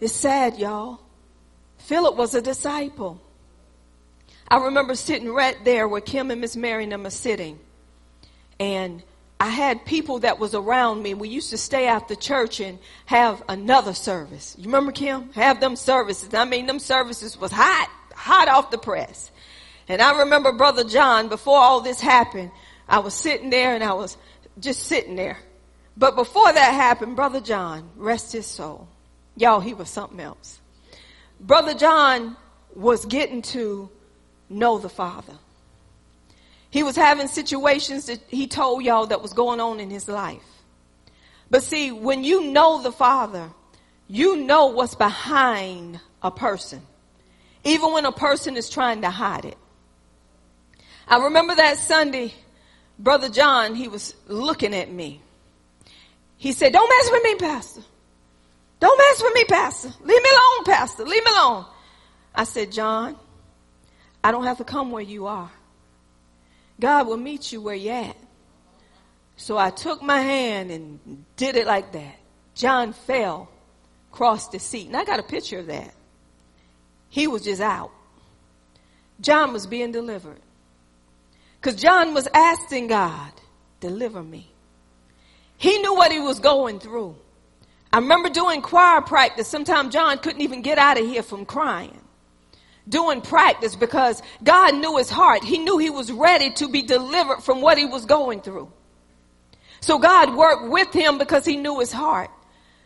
It's 0.01 0.15
sad, 0.15 0.59
y'all. 0.59 1.01
Philip 1.77 2.17
was 2.17 2.35
a 2.35 2.41
disciple. 2.41 3.21
I 4.49 4.65
remember 4.65 4.95
sitting 4.95 5.31
right 5.31 5.63
there 5.63 5.87
where 5.87 6.01
Kim 6.01 6.31
and 6.31 6.41
Miss 6.41 6.57
Mary 6.57 6.85
and 6.85 6.93
them 6.93 7.07
are 7.07 7.11
sitting. 7.11 7.59
And 8.59 9.03
I 9.39 9.51
had 9.51 9.85
people 9.85 10.21
that 10.21 10.39
was 10.39 10.55
around 10.55 11.03
me. 11.03 11.13
We 11.13 11.29
used 11.29 11.51
to 11.51 11.59
stay 11.59 11.87
after 11.87 12.15
church 12.15 12.61
and 12.61 12.79
have 13.05 13.43
another 13.47 13.93
service. 13.93 14.57
You 14.57 14.65
remember 14.65 14.91
Kim? 14.91 15.35
Have 15.35 15.61
them 15.61 15.77
services. 15.77 16.33
I 16.33 16.47
mean, 16.47 16.65
them 16.65 16.79
services 16.79 17.39
was 17.39 17.53
hot 17.53 17.91
hot 18.27 18.49
off 18.49 18.71
the 18.71 18.79
press. 18.79 19.31
And 19.89 20.03
I 20.03 20.19
remember 20.19 20.53
Brother 20.53 20.85
John, 20.85 21.29
before 21.29 21.59
all 21.59 21.81
this 21.81 22.01
happened, 22.01 22.51
I 22.89 22.99
was 22.99 23.15
sitting 23.15 23.51
there 23.51 23.75
and 23.75 23.85
I 23.85 23.93
was 23.93 24.17
just 24.59 24.83
sitting 24.83 25.15
there. 25.15 25.39
But 25.97 26.17
before 26.17 26.53
that 26.53 26.75
happened, 26.75 27.15
Brother 27.15 27.41
John, 27.41 27.89
rest 27.97 28.33
his 28.33 28.47
soul. 28.47 28.89
Y'all, 29.37 29.61
he 29.61 29.75
was 29.75 29.89
something 29.89 30.19
else. 30.19 30.61
Brother 31.41 31.75
John 31.75 32.37
was 32.75 33.05
getting 33.07 33.43
to 33.43 33.89
know 34.51 34.79
the 34.79 34.89
Father. 34.89 35.35
He 36.71 36.83
was 36.83 36.97
having 36.97 37.29
situations 37.29 38.07
that 38.07 38.21
he 38.29 38.49
told 38.49 38.83
y'all 38.83 39.07
that 39.07 39.23
was 39.23 39.33
going 39.33 39.61
on 39.61 39.79
in 39.79 39.89
his 39.89 40.09
life. 40.09 40.43
But 41.49 41.63
see, 41.63 41.93
when 41.93 42.25
you 42.25 42.51
know 42.51 42.83
the 42.83 42.93
Father, 42.93 43.51
you 44.09 44.37
know 44.37 44.67
what's 44.67 44.97
behind 44.97 46.01
a 46.23 46.31
person 46.31 46.83
even 47.67 47.93
when 47.93 48.07
a 48.07 48.13
person 48.13 48.57
is 48.57 48.71
trying 48.71 49.03
to 49.03 49.11
hide 49.11 49.45
it. 49.45 49.59
I 51.09 51.25
remember 51.25 51.57
that 51.57 51.79
Sunday, 51.79 52.33
Brother 52.97 53.29
John, 53.29 53.75
he 53.75 53.89
was 53.89 54.15
looking 54.29 54.73
at 54.73 54.91
me. 54.91 55.21
He 56.37 56.53
said, 56.53 56.73
don't 56.73 56.89
mess 56.89 57.11
with 57.11 57.23
me, 57.25 57.35
pastor. 57.35 57.83
Don't 58.79 58.97
mess 58.97 59.23
with 59.23 59.35
me, 59.35 59.45
pastor. 59.47 59.89
Leave 60.01 60.23
me 60.23 60.31
alone, 60.31 60.65
pastor. 60.65 61.05
Leave 61.05 61.25
me 61.25 61.31
alone. 61.33 61.65
I 62.35 62.45
said, 62.45 62.71
John, 62.71 63.17
I 64.23 64.31
don't 64.31 64.45
have 64.45 64.59
to 64.59 64.65
come 64.65 64.93
where 64.93 65.03
you 65.03 65.27
are. 65.27 65.51
God 66.79 67.09
will 67.09 67.17
meet 67.17 67.53
you 67.53 67.61
where 67.61 67.75
you're 67.75 67.95
at. 67.95 68.17
So 69.37 69.59
I 69.59 69.71
took 69.71 70.03
my 70.03 70.21
hand 70.21 70.71
and 70.71 71.25
did 71.37 71.57
it 71.57 71.67
like 71.67 71.93
that. 71.93 72.17
John 72.55 72.93
fell, 72.93 73.49
crossed 74.13 74.53
the 74.53 74.61
seat. 74.61 74.87
And 74.87 74.97
I 74.97 75.05
got 75.05 75.19
a 75.19 75.25
picture 75.25 75.59
of 75.59 75.67
that. 75.67 75.96
He 77.17 77.27
was 77.27 77.45
just 77.45 77.63
out. 77.63 77.93
John 79.23 79.55
was 79.55 79.67
being 79.67 79.91
delivered. 79.91 80.39
Because 81.59 81.81
John 81.81 82.13
was 82.13 82.29
asking 82.35 82.89
God, 82.89 83.33
deliver 83.81 84.23
me. 84.23 84.51
He 85.57 85.79
knew 85.79 85.95
what 85.95 86.13
he 86.13 86.21
was 86.21 86.41
going 86.41 86.79
through. 86.79 87.17
I 87.91 88.01
remember 88.01 88.29
doing 88.29 88.61
choir 88.61 89.01
practice. 89.01 89.49
Sometimes 89.49 89.95
John 89.95 90.19
couldn't 90.19 90.43
even 90.43 90.61
get 90.61 90.77
out 90.77 91.01
of 91.01 91.07
here 91.07 91.23
from 91.23 91.47
crying. 91.47 91.99
Doing 92.87 93.23
practice 93.23 93.77
because 93.77 94.23
God 94.45 94.75
knew 94.75 94.99
his 94.99 95.09
heart. 95.09 95.43
He 95.43 95.57
knew 95.57 95.79
he 95.79 95.89
was 95.89 96.13
ready 96.13 96.51
to 96.51 96.69
be 96.69 96.83
delivered 96.83 97.43
from 97.43 97.63
what 97.63 97.79
he 97.79 97.87
was 97.87 98.05
going 98.05 98.43
through. 98.43 98.71
So 99.81 99.99
God 99.99 100.37
worked 100.37 100.69
with 100.69 100.93
him 100.93 101.17
because 101.17 101.47
he 101.47 101.57
knew 101.57 101.81
his 101.81 101.93
heart. 101.93 102.29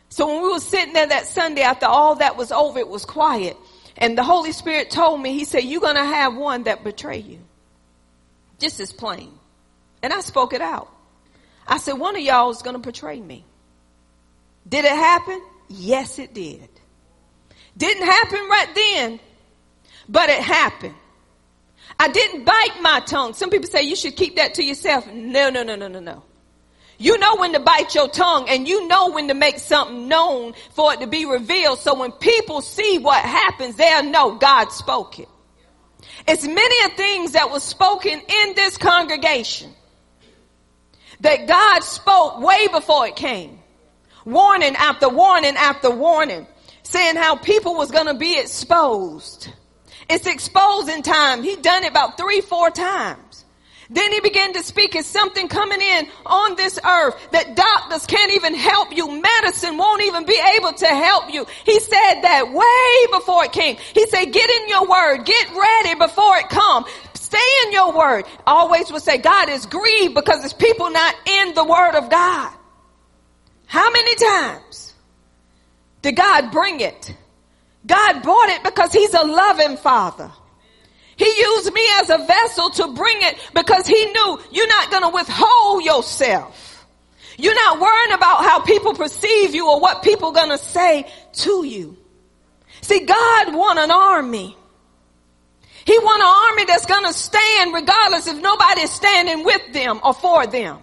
So 0.08 0.28
when 0.28 0.44
we 0.44 0.52
were 0.52 0.60
sitting 0.60 0.92
there 0.92 1.08
that 1.08 1.26
Sunday 1.26 1.62
after 1.62 1.86
all 1.86 2.14
that 2.14 2.36
was 2.36 2.52
over, 2.52 2.78
it 2.78 2.88
was 2.88 3.04
quiet. 3.04 3.56
And 4.00 4.16
the 4.16 4.22
Holy 4.22 4.52
Spirit 4.52 4.90
told 4.90 5.20
me, 5.20 5.34
he 5.34 5.44
said, 5.44 5.60
you're 5.60 5.80
going 5.80 5.96
to 5.96 6.04
have 6.04 6.34
one 6.34 6.64
that 6.64 6.82
betray 6.82 7.18
you. 7.18 7.38
Just 8.58 8.80
as 8.80 8.92
plain. 8.92 9.30
And 10.02 10.12
I 10.12 10.20
spoke 10.20 10.54
it 10.54 10.62
out. 10.62 10.90
I 11.68 11.78
said, 11.78 11.92
one 11.92 12.16
of 12.16 12.22
y'all 12.22 12.50
is 12.50 12.62
going 12.62 12.74
to 12.74 12.80
betray 12.80 13.20
me. 13.20 13.44
Did 14.66 14.86
it 14.86 14.92
happen? 14.92 15.40
Yes, 15.68 16.18
it 16.18 16.32
did. 16.32 16.68
Didn't 17.76 18.04
happen 18.04 18.40
right 18.48 18.68
then, 18.74 19.20
but 20.08 20.30
it 20.30 20.40
happened. 20.40 20.94
I 21.98 22.08
didn't 22.08 22.44
bite 22.44 22.80
my 22.80 23.00
tongue. 23.00 23.34
Some 23.34 23.50
people 23.50 23.68
say 23.68 23.82
you 23.82 23.96
should 23.96 24.16
keep 24.16 24.36
that 24.36 24.54
to 24.54 24.64
yourself. 24.64 25.06
No, 25.12 25.50
no, 25.50 25.62
no, 25.62 25.76
no, 25.76 25.88
no, 25.88 26.00
no. 26.00 26.22
You 27.00 27.16
know 27.16 27.36
when 27.36 27.54
to 27.54 27.60
bite 27.60 27.94
your 27.94 28.08
tongue 28.08 28.50
and 28.50 28.68
you 28.68 28.86
know 28.86 29.10
when 29.12 29.28
to 29.28 29.34
make 29.34 29.58
something 29.58 30.06
known 30.06 30.52
for 30.72 30.92
it 30.92 31.00
to 31.00 31.06
be 31.06 31.24
revealed. 31.24 31.78
So 31.78 31.98
when 31.98 32.12
people 32.12 32.60
see 32.60 32.98
what 32.98 33.24
happens, 33.24 33.76
they'll 33.76 34.04
know 34.04 34.34
God 34.34 34.70
spoke 34.70 35.18
it. 35.18 35.28
It's 36.28 36.46
many 36.46 36.84
of 36.84 36.92
things 36.98 37.32
that 37.32 37.50
was 37.50 37.62
spoken 37.62 38.12
in 38.12 38.54
this 38.54 38.76
congregation 38.76 39.72
that 41.20 41.48
God 41.48 41.82
spoke 41.84 42.40
way 42.42 42.68
before 42.68 43.06
it 43.06 43.16
came. 43.16 43.58
Warning 44.26 44.76
after 44.76 45.08
warning 45.08 45.56
after 45.56 45.90
warning, 45.90 46.46
saying 46.82 47.16
how 47.16 47.34
people 47.36 47.76
was 47.76 47.90
going 47.90 48.08
to 48.08 48.14
be 48.14 48.38
exposed. 48.38 49.50
It's 50.10 50.26
exposing 50.26 51.02
time. 51.02 51.42
He 51.42 51.56
done 51.56 51.84
it 51.84 51.90
about 51.92 52.18
three, 52.18 52.42
four 52.42 52.68
times. 52.68 53.29
Then 53.92 54.12
he 54.12 54.20
began 54.20 54.52
to 54.52 54.62
speak 54.62 54.94
as 54.94 55.04
something 55.04 55.48
coming 55.48 55.80
in 55.80 56.06
on 56.24 56.54
this 56.54 56.78
earth 56.86 57.16
that 57.32 57.56
doctors 57.56 58.06
can't 58.06 58.32
even 58.32 58.54
help 58.54 58.96
you. 58.96 59.20
Medicine 59.20 59.76
won't 59.76 60.02
even 60.02 60.24
be 60.24 60.40
able 60.56 60.72
to 60.72 60.86
help 60.86 61.32
you. 61.34 61.44
He 61.64 61.80
said 61.80 62.22
that 62.22 62.52
way 62.52 63.18
before 63.18 63.44
it 63.44 63.52
came. 63.52 63.76
He 63.92 64.06
said, 64.06 64.26
get 64.26 64.48
in 64.48 64.68
your 64.68 64.86
word. 64.86 65.24
Get 65.24 65.50
ready 65.50 65.98
before 65.98 66.36
it 66.36 66.48
come. 66.48 66.84
Stay 67.14 67.38
in 67.64 67.72
your 67.72 67.92
word. 67.92 68.26
Always 68.46 68.92
would 68.92 69.02
say 69.02 69.18
God 69.18 69.48
is 69.48 69.66
grieved 69.66 70.14
because 70.14 70.44
it's 70.44 70.52
people 70.52 70.90
not 70.90 71.14
in 71.26 71.54
the 71.54 71.64
word 71.64 71.96
of 71.96 72.08
God. 72.08 72.52
How 73.66 73.90
many 73.90 74.14
times 74.14 74.94
did 76.02 76.14
God 76.14 76.52
bring 76.52 76.78
it? 76.78 77.12
God 77.86 78.22
brought 78.22 78.50
it 78.50 78.62
because 78.62 78.92
he's 78.92 79.14
a 79.14 79.24
loving 79.24 79.76
father. 79.76 80.30
He 81.20 81.30
used 81.38 81.70
me 81.74 81.86
as 82.00 82.08
a 82.08 82.16
vessel 82.16 82.70
to 82.70 82.88
bring 82.94 83.18
it 83.20 83.36
because 83.52 83.86
he 83.86 84.06
knew 84.06 84.40
you're 84.52 84.66
not 84.66 84.90
going 84.90 85.02
to 85.02 85.10
withhold 85.10 85.84
yourself. 85.84 86.86
You're 87.36 87.54
not 87.54 87.78
worrying 87.78 88.12
about 88.12 88.42
how 88.42 88.60
people 88.60 88.94
perceive 88.94 89.54
you 89.54 89.68
or 89.68 89.80
what 89.80 90.02
people 90.02 90.28
are 90.28 90.32
going 90.32 90.48
to 90.48 90.56
say 90.56 91.06
to 91.44 91.66
you. 91.66 91.98
See, 92.80 93.00
God 93.00 93.54
want 93.54 93.78
an 93.78 93.90
army. 93.90 94.56
He 95.84 95.98
want 95.98 96.22
an 96.22 96.52
army 96.52 96.64
that's 96.64 96.86
going 96.86 97.04
to 97.04 97.12
stand 97.12 97.74
regardless 97.74 98.26
if 98.26 98.40
nobody 98.40 98.80
is 98.80 98.90
standing 98.90 99.44
with 99.44 99.74
them 99.74 100.00
or 100.02 100.14
for 100.14 100.46
them. 100.46 100.78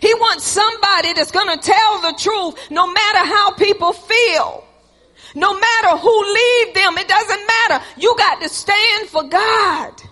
He 0.00 0.14
wants 0.14 0.44
somebody 0.44 1.14
that's 1.14 1.32
going 1.32 1.58
to 1.58 1.64
tell 1.64 2.00
the 2.02 2.16
truth 2.16 2.70
no 2.70 2.86
matter 2.86 3.26
how 3.26 3.50
people 3.54 3.92
feel. 3.92 4.64
No 5.34 5.52
matter 5.54 5.96
who 5.96 6.34
leave 6.34 6.74
them, 6.74 6.98
it 6.98 7.06
doesn't 7.06 7.29
You 7.96 8.14
got 8.16 8.40
to 8.40 8.48
stand 8.48 9.08
for 9.08 9.22
God. 9.24 10.02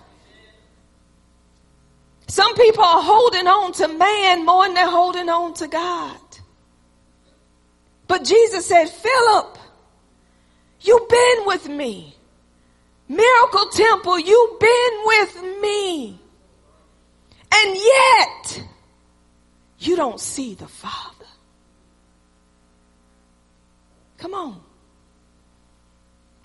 Some 2.27 2.53
people 2.55 2.83
are 2.83 3.01
holding 3.01 3.47
on 3.47 3.73
to 3.73 3.87
man 3.87 4.45
more 4.45 4.65
than 4.65 4.75
they're 4.75 4.89
holding 4.89 5.29
on 5.29 5.53
to 5.55 5.67
God. 5.67 6.19
But 8.07 8.23
Jesus 8.23 8.65
said, 8.65 8.85
Philip, 8.89 9.57
you've 10.81 11.09
been 11.09 11.45
with 11.45 11.67
me. 11.67 12.15
Miracle 13.07 13.69
Temple, 13.69 14.19
you've 14.19 14.59
been 14.59 15.01
with 15.05 15.61
me. 15.61 16.19
And 17.51 17.75
yet, 17.75 18.63
you 19.79 19.95
don't 19.95 20.19
see 20.19 20.53
the 20.53 20.67
Father. 20.67 21.25
Come 24.19 24.33
on. 24.33 24.68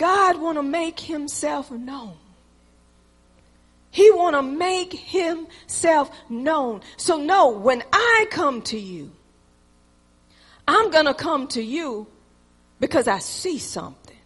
God 0.05 0.39
want 0.39 0.59
to 0.59 0.63
make 0.63 1.01
himself 1.01 1.71
known. 1.71 2.13
He 3.91 4.11
want 4.11 4.37
to 4.37 4.43
make 4.43 4.93
himself 4.93 6.11
known. 6.29 6.83
So 6.99 7.17
no, 7.17 7.53
when 7.53 7.83
I 7.91 8.27
come 8.31 8.61
to 8.65 8.79
you, 8.79 9.13
I'm 10.69 10.91
going 10.91 11.07
to 11.07 11.15
come 11.15 11.49
to 11.57 11.63
you 11.63 12.07
because 12.81 13.09
I 13.09 13.19
see 13.19 13.57
something. 13.57 14.19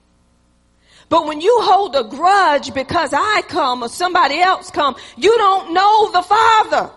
But 1.08 1.26
when 1.26 1.40
you 1.40 1.56
hold 1.62 1.94
a 1.94 2.02
grudge 2.02 2.74
because 2.74 3.12
I 3.14 3.42
come 3.46 3.84
or 3.84 3.88
somebody 3.88 4.40
else 4.40 4.72
come, 4.72 4.96
you 5.16 5.30
don't 5.38 5.74
know 5.74 6.10
the 6.10 6.22
Father. 6.22 6.90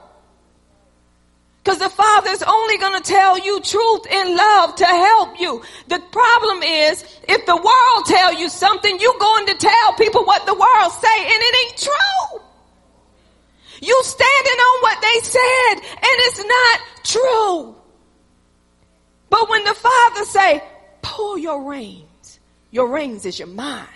Because 1.63 1.77
the 1.77 1.89
Father's 1.89 2.41
only 2.41 2.77
going 2.79 3.01
to 3.01 3.07
tell 3.07 3.37
you 3.37 3.59
truth 3.61 4.07
in 4.07 4.35
love 4.35 4.75
to 4.75 4.85
help 4.85 5.39
you. 5.39 5.61
The 5.89 5.99
problem 6.11 6.63
is, 6.63 7.03
if 7.27 7.45
the 7.45 7.55
world 7.55 8.05
tell 8.07 8.33
you 8.33 8.49
something, 8.49 8.99
you 8.99 9.13
going 9.19 9.45
to 9.45 9.53
tell 9.55 9.93
people 9.93 10.23
what 10.25 10.45
the 10.47 10.55
world 10.55 10.91
say, 10.91 11.23
and 11.23 11.35
it 11.37 11.67
ain't 11.67 11.77
true. 11.77 12.41
You 13.81 13.99
standing 14.03 14.59
on 14.59 14.81
what 14.81 15.01
they 15.01 15.19
said, 15.21 15.73
and 15.73 16.01
it's 16.01 16.45
not 16.45 16.79
true. 17.03 17.75
But 19.29 19.49
when 19.49 19.63
the 19.63 19.75
Father 19.75 20.25
say, 20.25 20.63
pull 21.03 21.37
your 21.37 21.63
reins, 21.69 22.39
your 22.71 22.87
reins 22.87 23.25
is 23.27 23.37
your 23.37 23.47
mind. 23.47 23.87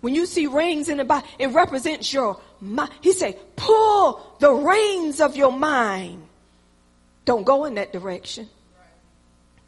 When 0.00 0.14
you 0.14 0.24
see 0.24 0.46
reins 0.46 0.88
in 0.88 0.96
the 0.96 1.04
Bible, 1.04 1.26
it 1.38 1.48
represents 1.48 2.12
your 2.12 2.40
mind. 2.60 2.90
He 3.02 3.12
say, 3.12 3.38
pull 3.56 4.20
the 4.38 4.52
reins 4.52 5.20
of 5.20 5.36
your 5.36 5.52
mind 5.52 6.23
don't 7.24 7.44
go 7.44 7.64
in 7.64 7.74
that 7.74 7.92
direction. 7.92 8.48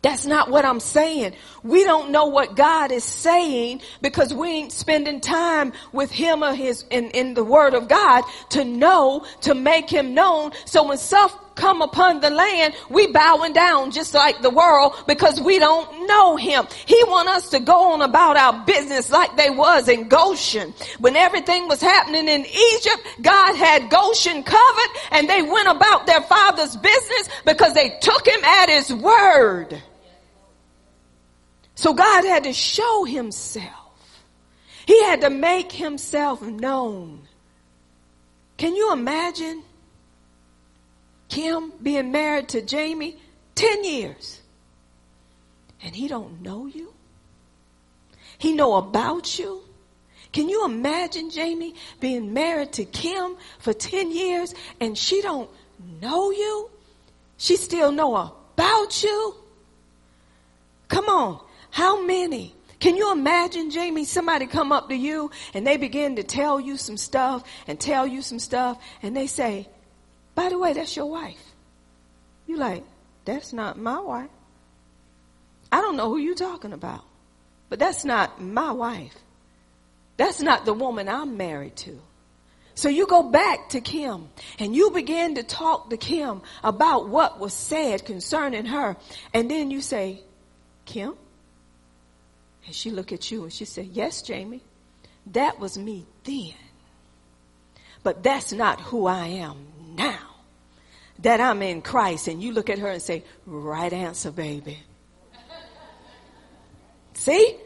That's 0.03 0.27
not 0.27 0.51
what 0.51 0.65
I'm 0.65 0.79
saying. 0.79 1.35
We 1.65 1.83
don't 1.83 2.13
know 2.13 2.27
what 2.27 2.55
God 2.55 2.93
is 2.93 3.03
saying 3.03 3.81
because 4.01 4.33
we 4.33 4.49
ain't 4.49 4.73
spending 4.73 5.21
time 5.21 5.73
with 5.93 6.13
him 6.13 6.45
or 6.45 6.55
his 6.55 6.85
in, 6.91 7.11
in 7.11 7.35
the 7.35 7.43
word 7.43 7.75
of 7.75 7.89
God 7.89 8.23
to 8.51 8.65
know, 8.65 9.27
to 9.41 9.55
make 9.55 9.91
him 9.91 10.15
known. 10.15 10.53
So 10.65 10.87
when 10.87 10.99
stuff 10.99 11.37
come 11.57 11.83
upon 11.83 12.21
the 12.21 12.31
land, 12.31 12.75
we 12.89 13.09
bowing 13.09 13.53
down 13.53 13.91
just 13.91 14.15
like 14.15 14.41
the 14.43 14.51
world 14.51 14.95
because 15.07 15.41
we 15.41 15.59
don't 15.59 16.07
know 16.07 16.37
him. 16.37 16.67
He 16.87 17.03
want 17.05 17.29
us 17.29 17.49
to 17.51 17.61
go 17.61 17.93
on 17.93 18.03
about 18.03 18.37
our 18.37 18.65
business 18.65 19.11
like 19.11 19.37
they 19.37 19.51
was 19.51 19.89
in 19.89 20.09
Goshen. 20.09 20.75
When 21.01 21.17
everything 21.17 21.67
was 21.67 21.81
happening 21.81 22.29
in 22.29 22.47
Egypt, 22.47 23.09
God 23.23 23.57
had 23.57 23.91
Goshen 23.91 24.43
covered 24.43 24.91
and 25.11 25.29
they 25.29 25.43
went 25.43 25.69
about 25.69 26.07
their 26.07 26.21
father's 26.21 26.77
business 26.77 27.29
because 27.45 27.75
they 27.75 27.99
took 28.01 28.27
him 28.27 28.45
at 28.45 28.69
his 28.69 28.93
word. 28.93 29.83
So 31.75 31.93
God 31.93 32.25
had 32.25 32.45
to 32.45 32.53
show 32.53 33.05
himself. 33.05 33.73
He 34.87 35.03
had 35.05 35.23
to 35.23 35.31
make 35.31 35.73
himself 35.73 36.41
known. 36.41 37.23
Can 38.57 38.75
you 38.75 38.93
imagine 38.93 39.63
Kim 41.29 41.73
being 41.83 42.13
married 42.13 42.49
to 42.51 42.63
Jamie 42.63 43.17
10 43.55 43.85
years 43.85 44.41
and 45.83 45.95
he 45.95 46.09
don't 46.09 46.43
know 46.43 46.67
you? 46.67 46.93
He 48.39 48.53
know 48.53 48.77
about 48.77 49.39
you? 49.39 49.63
Can 50.33 50.49
you 50.49 50.65
imagine 50.65 51.31
Jamie 51.31 51.75
being 52.01 52.35
married 52.35 52.73
to 52.75 52.85
Kim 52.85 53.37
for 53.59 53.73
10 53.73 54.13
years 54.13 54.55
and 54.81 54.97
she 54.97 55.23
don't 55.23 55.49
know 56.01 56.31
you? 56.31 56.71
She 57.39 57.57
still 57.57 57.93
know 57.93 58.17
about 58.17 59.03
you? 59.03 59.35
Come 60.89 61.07
on. 61.07 61.41
How 61.71 62.05
many? 62.05 62.55
Can 62.79 62.97
you 62.97 63.11
imagine, 63.11 63.71
Jamie, 63.71 64.05
somebody 64.05 64.47
come 64.47 64.73
up 64.73 64.89
to 64.91 64.95
you 64.95 65.31
and 65.55 65.67
they 65.67 65.77
begin 65.77 66.17
to 66.17 66.23
tell 66.23 66.61
you 66.61 66.77
some 66.77 66.97
stuff 66.97 67.43
and 67.67 67.81
tell 67.81 68.07
you 68.07 68.23
some 68.23 68.39
stuff 68.39 68.79
and 69.03 69.17
they 69.17 69.27
say, 69.27 69.69
by 70.37 70.51
the 70.51 70.59
way, 70.59 70.75
that's 70.75 70.95
your 70.95 71.07
wife. 71.07 71.43
You 72.47 72.59
like, 72.59 72.85
that's 73.25 73.53
not 73.53 73.77
my 73.79 73.99
wife. 73.99 74.31
I 75.73 75.81
don't 75.81 75.97
know 75.97 76.09
who 76.09 76.19
you're 76.19 76.37
talking 76.37 76.73
about, 76.73 77.03
but 77.69 77.81
that's 77.81 78.05
not 78.05 78.41
my 78.41 78.71
wife. 78.71 79.17
That's 80.17 80.41
not 80.41 80.65
the 80.65 80.75
woman 80.75 81.09
I'm 81.09 81.37
married 81.37 81.75
to. 81.77 81.99
So 82.75 82.91
you 82.91 83.07
go 83.07 83.23
back 83.23 83.71
to 83.71 83.81
Kim 83.81 84.29
and 84.59 84.77
you 84.77 84.91
begin 84.91 85.37
to 85.37 85.43
talk 85.43 85.89
to 85.89 85.97
Kim 85.97 86.43
about 86.63 87.09
what 87.09 87.41
was 87.41 87.55
said 87.55 88.05
concerning 88.05 88.67
her. 88.67 88.97
And 89.33 89.51
then 89.51 89.71
you 89.71 89.81
say, 89.81 90.21
Kim? 90.85 91.15
And 92.67 92.75
she 92.75 92.91
look 92.91 93.13
at 93.13 93.31
you 93.31 93.45
and 93.45 93.53
she 93.53 93.65
said, 93.65 93.89
yes, 93.93 94.21
Jamie, 94.21 94.61
that 95.33 95.59
was 95.59 95.79
me 95.79 96.05
then. 96.25 96.55
But 98.03 98.23
that's 98.23 98.53
not 98.53 98.81
who 98.81 99.07
I 99.07 99.27
am 99.29 99.57
now. 99.97 100.19
That 101.21 101.41
I'm 101.41 101.63
in 101.63 101.83
Christ. 101.83 102.29
And 102.29 102.43
you 102.43 102.53
look 102.53 102.69
at 102.71 102.79
her 102.79 102.89
and 102.89 103.03
say, 103.03 103.25
right 103.47 103.93
answer, 103.93 104.31
baby. 104.31 104.79
see? 107.15 107.57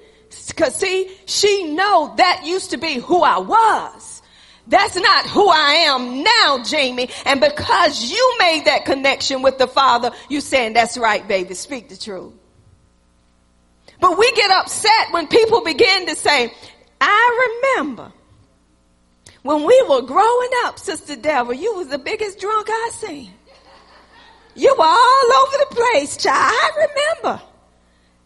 Cause 0.56 0.76
see, 0.76 1.10
she 1.26 1.74
know 1.74 2.14
that 2.16 2.42
used 2.44 2.70
to 2.70 2.76
be 2.76 2.94
who 2.94 3.22
I 3.22 3.38
was. 3.38 4.22
That's 4.68 4.94
not 4.94 5.26
who 5.26 5.48
I 5.48 5.86
am 5.88 6.22
now, 6.22 6.62
Jamie. 6.62 7.10
And 7.26 7.40
because 7.40 8.10
you 8.10 8.36
made 8.38 8.66
that 8.66 8.84
connection 8.84 9.42
with 9.42 9.58
the 9.58 9.66
Father, 9.66 10.12
you 10.28 10.40
saying, 10.40 10.74
that's 10.74 10.96
right, 10.96 11.26
baby. 11.26 11.54
Speak 11.54 11.88
the 11.88 11.96
truth. 11.96 12.34
But 13.98 14.16
we 14.16 14.30
get 14.32 14.50
upset 14.52 15.10
when 15.10 15.26
people 15.26 15.62
begin 15.62 16.06
to 16.06 16.14
say, 16.14 16.54
I 17.00 17.72
remember 17.74 18.12
when 19.42 19.64
we 19.64 19.84
were 19.88 20.02
growing 20.02 20.50
up, 20.64 20.78
Sister 20.78 21.16
Deborah, 21.16 21.56
you 21.56 21.74
was 21.74 21.88
the 21.88 21.98
biggest 21.98 22.38
drunk 22.38 22.68
I 22.68 22.90
seen. 22.94 23.32
You 24.54 24.74
were 24.76 24.84
all 24.84 25.32
over 25.42 25.56
the 25.58 25.74
place, 25.74 26.16
child. 26.16 26.52
I 26.52 26.88
remember. 27.22 27.42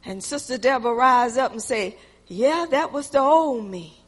And 0.04 0.22
Sister 0.22 0.58
Deborah 0.58 0.94
rise 0.94 1.38
up 1.38 1.52
and 1.52 1.62
say, 1.62 1.96
yeah, 2.26 2.66
that 2.70 2.92
was 2.92 3.10
the 3.10 3.20
old 3.20 3.66
me. 3.70 4.00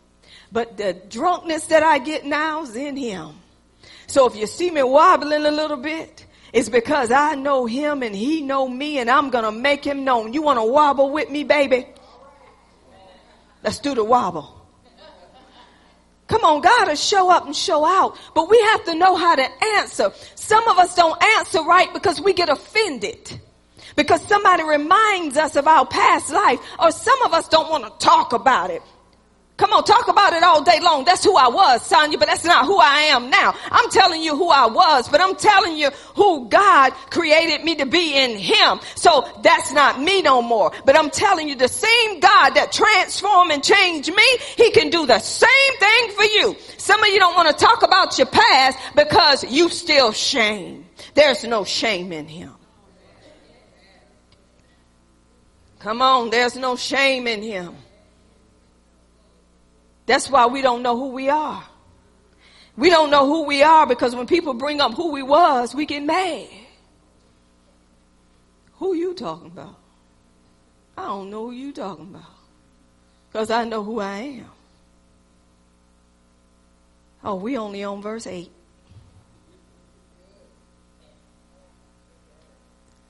But 0.50 0.76
the 0.76 0.94
drunkenness 0.94 1.66
that 1.66 1.82
I 1.82 1.98
get 1.98 2.24
now 2.24 2.62
is 2.62 2.74
in 2.76 2.96
him. 2.96 3.34
So 4.06 4.26
if 4.26 4.36
you 4.36 4.46
see 4.46 4.70
me 4.70 4.82
wobbling 4.82 5.44
a 5.44 5.50
little 5.50 5.76
bit, 5.76 6.24
it's 6.52 6.68
because 6.68 7.10
I 7.10 7.34
know 7.34 7.66
him 7.66 8.02
and 8.02 8.14
he 8.14 8.40
know 8.42 8.68
me 8.68 8.98
and 8.98 9.10
I'm 9.10 9.30
going 9.30 9.44
to 9.44 9.52
make 9.52 9.84
him 9.84 10.04
known. 10.04 10.32
You 10.32 10.42
want 10.42 10.58
to 10.58 10.64
wobble 10.64 11.10
with 11.10 11.30
me, 11.30 11.44
baby? 11.44 11.86
Let's 13.62 13.78
do 13.78 13.94
the 13.94 14.04
wobble. 14.04 14.55
Come 16.28 16.44
on, 16.44 16.60
God 16.60 16.88
will 16.88 16.96
show 16.96 17.30
up 17.30 17.46
and 17.46 17.54
show 17.54 17.84
out, 17.84 18.18
but 18.34 18.50
we 18.50 18.60
have 18.60 18.84
to 18.86 18.94
know 18.94 19.14
how 19.14 19.36
to 19.36 19.64
answer. 19.76 20.12
Some 20.34 20.66
of 20.68 20.78
us 20.78 20.94
don't 20.94 21.22
answer 21.38 21.62
right 21.62 21.92
because 21.92 22.20
we 22.20 22.32
get 22.32 22.48
offended. 22.48 23.40
Because 23.94 24.20
somebody 24.26 24.64
reminds 24.64 25.36
us 25.36 25.56
of 25.56 25.66
our 25.66 25.86
past 25.86 26.30
life, 26.30 26.60
or 26.78 26.90
some 26.90 27.22
of 27.22 27.32
us 27.32 27.48
don't 27.48 27.70
want 27.70 27.84
to 27.84 28.04
talk 28.04 28.32
about 28.32 28.70
it. 28.70 28.82
Come 29.56 29.72
on, 29.72 29.84
talk 29.84 30.08
about 30.08 30.34
it 30.34 30.42
all 30.42 30.62
day 30.62 30.80
long. 30.80 31.06
That's 31.06 31.24
who 31.24 31.34
I 31.34 31.48
was, 31.48 31.80
Sonia, 31.86 32.18
but 32.18 32.26
that's 32.26 32.44
not 32.44 32.66
who 32.66 32.78
I 32.78 33.12
am 33.12 33.30
now. 33.30 33.54
I'm 33.70 33.88
telling 33.90 34.22
you 34.22 34.36
who 34.36 34.50
I 34.50 34.66
was, 34.66 35.08
but 35.08 35.22
I'm 35.22 35.34
telling 35.34 35.78
you 35.78 35.88
who 36.14 36.46
God 36.50 36.92
created 37.08 37.64
me 37.64 37.74
to 37.76 37.86
be 37.86 38.14
in 38.14 38.36
Him. 38.36 38.80
So 38.96 39.26
that's 39.42 39.72
not 39.72 39.98
me 39.98 40.20
no 40.20 40.42
more. 40.42 40.72
But 40.84 40.98
I'm 40.98 41.08
telling 41.08 41.48
you 41.48 41.54
the 41.54 41.68
same 41.68 42.20
God 42.20 42.50
that 42.50 42.70
transformed 42.70 43.50
and 43.50 43.64
changed 43.64 44.14
me, 44.14 44.36
He 44.56 44.72
can 44.72 44.90
do 44.90 45.06
the 45.06 45.18
same 45.20 45.78
thing 45.78 46.10
for 46.10 46.24
you. 46.24 46.56
Some 46.76 47.02
of 47.02 47.08
you 47.08 47.18
don't 47.18 47.34
want 47.34 47.48
to 47.56 47.64
talk 47.64 47.82
about 47.82 48.18
your 48.18 48.26
past 48.26 48.78
because 48.94 49.42
you 49.44 49.70
still 49.70 50.12
shame. 50.12 50.84
There's 51.14 51.44
no 51.44 51.64
shame 51.64 52.12
in 52.12 52.28
Him. 52.28 52.52
Come 55.78 56.02
on, 56.02 56.28
there's 56.28 56.56
no 56.56 56.76
shame 56.76 57.26
in 57.26 57.42
Him. 57.42 57.74
That's 60.06 60.30
why 60.30 60.46
we 60.46 60.62
don't 60.62 60.82
know 60.82 60.96
who 60.96 61.08
we 61.08 61.28
are. 61.28 61.64
We 62.76 62.90
don't 62.90 63.10
know 63.10 63.26
who 63.26 63.44
we 63.44 63.62
are 63.62 63.86
because 63.86 64.14
when 64.14 64.26
people 64.26 64.54
bring 64.54 64.80
up 64.80 64.94
who 64.94 65.10
we 65.10 65.22
was, 65.22 65.74
we 65.74 65.86
get 65.86 66.02
mad. 66.02 66.48
Who 68.78 68.94
you 68.94 69.14
talking 69.14 69.46
about? 69.46 69.76
I 70.96 71.06
don't 71.06 71.30
know 71.30 71.46
who 71.46 71.52
you 71.52 71.72
talking 71.72 72.14
about. 72.14 72.30
Because 73.30 73.50
I 73.50 73.64
know 73.64 73.82
who 73.82 74.00
I 74.00 74.16
am. 74.18 74.50
Oh, 77.24 77.34
we 77.34 77.58
only 77.58 77.82
on 77.82 78.02
verse 78.02 78.26
8. 78.26 78.50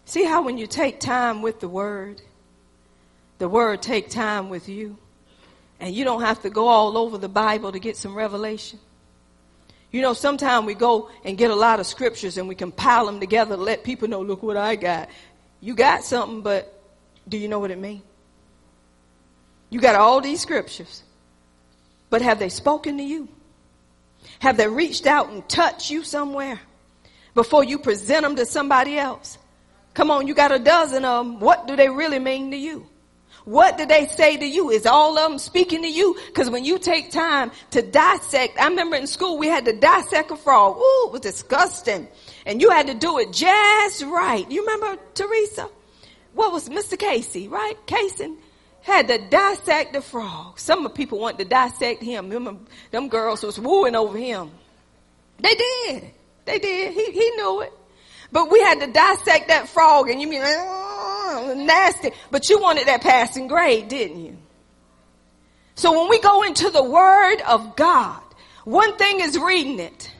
See 0.06 0.24
how 0.24 0.42
when 0.42 0.56
you 0.56 0.66
take 0.68 1.00
time 1.00 1.42
with 1.42 1.60
the 1.60 1.68
word, 1.68 2.22
the 3.38 3.48
word 3.48 3.82
take 3.82 4.08
time 4.08 4.48
with 4.48 4.68
you. 4.68 4.96
And 5.78 5.94
you 5.94 6.04
don't 6.04 6.22
have 6.22 6.42
to 6.42 6.50
go 6.50 6.68
all 6.68 6.96
over 6.96 7.18
the 7.18 7.28
Bible 7.28 7.72
to 7.72 7.78
get 7.78 7.96
some 7.96 8.14
revelation. 8.14 8.78
You 9.90 10.02
know, 10.02 10.12
sometimes 10.12 10.66
we 10.66 10.74
go 10.74 11.10
and 11.24 11.38
get 11.38 11.50
a 11.50 11.54
lot 11.54 11.80
of 11.80 11.86
scriptures 11.86 12.38
and 12.38 12.48
we 12.48 12.54
compile 12.54 13.06
them 13.06 13.20
together 13.20 13.56
to 13.56 13.62
let 13.62 13.84
people 13.84 14.08
know, 14.08 14.22
look 14.22 14.42
what 14.42 14.56
I 14.56 14.76
got. 14.76 15.08
You 15.60 15.74
got 15.74 16.04
something, 16.04 16.42
but 16.42 16.80
do 17.28 17.36
you 17.36 17.48
know 17.48 17.58
what 17.58 17.70
it 17.70 17.78
means? 17.78 18.02
You 19.70 19.80
got 19.80 19.94
all 19.94 20.20
these 20.20 20.40
scriptures, 20.40 21.02
but 22.08 22.22
have 22.22 22.38
they 22.38 22.48
spoken 22.48 22.98
to 22.98 23.02
you? 23.02 23.28
Have 24.38 24.56
they 24.56 24.68
reached 24.68 25.06
out 25.06 25.30
and 25.30 25.48
touched 25.48 25.90
you 25.90 26.02
somewhere 26.02 26.60
before 27.34 27.64
you 27.64 27.78
present 27.78 28.22
them 28.22 28.36
to 28.36 28.46
somebody 28.46 28.98
else? 28.98 29.38
Come 29.94 30.10
on, 30.10 30.26
you 30.26 30.34
got 30.34 30.52
a 30.52 30.58
dozen 30.58 31.04
of 31.04 31.26
them. 31.26 31.40
What 31.40 31.66
do 31.66 31.74
they 31.74 31.88
really 31.88 32.18
mean 32.18 32.50
to 32.50 32.56
you? 32.56 32.86
What 33.46 33.78
do 33.78 33.86
they 33.86 34.06
say 34.06 34.36
to 34.36 34.44
you? 34.44 34.70
Is 34.70 34.86
all 34.86 35.16
of 35.16 35.30
them 35.30 35.38
speaking 35.38 35.82
to 35.82 35.88
you? 35.88 36.16
Cause 36.34 36.50
when 36.50 36.64
you 36.64 36.80
take 36.80 37.12
time 37.12 37.52
to 37.70 37.80
dissect, 37.80 38.58
I 38.58 38.66
remember 38.66 38.96
in 38.96 39.06
school 39.06 39.38
we 39.38 39.46
had 39.46 39.66
to 39.66 39.72
dissect 39.72 40.32
a 40.32 40.36
frog. 40.36 40.76
Ooh, 40.76 41.06
it 41.06 41.12
was 41.12 41.20
disgusting. 41.20 42.08
And 42.44 42.60
you 42.60 42.70
had 42.70 42.88
to 42.88 42.94
do 42.94 43.20
it 43.20 43.32
just 43.32 44.02
right. 44.02 44.50
You 44.50 44.66
remember 44.66 45.00
Teresa? 45.14 45.68
What 46.34 46.52
was 46.52 46.68
Mr. 46.68 46.98
Casey, 46.98 47.46
right? 47.46 47.74
Casey 47.86 48.34
had 48.82 49.06
to 49.06 49.18
dissect 49.18 49.92
the 49.92 50.00
frog. 50.00 50.58
Some 50.58 50.84
of 50.84 50.92
people 50.92 51.20
wanted 51.20 51.38
to 51.38 51.44
dissect 51.44 52.02
him. 52.02 52.28
Remember, 52.30 52.60
them 52.90 53.08
girls 53.08 53.44
was 53.44 53.60
wooing 53.60 53.94
over 53.94 54.18
him. 54.18 54.50
They 55.38 55.54
did. 55.54 56.10
They 56.46 56.58
did. 56.58 56.94
He, 56.94 57.12
he 57.12 57.30
knew 57.36 57.60
it. 57.60 57.72
But 58.32 58.50
we 58.50 58.60
had 58.60 58.80
to 58.80 58.88
dissect 58.88 59.48
that 59.48 59.68
frog 59.68 60.10
and 60.10 60.20
you 60.20 60.28
mean, 60.28 60.42
nasty. 61.54 62.10
But 62.30 62.48
you 62.48 62.60
wanted 62.60 62.86
that 62.88 63.02
passing 63.02 63.48
grade, 63.48 63.88
didn't 63.88 64.24
you? 64.24 64.36
So 65.74 65.98
when 65.98 66.08
we 66.08 66.20
go 66.20 66.42
into 66.42 66.70
the 66.70 66.82
Word 66.82 67.40
of 67.42 67.76
God, 67.76 68.22
one 68.64 68.96
thing 68.96 69.20
is 69.20 69.38
reading 69.38 69.78
it. 69.78 70.10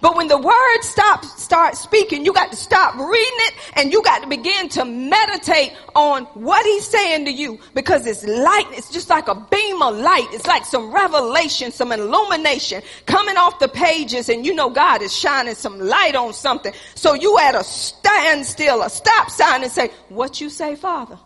But 0.00 0.16
when 0.16 0.28
the 0.28 0.38
word 0.38 0.82
stops, 0.82 1.42
start 1.42 1.76
speaking, 1.76 2.24
you 2.24 2.32
got 2.32 2.52
to 2.52 2.56
stop 2.56 2.94
reading 2.94 3.38
it 3.38 3.54
and 3.74 3.92
you 3.92 4.02
got 4.02 4.22
to 4.22 4.28
begin 4.28 4.68
to 4.70 4.84
meditate 4.84 5.72
on 5.96 6.24
what 6.34 6.64
he's 6.64 6.86
saying 6.86 7.24
to 7.24 7.32
you 7.32 7.58
because 7.74 8.06
it's 8.06 8.24
light. 8.24 8.66
It's 8.72 8.92
just 8.92 9.10
like 9.10 9.26
a 9.26 9.34
beam 9.34 9.82
of 9.82 9.96
light. 9.96 10.28
It's 10.30 10.46
like 10.46 10.64
some 10.64 10.92
revelation, 10.92 11.72
some 11.72 11.90
illumination 11.90 12.82
coming 13.06 13.36
off 13.36 13.58
the 13.58 13.66
pages 13.66 14.28
and 14.28 14.46
you 14.46 14.54
know 14.54 14.70
God 14.70 15.02
is 15.02 15.16
shining 15.16 15.56
some 15.56 15.80
light 15.80 16.14
on 16.14 16.32
something. 16.32 16.72
So 16.94 17.14
you 17.14 17.36
at 17.40 17.56
a 17.56 17.64
standstill, 17.64 18.82
a 18.82 18.90
stop 18.90 19.30
sign 19.30 19.64
and 19.64 19.72
say, 19.72 19.90
what 20.08 20.40
you 20.40 20.48
say, 20.48 20.76
Father? 20.76 21.18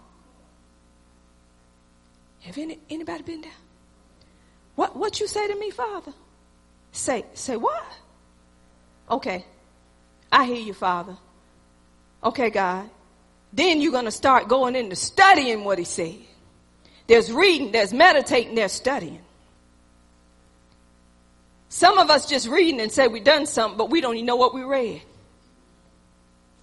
Have 2.40 2.56
any, 2.56 2.78
anybody 2.88 3.22
been 3.22 3.42
there? 3.42 3.52
What, 4.76 4.96
what 4.96 5.20
you 5.20 5.28
say 5.28 5.46
to 5.46 5.54
me, 5.56 5.70
Father? 5.70 6.14
Say, 6.92 7.26
say 7.34 7.56
what? 7.56 7.84
Okay. 9.12 9.44
I 10.32 10.46
hear 10.46 10.56
you, 10.56 10.72
Father. 10.72 11.16
Okay, 12.24 12.48
God. 12.48 12.88
Then 13.52 13.82
you're 13.82 13.92
going 13.92 14.06
to 14.06 14.10
start 14.10 14.48
going 14.48 14.74
into 14.74 14.96
studying 14.96 15.64
what 15.64 15.78
he 15.78 15.84
said. 15.84 16.16
There's 17.06 17.30
reading, 17.30 17.72
there's 17.72 17.92
meditating, 17.92 18.54
there's 18.54 18.72
studying. 18.72 19.20
Some 21.68 21.98
of 21.98 22.08
us 22.08 22.26
just 22.26 22.48
reading 22.48 22.80
and 22.80 22.90
say 22.90 23.06
we 23.06 23.20
done 23.20 23.44
something, 23.44 23.76
but 23.76 23.90
we 23.90 24.00
don't 24.00 24.14
even 24.14 24.26
know 24.26 24.36
what 24.36 24.54
we 24.54 24.62
read. 24.62 25.02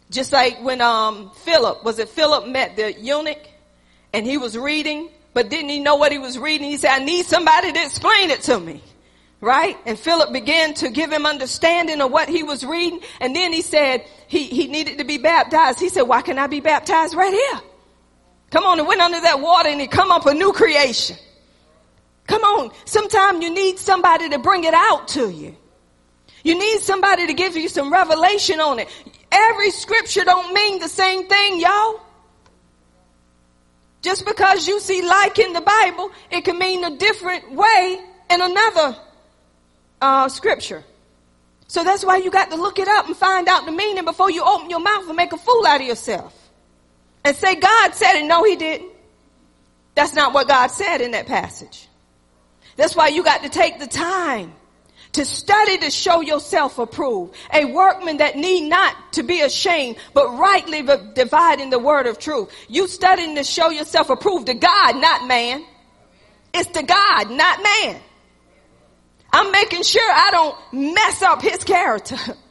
Just 0.10 0.32
like 0.32 0.60
when 0.64 0.82
um, 0.82 1.30
Philip, 1.44 1.84
was 1.84 2.00
it 2.00 2.10
Philip 2.10 2.48
met 2.48 2.76
the 2.76 3.00
eunuch 3.00 3.48
and 4.12 4.26
he 4.26 4.38
was 4.38 4.58
reading, 4.58 5.10
but 5.36 5.50
didn't 5.50 5.70
he 5.70 5.80
know 5.80 5.98
what 5.98 6.12
he 6.12 6.18
was 6.18 6.40
reading? 6.40 6.68
He 6.68 6.78
said, 6.78 7.00
I 7.00 7.04
need 7.04 7.28
somebody 7.28 7.72
to 7.72 7.84
explain 7.84 8.32
it 8.32 8.42
to 8.44 8.60
me. 8.60 8.82
Right? 9.42 9.78
And 9.86 9.98
Philip 9.98 10.34
began 10.34 10.74
to 10.76 10.90
give 10.90 11.12
him 11.12 11.26
understanding 11.26 12.02
of 12.02 12.12
what 12.12 12.28
he 12.28 12.44
was 12.44 12.66
reading. 12.66 13.00
And 13.22 13.36
then 13.36 13.54
he 13.54 13.62
said 13.62 14.06
he, 14.28 14.44
he 14.44 14.68
needed 14.68 14.98
to 14.98 15.06
be 15.06 15.18
baptized. 15.18 15.80
He 15.80 15.90
said, 15.90 16.04
why 16.04 16.22
can 16.22 16.38
I 16.38 16.48
be 16.48 16.60
baptized 16.60 17.16
right 17.16 17.34
here? 17.34 17.62
Come 18.52 18.66
on, 18.66 18.80
and 18.80 18.88
went 18.88 19.00
under 19.00 19.22
that 19.22 19.40
water 19.40 19.70
and 19.70 19.80
he 19.80 19.88
come 19.88 20.12
up 20.12 20.26
a 20.26 20.34
new 20.34 20.52
creation. 20.52 21.16
Come 22.28 22.44
on. 22.44 22.72
Sometimes 22.86 23.42
you 23.44 23.54
need 23.54 23.80
somebody 23.80 24.30
to 24.30 24.40
bring 24.40 24.66
it 24.66 24.74
out 24.74 25.08
to 25.10 25.30
you. 25.30 25.56
You 26.44 26.58
need 26.58 26.80
somebody 26.80 27.28
to 27.28 27.34
give 27.34 27.56
you 27.56 27.70
some 27.70 27.92
revelation 27.92 28.60
on 28.60 28.80
it. 28.80 28.88
Every 29.32 29.72
scripture 29.72 30.24
don't 30.24 30.54
mean 30.54 30.80
the 30.80 30.88
same 30.88 31.28
thing, 31.28 31.60
y'all. 31.60 32.02
Just 34.02 34.26
because 34.26 34.68
you 34.68 34.80
see 34.80 35.02
like 35.02 35.40
in 35.40 35.54
the 35.54 35.62
Bible, 35.62 36.12
it 36.32 36.46
can 36.46 36.58
mean 36.58 36.84
a 36.84 36.98
different 36.98 37.52
way 37.52 38.00
in 38.30 38.42
another 38.42 38.96
uh, 40.02 40.30
scripture. 40.30 40.84
So 41.68 41.84
that's 41.84 42.04
why 42.04 42.18
you 42.18 42.32
got 42.32 42.50
to 42.50 42.56
look 42.56 42.80
it 42.80 42.88
up 42.88 43.08
and 43.08 43.16
find 43.16 43.48
out 43.48 43.66
the 43.66 43.72
meaning 43.72 44.04
before 44.04 44.32
you 44.32 44.44
open 44.44 44.70
your 44.70 44.80
mouth 44.80 45.08
and 45.08 45.16
make 45.16 45.34
a 45.34 45.38
fool 45.38 45.66
out 45.68 45.82
of 45.82 45.88
yourself. 45.88 46.36
And 47.24 47.36
say, 47.36 47.56
God 47.56 47.94
said 47.94 48.14
it. 48.16 48.26
No, 48.26 48.44
he 48.44 48.56
didn't. 48.56 48.92
That's 49.94 50.14
not 50.14 50.34
what 50.34 50.48
God 50.48 50.68
said 50.68 51.02
in 51.02 51.12
that 51.12 51.28
passage. 51.28 51.88
That's 52.76 52.96
why 52.96 53.10
you 53.10 53.24
got 53.24 53.44
to 53.44 53.50
take 53.50 53.80
the 53.80 53.88
time 53.88 54.54
to 55.12 55.26
study 55.26 55.78
to 55.80 55.92
show 55.92 56.22
yourself 56.22 56.80
approved. 56.80 57.36
A 57.54 57.66
workman 57.66 58.18
that 58.18 58.36
need 58.36 58.70
not 58.70 58.96
to 59.14 59.24
be 59.24 59.42
ashamed, 59.42 59.98
but 60.14 60.38
rightly 60.38 60.88
dividing 61.14 61.70
the 61.70 61.80
word 61.80 62.08
of 62.08 62.20
truth. 62.20 62.52
You 62.68 62.88
studying 62.88 63.36
to 63.36 63.44
show 63.44 63.70
yourself 63.70 64.10
approved 64.10 64.48
to 64.48 64.54
God, 64.54 64.96
not 64.96 65.28
man. 65.28 65.66
It's 66.54 66.70
to 66.72 66.84
God, 66.84 67.32
not 67.32 67.62
man. 67.62 68.02
I'm 69.32 69.52
making 69.52 69.84
sure 69.84 70.12
I 70.12 70.30
don't 70.32 70.94
mess 70.94 71.22
up 71.22 71.42
his 71.42 71.64
character. 71.64 72.18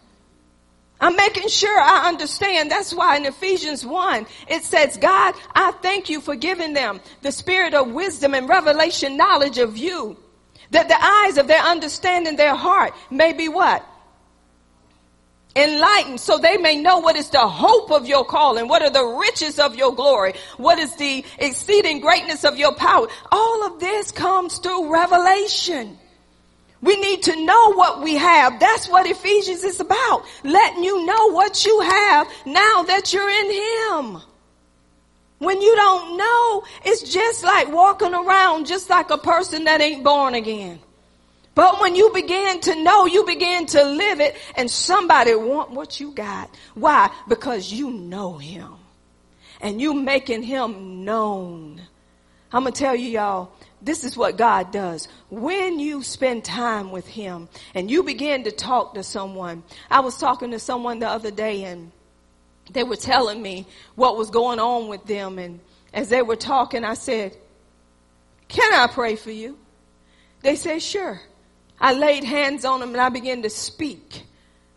I'm 1.00 1.14
making 1.14 1.48
sure 1.48 1.78
I 1.78 2.08
understand. 2.08 2.70
That's 2.70 2.92
why 2.92 3.16
in 3.16 3.24
Ephesians 3.24 3.86
1, 3.86 4.26
it 4.48 4.64
says, 4.64 4.96
God, 4.96 5.34
I 5.54 5.70
thank 5.70 6.08
you 6.08 6.20
for 6.20 6.34
giving 6.34 6.72
them 6.72 7.00
the 7.22 7.30
spirit 7.30 7.74
of 7.74 7.92
wisdom 7.92 8.34
and 8.34 8.48
revelation 8.48 9.16
knowledge 9.16 9.58
of 9.58 9.76
you. 9.76 10.16
That 10.72 10.88
the 10.88 11.02
eyes 11.02 11.38
of 11.38 11.46
their 11.46 11.62
understanding, 11.62 12.36
their 12.36 12.54
heart 12.54 12.94
may 13.10 13.32
be 13.32 13.48
what? 13.48 13.86
Enlightened 15.56 16.20
so 16.20 16.36
they 16.36 16.56
may 16.56 16.76
know 16.76 16.98
what 16.98 17.16
is 17.16 17.30
the 17.30 17.46
hope 17.46 17.90
of 17.90 18.06
your 18.06 18.24
calling. 18.24 18.68
What 18.68 18.82
are 18.82 18.90
the 18.90 19.04
riches 19.04 19.58
of 19.58 19.76
your 19.76 19.94
glory? 19.94 20.34
What 20.56 20.78
is 20.78 20.94
the 20.96 21.24
exceeding 21.38 22.00
greatness 22.00 22.44
of 22.44 22.58
your 22.58 22.74
power? 22.74 23.08
All 23.32 23.66
of 23.66 23.80
this 23.80 24.12
comes 24.12 24.58
through 24.58 24.92
revelation. 24.92 25.98
We 26.80 26.96
need 26.96 27.22
to 27.24 27.44
know 27.44 27.74
what 27.74 28.02
we 28.02 28.16
have. 28.16 28.60
That's 28.60 28.88
what 28.88 29.06
Ephesians 29.06 29.64
is 29.64 29.80
about. 29.80 30.24
Letting 30.44 30.84
you 30.84 31.04
know 31.04 31.32
what 31.32 31.64
you 31.64 31.80
have 31.80 32.28
now 32.46 32.84
that 32.84 33.12
you're 33.12 33.28
in 33.28 34.14
Him. 34.14 34.22
When 35.38 35.60
you 35.60 35.74
don't 35.74 36.16
know, 36.16 36.64
it's 36.84 37.12
just 37.12 37.44
like 37.44 37.72
walking 37.72 38.14
around 38.14 38.66
just 38.66 38.90
like 38.90 39.10
a 39.10 39.18
person 39.18 39.64
that 39.64 39.80
ain't 39.80 40.04
born 40.04 40.34
again. 40.34 40.80
But 41.54 41.80
when 41.80 41.96
you 41.96 42.10
begin 42.12 42.60
to 42.60 42.82
know, 42.82 43.06
you 43.06 43.24
begin 43.24 43.66
to 43.66 43.82
live 43.82 44.20
it 44.20 44.36
and 44.54 44.70
somebody 44.70 45.34
want 45.34 45.72
what 45.72 45.98
you 45.98 46.12
got. 46.12 46.50
Why? 46.74 47.10
Because 47.28 47.72
you 47.72 47.90
know 47.90 48.38
him 48.38 48.74
and 49.60 49.80
you 49.80 49.94
making 49.94 50.44
him 50.44 51.04
known. 51.04 51.82
I'm 52.52 52.62
going 52.62 52.72
to 52.72 52.78
tell 52.78 52.94
you 52.94 53.08
y'all, 53.08 53.50
this 53.80 54.04
is 54.04 54.16
what 54.16 54.36
God 54.36 54.72
does. 54.72 55.08
When 55.30 55.78
you 55.78 56.02
spend 56.02 56.44
time 56.44 56.90
with 56.90 57.06
Him 57.06 57.48
and 57.74 57.90
you 57.90 58.02
begin 58.02 58.44
to 58.44 58.50
talk 58.50 58.94
to 58.94 59.02
someone, 59.02 59.62
I 59.90 60.00
was 60.00 60.18
talking 60.18 60.50
to 60.50 60.58
someone 60.58 60.98
the 60.98 61.08
other 61.08 61.30
day 61.30 61.64
and 61.64 61.92
they 62.72 62.84
were 62.84 62.96
telling 62.96 63.40
me 63.40 63.66
what 63.94 64.16
was 64.16 64.30
going 64.30 64.58
on 64.58 64.88
with 64.88 65.04
them. 65.04 65.38
And 65.38 65.60
as 65.92 66.08
they 66.08 66.22
were 66.22 66.36
talking, 66.36 66.84
I 66.84 66.94
said, 66.94 67.36
Can 68.48 68.74
I 68.74 68.86
pray 68.92 69.16
for 69.16 69.30
you? 69.30 69.58
They 70.42 70.56
said, 70.56 70.82
Sure. 70.82 71.20
I 71.80 71.92
laid 71.92 72.24
hands 72.24 72.64
on 72.64 72.80
them 72.80 72.90
and 72.90 73.00
I 73.00 73.08
began 73.08 73.42
to 73.42 73.50
speak 73.50 74.24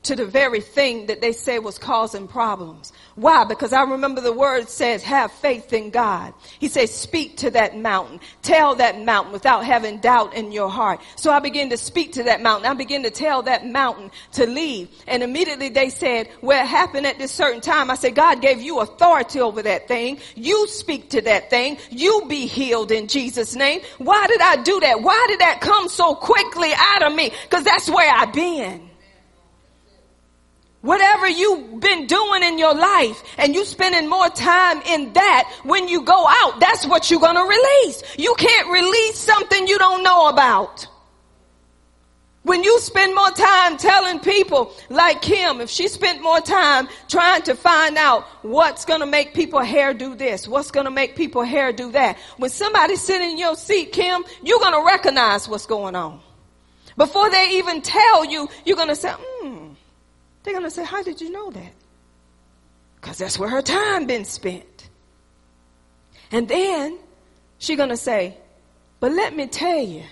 to 0.03 0.15
the 0.15 0.25
very 0.25 0.61
thing 0.61 1.05
that 1.07 1.21
they 1.21 1.31
said 1.31 1.59
was 1.59 1.77
causing 1.77 2.27
problems. 2.27 2.91
Why? 3.15 3.43
Because 3.43 3.71
I 3.71 3.83
remember 3.83 4.19
the 4.21 4.33
word 4.33 4.67
says, 4.67 5.03
have 5.03 5.31
faith 5.31 5.73
in 5.73 5.91
God. 5.91 6.33
He 6.59 6.69
says, 6.69 6.93
speak 6.93 7.37
to 7.37 7.51
that 7.51 7.77
mountain. 7.77 8.19
Tell 8.41 8.75
that 8.75 8.99
mountain 8.99 9.31
without 9.31 9.63
having 9.63 9.99
doubt 9.99 10.33
in 10.33 10.51
your 10.51 10.69
heart. 10.69 11.01
So 11.15 11.31
I 11.31 11.39
began 11.39 11.69
to 11.69 11.77
speak 11.77 12.13
to 12.13 12.23
that 12.23 12.41
mountain. 12.41 12.69
I 12.69 12.73
began 12.73 13.03
to 13.03 13.11
tell 13.11 13.43
that 13.43 13.67
mountain 13.67 14.09
to 14.33 14.47
leave. 14.47 14.89
And 15.07 15.21
immediately 15.21 15.69
they 15.69 15.89
said, 15.89 16.29
well, 16.41 16.63
it 16.63 16.67
happened 16.67 17.05
at 17.05 17.19
this 17.19 17.31
certain 17.31 17.61
time. 17.61 17.91
I 17.91 17.95
said, 17.95 18.15
God 18.15 18.41
gave 18.41 18.61
you 18.61 18.79
authority 18.79 19.39
over 19.39 19.61
that 19.61 19.87
thing. 19.87 20.19
You 20.35 20.67
speak 20.67 21.11
to 21.11 21.21
that 21.21 21.51
thing. 21.51 21.77
You 21.91 22.25
be 22.27 22.47
healed 22.47 22.91
in 22.91 23.07
Jesus 23.07 23.55
name. 23.55 23.81
Why 23.99 24.25
did 24.27 24.41
I 24.41 24.63
do 24.63 24.79
that? 24.79 25.01
Why 25.01 25.25
did 25.29 25.41
that 25.41 25.61
come 25.61 25.89
so 25.89 26.15
quickly 26.15 26.71
out 26.75 27.03
of 27.03 27.15
me? 27.15 27.31
Cause 27.49 27.63
that's 27.63 27.89
where 27.89 28.11
I've 28.11 28.33
been. 28.33 28.90
Whatever 30.81 31.29
you've 31.29 31.79
been 31.79 32.07
doing 32.07 32.43
in 32.43 32.57
your 32.57 32.73
life 32.73 33.23
and 33.37 33.53
you 33.53 33.65
spending 33.65 34.09
more 34.09 34.29
time 34.29 34.81
in 34.81 35.13
that 35.13 35.61
when 35.63 35.87
you 35.87 36.01
go 36.01 36.27
out, 36.27 36.59
that's 36.59 36.87
what 36.87 37.11
you're 37.11 37.19
going 37.19 37.35
to 37.35 37.43
release. 37.43 38.03
You 38.17 38.33
can't 38.37 38.71
release 38.71 39.17
something 39.17 39.67
you 39.67 39.77
don't 39.77 40.03
know 40.03 40.27
about. 40.27 40.87
When 42.43 42.63
you 42.63 42.79
spend 42.79 43.13
more 43.13 43.29
time 43.29 43.77
telling 43.77 44.19
people 44.19 44.73
like 44.89 45.21
Kim, 45.21 45.61
if 45.61 45.69
she 45.69 45.87
spent 45.87 46.23
more 46.23 46.41
time 46.41 46.89
trying 47.07 47.43
to 47.43 47.53
find 47.53 47.97
out 47.97 48.23
what's 48.41 48.83
going 48.85 49.01
to 49.01 49.05
make 49.05 49.35
people 49.35 49.59
hair 49.59 49.93
do 49.93 50.15
this, 50.15 50.47
what's 50.47 50.71
going 50.71 50.85
to 50.85 50.91
make 50.91 51.15
people 51.15 51.43
hair 51.43 51.71
do 51.71 51.91
that. 51.91 52.17
When 52.37 52.49
somebody 52.49 52.95
sit 52.95 53.21
in 53.21 53.37
your 53.37 53.55
seat, 53.55 53.91
Kim, 53.91 54.23
you're 54.41 54.59
going 54.59 54.73
to 54.73 54.83
recognize 54.83 55.47
what's 55.47 55.67
going 55.67 55.95
on. 55.95 56.19
Before 56.97 57.29
they 57.29 57.57
even 57.57 57.83
tell 57.83 58.25
you, 58.25 58.49
you're 58.65 58.75
going 58.75 58.89
to 58.89 58.95
say, 58.95 59.11
hmm, 59.11 59.30
they're 60.43 60.53
going 60.53 60.65
to 60.65 60.71
say, 60.71 60.83
How 60.83 61.03
did 61.03 61.21
you 61.21 61.31
know 61.31 61.51
that? 61.51 61.73
Because 62.99 63.17
that's 63.17 63.37
where 63.39 63.49
her 63.49 63.61
time 63.61 64.05
been 64.05 64.25
spent. 64.25 64.89
And 66.31 66.47
then 66.47 66.97
she's 67.57 67.77
going 67.77 67.89
to 67.89 67.97
say, 67.97 68.37
But 68.99 69.11
let 69.11 69.35
me 69.35 69.47
tell 69.47 69.81
you 69.81 70.03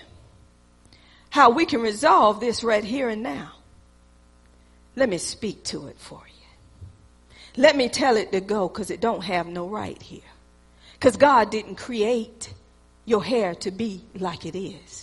how 1.30 1.50
we 1.50 1.64
can 1.64 1.80
resolve 1.80 2.40
this 2.40 2.64
right 2.64 2.84
here 2.84 3.08
and 3.08 3.22
now. 3.22 3.52
Let 4.96 5.08
me 5.08 5.18
speak 5.18 5.62
to 5.64 5.86
it 5.86 5.96
for 5.98 6.20
you. 6.26 6.40
Let 7.56 7.76
me 7.76 7.88
tell 7.88 8.16
it 8.16 8.32
to 8.32 8.40
go 8.40 8.68
because 8.68 8.90
it 8.90 9.00
don't 9.00 9.22
have 9.22 9.46
no 9.46 9.68
right 9.68 10.00
here. 10.02 10.22
Because 10.94 11.16
God 11.16 11.50
didn't 11.50 11.76
create 11.76 12.52
your 13.04 13.24
hair 13.24 13.54
to 13.56 13.70
be 13.70 14.04
like 14.14 14.44
it 14.44 14.56
is. 14.58 14.99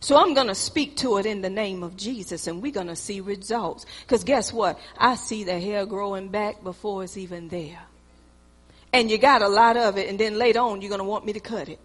So 0.00 0.16
I'm 0.16 0.34
going 0.34 0.46
to 0.46 0.54
speak 0.54 0.96
to 0.98 1.18
it 1.18 1.26
in 1.26 1.42
the 1.42 1.50
name 1.50 1.82
of 1.82 1.96
Jesus 1.96 2.46
and 2.46 2.62
we're 2.62 2.72
going 2.72 2.86
to 2.86 2.96
see 2.96 3.20
results. 3.20 3.84
Because 4.02 4.22
guess 4.24 4.52
what? 4.52 4.78
I 4.96 5.16
see 5.16 5.44
the 5.44 5.58
hair 5.58 5.86
growing 5.86 6.28
back 6.28 6.62
before 6.62 7.04
it's 7.04 7.16
even 7.16 7.48
there. 7.48 7.80
And 8.92 9.10
you 9.10 9.18
got 9.18 9.42
a 9.42 9.48
lot 9.48 9.76
of 9.76 9.98
it 9.98 10.08
and 10.08 10.18
then 10.18 10.38
later 10.38 10.60
on 10.60 10.80
you're 10.80 10.88
going 10.88 11.00
to 11.00 11.04
want 11.04 11.26
me 11.26 11.32
to 11.32 11.40
cut 11.40 11.68
it. 11.68 11.80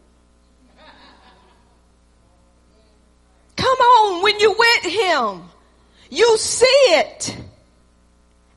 Come 3.55 3.77
on, 3.77 4.23
when 4.23 4.39
you 4.39 4.55
with 4.57 4.93
him, 4.93 5.43
you 6.09 6.37
see 6.37 6.65
it 6.65 7.37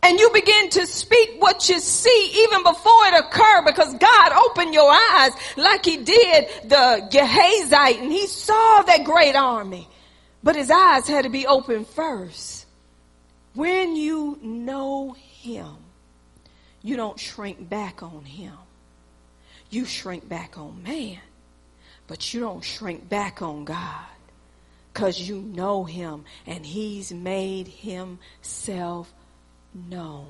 and 0.06 0.20
you 0.20 0.30
begin 0.30 0.70
to 0.70 0.86
speak 0.86 1.34
what 1.40 1.68
you 1.68 1.80
see 1.80 2.44
even 2.44 2.62
before 2.62 3.06
it 3.06 3.24
occurred 3.24 3.64
because 3.66 3.92
God 3.94 4.32
opened 4.32 4.72
your 4.72 4.88
eyes 4.88 5.32
like 5.56 5.84
he 5.84 5.96
did 5.96 6.46
the 6.62 7.08
Gehazite 7.10 8.00
and 8.00 8.12
he 8.12 8.28
saw 8.28 8.82
that 8.82 9.02
great 9.02 9.34
army. 9.34 9.88
But 10.44 10.54
his 10.54 10.70
eyes 10.70 11.08
had 11.08 11.24
to 11.24 11.28
be 11.28 11.44
open 11.48 11.84
first. 11.84 12.66
When 13.54 13.96
you 13.96 14.38
know 14.42 15.16
him, 15.40 15.76
you 16.82 16.96
don't 16.96 17.18
shrink 17.18 17.68
back 17.68 18.04
on 18.04 18.24
him. 18.24 18.52
You 19.70 19.86
shrink 19.86 20.28
back 20.28 20.56
on 20.56 20.84
man, 20.84 21.18
but 22.06 22.32
you 22.32 22.38
don't 22.38 22.62
shrink 22.62 23.08
back 23.08 23.42
on 23.42 23.64
God 23.64 24.06
because 24.92 25.28
you 25.28 25.38
know 25.40 25.82
him 25.82 26.24
and 26.46 26.64
he's 26.64 27.12
made 27.12 27.66
himself 27.66 29.12
known. 29.76 30.26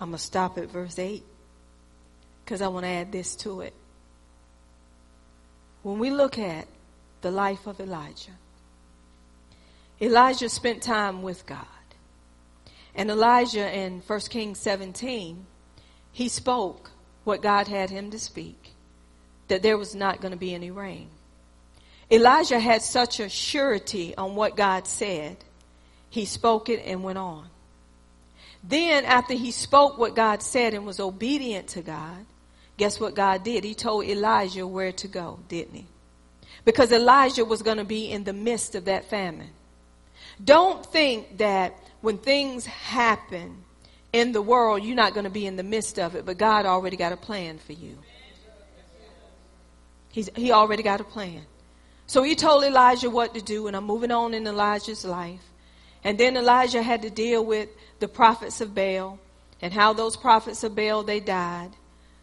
I'm 0.00 0.10
going 0.10 0.18
to 0.18 0.24
stop 0.24 0.58
at 0.58 0.70
verse 0.70 0.98
8 0.98 1.22
because 2.44 2.60
I 2.60 2.68
want 2.68 2.84
to 2.84 2.90
add 2.90 3.12
this 3.12 3.34
to 3.36 3.60
it. 3.60 3.74
When 5.82 5.98
we 5.98 6.10
look 6.10 6.38
at 6.38 6.66
the 7.22 7.30
life 7.30 7.66
of 7.66 7.80
Elijah, 7.80 8.32
Elijah 10.00 10.48
spent 10.48 10.82
time 10.82 11.22
with 11.22 11.46
God. 11.46 11.66
And 12.94 13.10
Elijah 13.10 13.74
in 13.74 14.02
1 14.06 14.20
Kings 14.30 14.58
17, 14.58 15.46
he 16.12 16.28
spoke 16.28 16.90
what 17.24 17.42
God 17.42 17.68
had 17.68 17.90
him 17.90 18.10
to 18.10 18.18
speak, 18.18 18.72
that 19.48 19.62
there 19.62 19.78
was 19.78 19.94
not 19.94 20.20
going 20.20 20.32
to 20.32 20.38
be 20.38 20.54
any 20.54 20.70
rain. 20.70 21.08
Elijah 22.10 22.60
had 22.60 22.82
such 22.82 23.18
a 23.20 23.28
surety 23.28 24.16
on 24.16 24.34
what 24.34 24.56
God 24.56 24.86
said 24.86 25.36
he 26.16 26.24
spoke 26.24 26.68
it 26.68 26.82
and 26.84 27.02
went 27.02 27.18
on. 27.18 27.48
Then, 28.64 29.04
after 29.04 29.34
he 29.34 29.52
spoke 29.52 29.98
what 29.98 30.16
God 30.16 30.42
said 30.42 30.74
and 30.74 30.84
was 30.84 30.98
obedient 30.98 31.68
to 31.68 31.82
God, 31.82 32.26
Guess 32.76 33.00
what 33.00 33.14
God 33.14 33.42
did? 33.42 33.64
He 33.64 33.74
told 33.74 34.04
Elijah 34.04 34.66
where 34.66 34.92
to 34.92 35.08
go, 35.08 35.38
didn't 35.48 35.74
he? 35.74 35.86
Because 36.64 36.92
Elijah 36.92 37.44
was 37.44 37.62
going 37.62 37.78
to 37.78 37.84
be 37.84 38.10
in 38.10 38.24
the 38.24 38.32
midst 38.32 38.74
of 38.74 38.84
that 38.86 39.08
famine. 39.08 39.50
Don't 40.42 40.84
think 40.84 41.38
that 41.38 41.74
when 42.02 42.18
things 42.18 42.66
happen 42.66 43.64
in 44.12 44.32
the 44.32 44.42
world, 44.42 44.82
you're 44.84 44.96
not 44.96 45.14
going 45.14 45.24
to 45.24 45.30
be 45.30 45.46
in 45.46 45.56
the 45.56 45.62
midst 45.62 45.98
of 45.98 46.14
it, 46.14 46.26
but 46.26 46.36
God 46.36 46.66
already 46.66 46.96
got 46.96 47.12
a 47.12 47.16
plan 47.16 47.58
for 47.58 47.72
you. 47.72 47.96
He's, 50.10 50.28
he 50.34 50.52
already 50.52 50.82
got 50.82 51.00
a 51.00 51.04
plan. 51.04 51.42
So 52.06 52.22
he 52.22 52.34
told 52.34 52.64
Elijah 52.64 53.10
what 53.10 53.34
to 53.34 53.40
do, 53.40 53.66
and 53.68 53.76
I'm 53.76 53.84
moving 53.84 54.10
on 54.10 54.34
in 54.34 54.46
Elijah's 54.46 55.04
life. 55.04 55.42
And 56.06 56.16
then 56.16 56.36
Elijah 56.36 56.82
had 56.82 57.02
to 57.02 57.10
deal 57.10 57.44
with 57.44 57.68
the 57.98 58.06
prophets 58.06 58.60
of 58.60 58.76
Baal 58.76 59.18
and 59.60 59.72
how 59.72 59.92
those 59.92 60.16
prophets 60.16 60.62
of 60.62 60.76
Baal 60.76 61.02
they 61.02 61.18
died. 61.18 61.70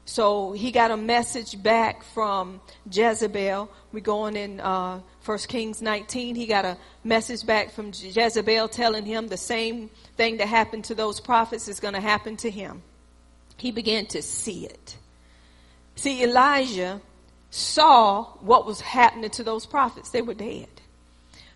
So 0.06 0.54
he 0.54 0.72
got 0.72 0.90
a 0.90 0.96
message 0.96 1.62
back 1.62 2.02
from 2.02 2.62
Jezebel. 2.90 3.70
We're 3.92 4.00
going 4.00 4.38
in 4.38 4.62
uh, 4.62 5.02
1 5.26 5.38
Kings 5.50 5.82
19. 5.82 6.36
He 6.36 6.46
got 6.46 6.64
a 6.64 6.78
message 7.04 7.46
back 7.46 7.72
from 7.72 7.92
Jezebel 7.94 8.70
telling 8.70 9.06
him 9.06 9.28
the 9.28 9.36
same 9.36 9.90
thing 10.16 10.38
that 10.38 10.48
happened 10.48 10.86
to 10.86 10.96
those 10.96 11.20
prophets 11.20 11.68
is 11.68 11.82
going 11.82 11.94
to 11.94 12.00
happen 12.00 12.38
to 12.38 12.50
him. 12.50 12.84
He 13.58 13.72
began 13.72 14.06
to 14.08 14.22
see 14.22 14.66
it. 14.66 14.96
See, 15.96 16.24
Elijah 16.24 17.02
saw 17.50 18.24
what 18.40 18.66
was 18.66 18.80
happening 18.80 19.32
to 19.32 19.44
those 19.44 19.66
prophets. 19.66 20.10
They 20.10 20.22
were 20.22 20.36
dead. 20.36 20.70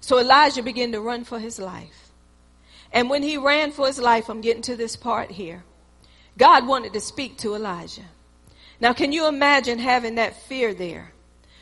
So 0.01 0.19
Elijah 0.19 0.61
began 0.61 0.91
to 0.91 0.99
run 0.99 1.23
for 1.23 1.39
his 1.39 1.57
life. 1.57 2.07
And 2.91 3.09
when 3.09 3.23
he 3.23 3.38
ran 3.38 3.71
for 3.71 3.88
his 3.88 3.99
life, 3.99 4.29
I'm 4.29 4.41
getting 4.41 4.61
to 4.63 4.75
this 4.75 4.95
part 4.95 5.31
here. 5.31 5.63
God 6.38 6.67
wanted 6.67 6.93
to 6.93 6.99
speak 6.99 7.38
to 7.39 7.55
Elijah. 7.55 8.05
Now, 8.79 8.93
can 8.93 9.11
you 9.11 9.27
imagine 9.27 9.79
having 9.79 10.15
that 10.15 10.41
fear 10.43 10.73
there? 10.73 11.11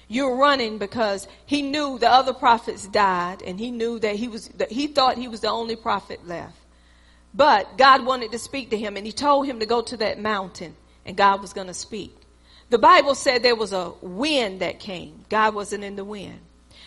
You're 0.07 0.35
running 0.35 0.77
because 0.77 1.27
he 1.45 1.61
knew 1.61 1.97
the 1.97 2.09
other 2.09 2.33
prophets 2.33 2.87
died 2.87 3.41
and 3.41 3.59
he 3.59 3.71
knew 3.71 3.97
that 3.99 4.17
he 4.17 4.27
was, 4.27 4.49
that 4.49 4.71
he 4.71 4.87
thought 4.87 5.17
he 5.17 5.27
was 5.27 5.41
the 5.41 5.49
only 5.49 5.75
prophet 5.75 6.27
left. 6.27 6.57
But 7.33 7.77
God 7.77 8.05
wanted 8.05 8.31
to 8.31 8.39
speak 8.39 8.69
to 8.69 8.77
him 8.77 8.97
and 8.97 9.05
he 9.05 9.11
told 9.11 9.47
him 9.47 9.59
to 9.59 9.65
go 9.65 9.81
to 9.81 9.97
that 9.97 10.19
mountain 10.19 10.75
and 11.05 11.17
God 11.17 11.41
was 11.41 11.53
going 11.53 11.67
to 11.67 11.73
speak. 11.73 12.15
The 12.69 12.77
Bible 12.77 13.15
said 13.15 13.41
there 13.41 13.55
was 13.55 13.73
a 13.73 13.93
wind 14.01 14.61
that 14.61 14.79
came. 14.79 15.25
God 15.29 15.55
wasn't 15.55 15.83
in 15.83 15.95
the 15.95 16.05
wind. 16.05 16.39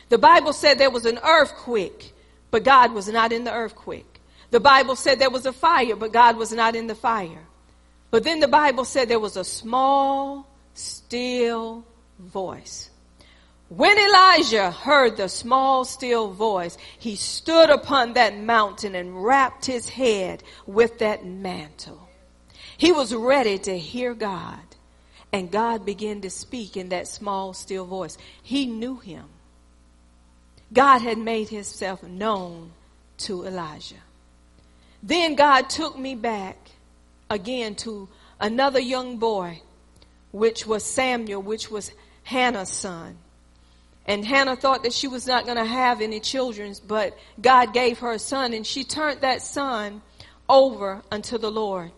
The 0.08 0.18
Bible 0.18 0.52
said 0.52 0.78
there 0.78 0.90
was 0.90 1.06
an 1.06 1.18
earthquake, 1.22 2.14
but 2.50 2.64
God 2.64 2.92
was 2.92 3.08
not 3.08 3.32
in 3.32 3.44
the 3.44 3.52
earthquake. 3.52 4.17
The 4.50 4.60
Bible 4.60 4.96
said 4.96 5.18
there 5.18 5.30
was 5.30 5.46
a 5.46 5.52
fire, 5.52 5.96
but 5.96 6.12
God 6.12 6.36
was 6.36 6.52
not 6.52 6.74
in 6.74 6.86
the 6.86 6.94
fire. 6.94 7.46
But 8.10 8.24
then 8.24 8.40
the 8.40 8.48
Bible 8.48 8.84
said 8.84 9.08
there 9.08 9.20
was 9.20 9.36
a 9.36 9.44
small, 9.44 10.46
still 10.74 11.84
voice. 12.18 12.90
When 13.68 13.98
Elijah 13.98 14.70
heard 14.70 15.18
the 15.18 15.28
small, 15.28 15.84
still 15.84 16.32
voice, 16.32 16.78
he 16.98 17.16
stood 17.16 17.68
upon 17.68 18.14
that 18.14 18.38
mountain 18.38 18.94
and 18.94 19.22
wrapped 19.22 19.66
his 19.66 19.90
head 19.90 20.42
with 20.66 20.98
that 21.00 21.26
mantle. 21.26 22.08
He 22.78 22.92
was 22.92 23.14
ready 23.14 23.58
to 23.58 23.78
hear 23.78 24.14
God. 24.14 24.60
And 25.30 25.50
God 25.50 25.84
began 25.84 26.22
to 26.22 26.30
speak 26.30 26.78
in 26.78 26.88
that 26.88 27.06
small, 27.06 27.52
still 27.52 27.84
voice. 27.84 28.16
He 28.42 28.64
knew 28.64 28.96
him. 28.96 29.24
God 30.72 31.00
had 31.00 31.18
made 31.18 31.50
himself 31.50 32.02
known 32.02 32.72
to 33.18 33.44
Elijah. 33.44 33.96
Then 35.02 35.34
God 35.34 35.70
took 35.70 35.98
me 35.98 36.14
back 36.14 36.56
again 37.30 37.74
to 37.76 38.08
another 38.40 38.80
young 38.80 39.18
boy, 39.18 39.62
which 40.32 40.66
was 40.66 40.84
Samuel, 40.84 41.42
which 41.42 41.70
was 41.70 41.92
Hannah's 42.24 42.68
son. 42.68 43.16
And 44.06 44.24
Hannah 44.24 44.56
thought 44.56 44.84
that 44.84 44.92
she 44.94 45.06
was 45.06 45.26
not 45.26 45.44
going 45.44 45.58
to 45.58 45.64
have 45.64 46.00
any 46.00 46.18
children, 46.18 46.74
but 46.86 47.16
God 47.40 47.74
gave 47.74 47.98
her 47.98 48.12
a 48.12 48.18
son, 48.18 48.54
and 48.54 48.66
she 48.66 48.82
turned 48.82 49.20
that 49.20 49.42
son 49.42 50.00
over 50.48 51.02
unto 51.10 51.36
the 51.36 51.50
Lord 51.50 51.92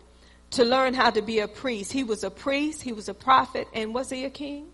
to 0.51 0.65
learn 0.65 0.95
how 0.95 1.11
to 1.11 1.23
be 1.23 1.39
a 1.39 1.49
priest. 1.49 1.93
He 1.93 2.03
was 2.03 2.25
a 2.25 2.31
priest, 2.31 2.83
he 2.83 2.93
was 2.93 3.09
a 3.09 3.15
prophet, 3.15 3.69
and 3.73 3.95
was 3.95 4.11
he 4.11 4.25
a 4.25 4.31
king? 4.31 4.67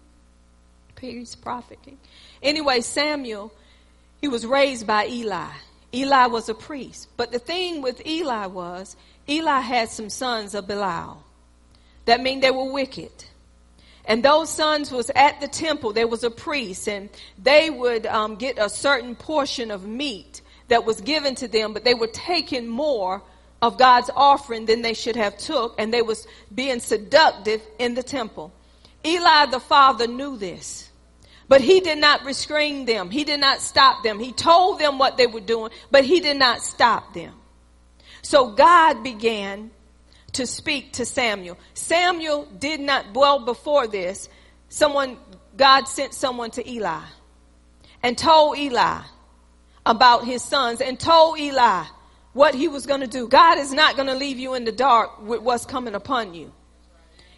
Priest, 0.94 1.42
prophet, 1.42 1.78
king. 1.82 1.98
Anyway, 2.42 2.80
Samuel, 2.80 3.52
he 4.20 4.28
was 4.28 4.46
raised 4.46 4.86
by 4.86 5.06
Eli. 5.06 5.52
Eli 5.96 6.26
was 6.26 6.48
a 6.48 6.54
priest. 6.54 7.08
But 7.16 7.32
the 7.32 7.38
thing 7.38 7.80
with 7.82 8.06
Eli 8.06 8.46
was, 8.46 8.96
Eli 9.28 9.60
had 9.60 9.88
some 9.88 10.10
sons 10.10 10.54
of 10.54 10.66
Belial. 10.66 11.22
That 12.04 12.20
means 12.20 12.42
they 12.42 12.50
were 12.50 12.70
wicked. 12.70 13.12
And 14.04 14.22
those 14.22 14.50
sons 14.50 14.92
was 14.92 15.10
at 15.16 15.40
the 15.40 15.48
temple. 15.48 15.92
There 15.92 16.06
was 16.06 16.22
a 16.22 16.30
priest, 16.30 16.88
and 16.88 17.08
they 17.42 17.70
would 17.70 18.06
um, 18.06 18.36
get 18.36 18.58
a 18.58 18.68
certain 18.68 19.16
portion 19.16 19.70
of 19.70 19.86
meat 19.86 20.42
that 20.68 20.84
was 20.84 21.00
given 21.00 21.34
to 21.36 21.48
them, 21.48 21.72
but 21.72 21.84
they 21.84 21.94
were 21.94 22.08
taking 22.08 22.68
more 22.68 23.22
of 23.62 23.78
God's 23.78 24.10
offering 24.14 24.66
than 24.66 24.82
they 24.82 24.94
should 24.94 25.16
have 25.16 25.36
took, 25.38 25.74
and 25.78 25.92
they 25.92 26.02
was 26.02 26.26
being 26.54 26.78
seductive 26.78 27.62
in 27.78 27.94
the 27.94 28.02
temple. 28.02 28.52
Eli 29.04 29.46
the 29.46 29.60
father 29.60 30.06
knew 30.06 30.36
this, 30.36 30.85
but 31.48 31.60
he 31.60 31.80
did 31.80 31.98
not 31.98 32.24
restrain 32.24 32.84
them. 32.84 33.10
He 33.10 33.24
did 33.24 33.40
not 33.40 33.60
stop 33.60 34.02
them. 34.02 34.18
He 34.18 34.32
told 34.32 34.78
them 34.78 34.98
what 34.98 35.16
they 35.16 35.26
were 35.26 35.40
doing, 35.40 35.70
but 35.90 36.04
he 36.04 36.20
did 36.20 36.36
not 36.36 36.60
stop 36.60 37.14
them. 37.14 37.34
So 38.22 38.50
God 38.50 39.02
began 39.04 39.70
to 40.32 40.46
speak 40.46 40.94
to 40.94 41.06
Samuel. 41.06 41.56
Samuel 41.74 42.46
did 42.58 42.80
not, 42.80 43.14
well, 43.14 43.44
before 43.44 43.86
this, 43.86 44.28
someone, 44.68 45.16
God 45.56 45.86
sent 45.86 46.12
someone 46.12 46.50
to 46.52 46.68
Eli 46.68 47.02
and 48.02 48.18
told 48.18 48.58
Eli 48.58 49.00
about 49.84 50.24
his 50.24 50.42
sons 50.42 50.80
and 50.80 50.98
told 50.98 51.38
Eli 51.38 51.84
what 52.32 52.54
he 52.54 52.68
was 52.68 52.84
going 52.84 53.00
to 53.00 53.06
do. 53.06 53.28
God 53.28 53.58
is 53.58 53.72
not 53.72 53.96
going 53.96 54.08
to 54.08 54.14
leave 54.14 54.38
you 54.38 54.54
in 54.54 54.64
the 54.64 54.72
dark 54.72 55.22
with 55.22 55.40
what's 55.40 55.64
coming 55.64 55.94
upon 55.94 56.34
you. 56.34 56.52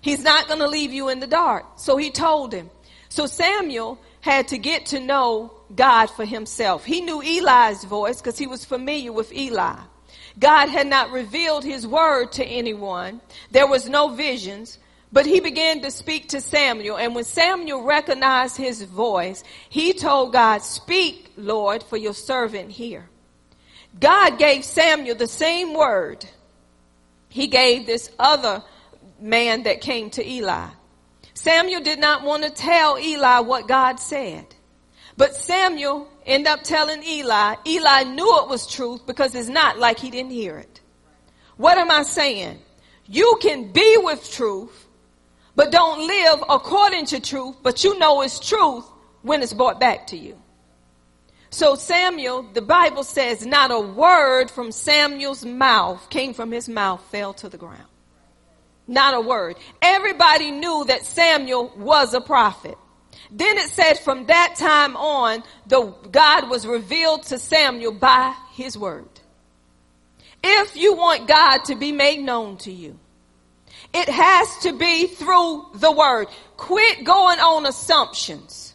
He's 0.01 0.23
not 0.25 0.49
going 0.49 0.61
to 0.61 0.67
leave 0.67 0.93
you 0.93 1.09
in 1.09 1.21
the 1.21 1.27
dark. 1.27 1.65
So 1.77 1.97
he 1.97 2.11
told 2.11 2.53
him. 2.53 2.71
So 3.09 3.27
Samuel 3.27 3.99
had 4.21 4.49
to 4.49 4.59
get 4.59 4.87
to 4.87 5.01
know 5.01 5.53
God 5.75 6.07
for 6.07 6.25
himself. 6.25 6.85
He 6.85 7.01
knew 7.01 7.21
Eli's 7.21 7.85
voice 7.85 8.21
because 8.21 8.39
he 8.39 8.47
was 8.47 8.65
familiar 8.65 9.13
with 9.13 9.33
Eli. 9.33 9.77
God 10.39 10.69
had 10.69 10.87
not 10.87 11.11
revealed 11.11 11.65
his 11.65 11.87
word 11.87 12.33
to 12.33 12.45
anyone. 12.45 13.21
There 13.51 13.67
was 13.67 13.89
no 13.89 14.09
visions, 14.09 14.79
but 15.13 15.27
he 15.27 15.41
began 15.41 15.83
to 15.83 15.91
speak 15.91 16.29
to 16.31 16.41
Samuel. 16.41 16.97
And 16.97 17.15
when 17.15 17.25
Samuel 17.25 17.83
recognized 17.83 18.57
his 18.57 18.83
voice, 18.83 19.43
he 19.69 19.93
told 19.93 20.33
God, 20.33 20.63
speak, 20.63 21.33
Lord, 21.37 21.83
for 21.83 21.97
your 21.97 22.15
servant 22.15 22.71
here. 22.71 23.09
God 23.99 24.39
gave 24.39 24.65
Samuel 24.65 25.17
the 25.17 25.27
same 25.27 25.75
word 25.75 26.25
he 27.29 27.47
gave 27.47 27.87
this 27.87 28.11
other 28.19 28.63
man 29.21 29.65
that 29.65 29.81
came 29.81 30.11
to 30.11 30.27
Eli. 30.27 30.69
Samuel 31.39 31.83
did 31.83 32.01
not 32.01 32.25
want 32.25 32.43
to 32.43 32.51
tell 32.51 32.99
Eli 32.99 33.39
what 33.39 33.69
God 33.69 34.01
said. 34.01 34.45
But 35.17 35.37
Samuel 35.37 36.09
ended 36.27 36.49
up 36.49 36.65
telling 36.65 37.05
Eli. 37.05 37.55
Eli 37.65 38.03
knew 38.03 38.41
it 38.43 38.49
was 38.49 38.67
truth 38.67 39.07
because 39.07 39.37
it's 39.37 39.49
not 39.49 39.79
like 39.79 40.01
he 40.01 40.11
didn't 40.11 40.33
hear 40.33 40.59
it. 40.59 40.81
What 41.57 41.79
am 41.79 41.93
I 41.93 42.03
saying? 42.03 42.59
You 43.07 43.39
can 43.41 43.71
be 43.71 43.99
with 43.99 44.29
truth, 44.29 44.89
but 45.55 45.71
don't 45.71 46.09
live 46.09 46.43
according 46.51 47.07
to 47.07 47.21
truth, 47.21 47.55
but 47.63 47.85
you 47.85 47.97
know 48.01 48.23
it's 48.23 48.41
truth 48.41 48.85
when 49.23 49.41
it's 49.41 49.55
brought 49.55 49.79
back 49.79 50.09
to 50.09 50.17
you. 50.17 50.37
So 51.51 51.77
Samuel, 51.77 52.43
the 52.53 52.63
Bible 52.63 53.05
says, 53.05 53.47
not 53.47 53.71
a 53.71 53.79
word 53.79 54.51
from 54.51 54.73
Samuel's 54.73 55.45
mouth 55.45 56.11
came 56.11 56.35
from 56.35 56.51
his 56.51 56.69
mouth 56.69 57.01
fell 57.13 57.33
to 57.35 57.49
the 57.49 57.59
ground. 57.59 57.87
Not 58.89 59.15
a 59.15 59.21
word. 59.21 59.57
Everybody 59.83 60.51
knew 60.51 60.85
that 60.89 61.05
Samuel 61.05 61.73
was 61.77 62.15
a 62.15 62.21
prophet. 62.21 62.77
Then 63.31 63.59
it 63.59 63.69
said 63.69 63.99
from 63.99 64.27
that 64.27 64.55
time 64.57 64.97
on, 64.97 65.45
the 65.67 65.95
God 66.11 66.49
was 66.49 66.67
revealed 66.67 67.25
to 67.25 67.39
Samuel 67.39 67.93
by 67.93 68.35
his 68.53 68.77
word. 68.79 69.09
If 70.43 70.77
you 70.77 70.95
want 70.95 71.29
God 71.29 71.65
to 71.65 71.75
be 71.75 71.93
made 71.93 72.21
known 72.21 72.57
to 72.59 72.73
you, 72.73 72.99
it 73.93 74.09
has 74.09 74.59
to 74.61 74.73
be 74.73 75.07
through 75.07 75.67
the 75.75 75.93
word. 75.93 76.29
Quit 76.57 77.05
going 77.05 77.39
on 77.39 77.67
assumptions. 77.67 78.68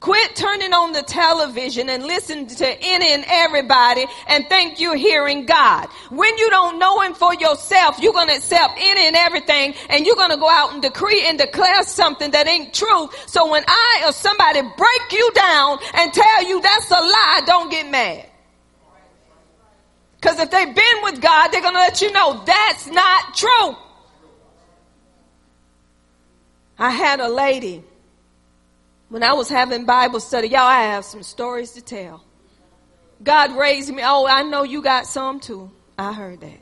Quit 0.00 0.36
turning 0.36 0.72
on 0.72 0.92
the 0.92 1.02
television 1.02 1.90
and 1.90 2.04
listen 2.04 2.46
to 2.46 2.66
any 2.66 3.12
and 3.12 3.24
everybody 3.26 4.06
and 4.28 4.48
think 4.48 4.78
you're 4.78 4.96
hearing 4.96 5.44
God. 5.44 5.88
When 6.10 6.38
you 6.38 6.50
don't 6.50 6.78
know 6.78 7.00
Him 7.00 7.14
for 7.14 7.34
yourself, 7.34 7.98
you're 8.00 8.12
going 8.12 8.28
to 8.28 8.36
accept 8.36 8.74
any 8.78 9.08
and 9.08 9.16
everything 9.16 9.74
and 9.90 10.06
you're 10.06 10.14
going 10.14 10.30
to 10.30 10.36
go 10.36 10.48
out 10.48 10.72
and 10.72 10.80
decree 10.80 11.26
and 11.26 11.36
declare 11.36 11.82
something 11.82 12.30
that 12.30 12.46
ain't 12.46 12.72
true. 12.72 13.10
So 13.26 13.50
when 13.50 13.64
I 13.66 14.04
or 14.06 14.12
somebody 14.12 14.60
break 14.62 15.12
you 15.12 15.32
down 15.34 15.78
and 15.94 16.12
tell 16.12 16.48
you 16.48 16.60
that's 16.60 16.90
a 16.92 16.94
lie, 16.94 17.40
don't 17.44 17.70
get 17.70 17.90
mad. 17.90 18.26
Cause 20.20 20.38
if 20.38 20.50
they've 20.50 20.74
been 20.74 21.02
with 21.02 21.20
God, 21.20 21.48
they're 21.48 21.62
going 21.62 21.74
to 21.74 21.80
let 21.80 22.02
you 22.02 22.12
know 22.12 22.42
that's 22.44 22.86
not 22.86 23.36
true. 23.36 23.76
I 26.78 26.90
had 26.90 27.18
a 27.18 27.28
lady 27.28 27.82
when 29.08 29.22
I 29.22 29.32
was 29.32 29.48
having 29.48 29.84
Bible 29.84 30.20
study. 30.20 30.48
Y'all, 30.48 30.60
I 30.60 30.82
have 30.82 31.04
some 31.04 31.22
stories 31.22 31.72
to 31.72 31.82
tell. 31.82 32.24
God 33.22 33.56
raised 33.56 33.92
me. 33.92 34.02
Oh, 34.04 34.26
I 34.26 34.42
know 34.42 34.62
you 34.62 34.82
got 34.82 35.06
some 35.06 35.40
too. 35.40 35.70
I 35.98 36.12
heard 36.12 36.40
that. 36.40 36.60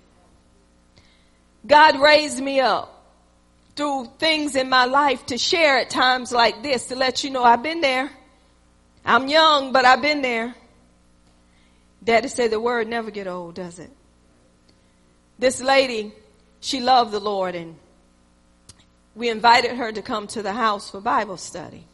God 1.66 2.00
raised 2.00 2.42
me 2.42 2.60
up 2.60 2.92
through 3.74 4.10
things 4.18 4.56
in 4.56 4.68
my 4.68 4.86
life 4.86 5.26
to 5.26 5.36
share 5.36 5.78
at 5.78 5.90
times 5.90 6.32
like 6.32 6.62
this 6.62 6.86
to 6.88 6.96
let 6.96 7.24
you 7.24 7.30
know 7.30 7.42
I've 7.42 7.62
been 7.62 7.80
there. 7.80 8.10
I'm 9.04 9.28
young, 9.28 9.72
but 9.72 9.84
I've 9.84 10.00
been 10.00 10.22
there. 10.22 10.54
Daddy 12.02 12.28
said 12.28 12.50
the 12.50 12.60
word 12.60 12.88
never 12.88 13.10
get 13.10 13.26
old, 13.26 13.54
does 13.56 13.78
it? 13.78 13.90
This 15.38 15.60
lady, 15.60 16.12
she 16.60 16.80
loved 16.80 17.12
the 17.12 17.20
Lord 17.20 17.54
and 17.54 17.76
we 19.14 19.28
invited 19.28 19.76
her 19.76 19.92
to 19.92 20.02
come 20.02 20.26
to 20.28 20.42
the 20.42 20.52
house 20.52 20.90
for 20.90 21.00
Bible 21.00 21.36
study. 21.36 21.84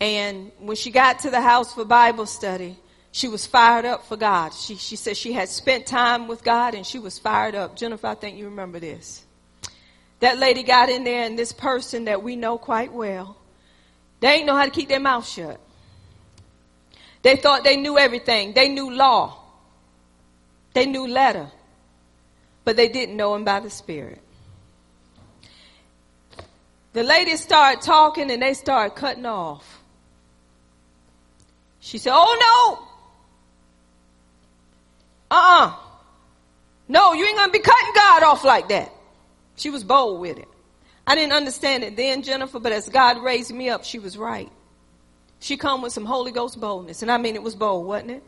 And 0.00 0.52
when 0.58 0.76
she 0.76 0.90
got 0.90 1.20
to 1.20 1.30
the 1.30 1.40
house 1.40 1.74
for 1.74 1.84
Bible 1.84 2.26
study, 2.26 2.76
she 3.10 3.26
was 3.28 3.46
fired 3.46 3.84
up 3.84 4.06
for 4.06 4.16
God. 4.16 4.54
She, 4.54 4.76
she 4.76 4.96
said 4.96 5.16
she 5.16 5.32
had 5.32 5.48
spent 5.48 5.86
time 5.86 6.28
with 6.28 6.44
God 6.44 6.74
and 6.74 6.86
she 6.86 6.98
was 6.98 7.18
fired 7.18 7.54
up. 7.54 7.76
Jennifer, 7.76 8.06
I 8.06 8.14
think 8.14 8.36
you 8.36 8.44
remember 8.44 8.78
this. 8.78 9.24
That 10.20 10.38
lady 10.38 10.62
got 10.62 10.88
in 10.88 11.04
there 11.04 11.24
and 11.24 11.38
this 11.38 11.52
person 11.52 12.04
that 12.04 12.22
we 12.22 12.36
know 12.36 12.58
quite 12.58 12.92
well, 12.92 13.36
they 14.20 14.28
ain't 14.28 14.46
know 14.46 14.56
how 14.56 14.64
to 14.64 14.70
keep 14.70 14.88
their 14.88 15.00
mouth 15.00 15.26
shut. 15.26 15.60
They 17.22 17.36
thought 17.36 17.64
they 17.64 17.76
knew 17.76 17.98
everything. 17.98 18.52
They 18.52 18.68
knew 18.68 18.94
law. 18.94 19.38
They 20.72 20.86
knew 20.86 21.06
letter. 21.06 21.50
But 22.64 22.76
they 22.76 22.88
didn't 22.88 23.16
know 23.16 23.34
him 23.34 23.44
by 23.44 23.60
the 23.60 23.70
Spirit. 23.70 24.20
The 26.92 27.02
ladies 27.02 27.42
started 27.42 27.82
talking 27.82 28.30
and 28.30 28.42
they 28.42 28.54
started 28.54 28.94
cutting 28.94 29.26
off. 29.26 29.77
She 31.88 31.96
said, 31.96 32.12
Oh 32.14 32.78
no, 35.30 35.36
uh-uh. 35.38 35.74
No, 36.86 37.14
you 37.14 37.24
ain't 37.24 37.38
gonna 37.38 37.50
be 37.50 37.60
cutting 37.60 37.92
God 37.94 38.22
off 38.24 38.44
like 38.44 38.68
that. 38.68 38.92
She 39.56 39.70
was 39.70 39.84
bold 39.84 40.20
with 40.20 40.36
it. 40.38 40.48
I 41.06 41.14
didn't 41.14 41.32
understand 41.32 41.84
it 41.84 41.96
then, 41.96 42.22
Jennifer, 42.22 42.60
but 42.60 42.72
as 42.72 42.90
God 42.90 43.22
raised 43.22 43.54
me 43.54 43.70
up, 43.70 43.84
she 43.84 43.98
was 43.98 44.18
right. 44.18 44.52
She 45.40 45.56
come 45.56 45.80
with 45.80 45.94
some 45.94 46.04
Holy 46.04 46.30
Ghost 46.30 46.60
boldness. 46.60 47.00
And 47.00 47.10
I 47.10 47.16
mean, 47.16 47.34
it 47.34 47.42
was 47.42 47.54
bold, 47.54 47.86
wasn't 47.86 48.10
it? 48.10 48.22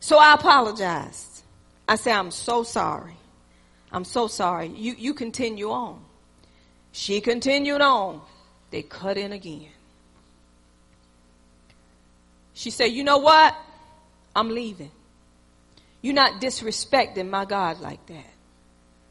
So 0.00 0.18
I 0.18 0.34
apologized. 0.34 1.42
I 1.88 1.96
said, 1.96 2.12
I'm 2.12 2.30
so 2.30 2.62
sorry. 2.62 3.16
I'm 3.90 4.04
so 4.04 4.26
sorry. 4.26 4.68
You, 4.68 4.94
you 4.98 5.14
continue 5.14 5.70
on. 5.70 6.04
She 6.92 7.22
continued 7.22 7.80
on. 7.80 8.20
They 8.70 8.82
cut 8.82 9.16
in 9.16 9.32
again. 9.32 9.70
She 12.60 12.68
said, 12.68 12.92
you 12.92 13.04
know 13.04 13.16
what? 13.16 13.56
I'm 14.36 14.50
leaving. 14.50 14.90
You're 16.02 16.12
not 16.12 16.42
disrespecting 16.42 17.30
my 17.30 17.46
God 17.46 17.80
like 17.80 18.04
that. 18.08 18.30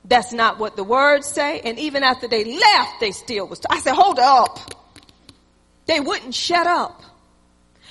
That's 0.05 0.31
not 0.31 0.59
what 0.59 0.75
the 0.75 0.83
words 0.83 1.25
say. 1.25 1.59
And 1.61 1.79
even 1.79 2.03
after 2.03 2.27
they 2.27 2.43
left, 2.43 2.99
they 2.99 3.09
still 3.09 3.47
was. 3.47 3.59
I 3.67 3.79
said, 3.79 3.95
hold 3.95 4.19
up. 4.19 4.59
They 5.87 5.99
wouldn't 5.99 6.35
shut 6.35 6.67
up. 6.67 7.01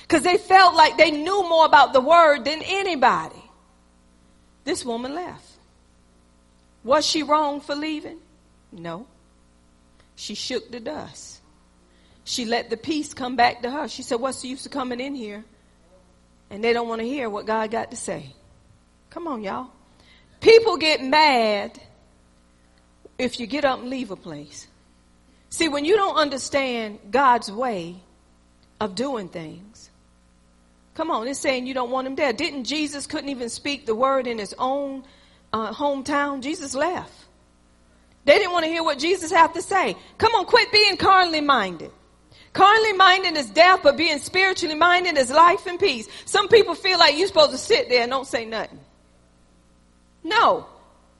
Cause 0.07 0.23
they 0.23 0.37
felt 0.37 0.75
like 0.75 0.97
they 0.97 1.11
knew 1.11 1.43
more 1.49 1.65
about 1.65 1.91
the 1.91 1.99
word 1.99 2.45
than 2.45 2.61
anybody. 2.63 3.43
This 4.63 4.85
woman 4.85 5.13
left. 5.13 5.45
Was 6.85 7.05
she 7.05 7.21
wrong 7.21 7.59
for 7.59 7.75
leaving? 7.75 8.19
No. 8.71 9.07
She 10.15 10.35
shook 10.35 10.71
the 10.71 10.79
dust. 10.79 11.38
She 12.29 12.45
let 12.45 12.69
the 12.69 12.77
peace 12.77 13.15
come 13.15 13.35
back 13.35 13.63
to 13.63 13.71
her. 13.71 13.87
She 13.87 14.03
said, 14.03 14.19
what's 14.19 14.43
the 14.43 14.49
use 14.49 14.63
of 14.63 14.71
coming 14.71 14.99
in 14.99 15.15
here? 15.15 15.43
And 16.51 16.63
they 16.63 16.73
don't 16.73 16.87
want 16.87 17.01
to 17.01 17.07
hear 17.07 17.27
what 17.27 17.47
God 17.47 17.71
got 17.71 17.89
to 17.89 17.97
say. 17.97 18.35
Come 19.09 19.27
on, 19.27 19.41
y'all. 19.41 19.71
People 20.39 20.77
get 20.77 21.03
mad 21.03 21.81
if 23.17 23.39
you 23.39 23.47
get 23.47 23.65
up 23.65 23.79
and 23.79 23.89
leave 23.89 24.11
a 24.11 24.15
place. 24.15 24.67
See, 25.49 25.69
when 25.69 25.85
you 25.85 25.95
don't 25.95 26.17
understand 26.17 26.99
God's 27.09 27.51
way 27.51 27.95
of 28.79 28.93
doing 28.93 29.27
things, 29.27 29.89
come 30.93 31.09
on, 31.09 31.27
it's 31.27 31.39
saying 31.39 31.65
you 31.65 31.73
don't 31.73 31.89
want 31.89 32.05
him 32.05 32.13
there. 32.13 32.31
Didn't 32.31 32.65
Jesus 32.65 33.07
couldn't 33.07 33.29
even 33.29 33.49
speak 33.49 33.87
the 33.87 33.95
word 33.95 34.27
in 34.27 34.37
his 34.37 34.53
own 34.59 35.03
uh, 35.51 35.73
hometown? 35.73 36.43
Jesus 36.43 36.75
left. 36.75 37.25
They 38.25 38.37
didn't 38.37 38.51
want 38.51 38.65
to 38.65 38.69
hear 38.69 38.83
what 38.83 38.99
Jesus 38.99 39.31
had 39.31 39.55
to 39.55 39.63
say. 39.63 39.97
Come 40.19 40.35
on, 40.35 40.45
quit 40.45 40.71
being 40.71 40.95
carnally 40.95 41.41
minded. 41.41 41.89
Carnally 42.53 42.93
minded 42.93 43.37
is 43.37 43.49
death, 43.49 43.81
but 43.83 43.95
being 43.95 44.17
spiritually 44.19 44.75
minded 44.75 45.17
is 45.17 45.29
life 45.29 45.65
and 45.67 45.79
peace. 45.79 46.07
Some 46.25 46.47
people 46.47 46.75
feel 46.75 46.97
like 46.97 47.17
you're 47.17 47.27
supposed 47.27 47.51
to 47.51 47.57
sit 47.57 47.89
there 47.89 48.01
and 48.01 48.11
don't 48.11 48.27
say 48.27 48.45
nothing. 48.45 48.79
No. 50.23 50.65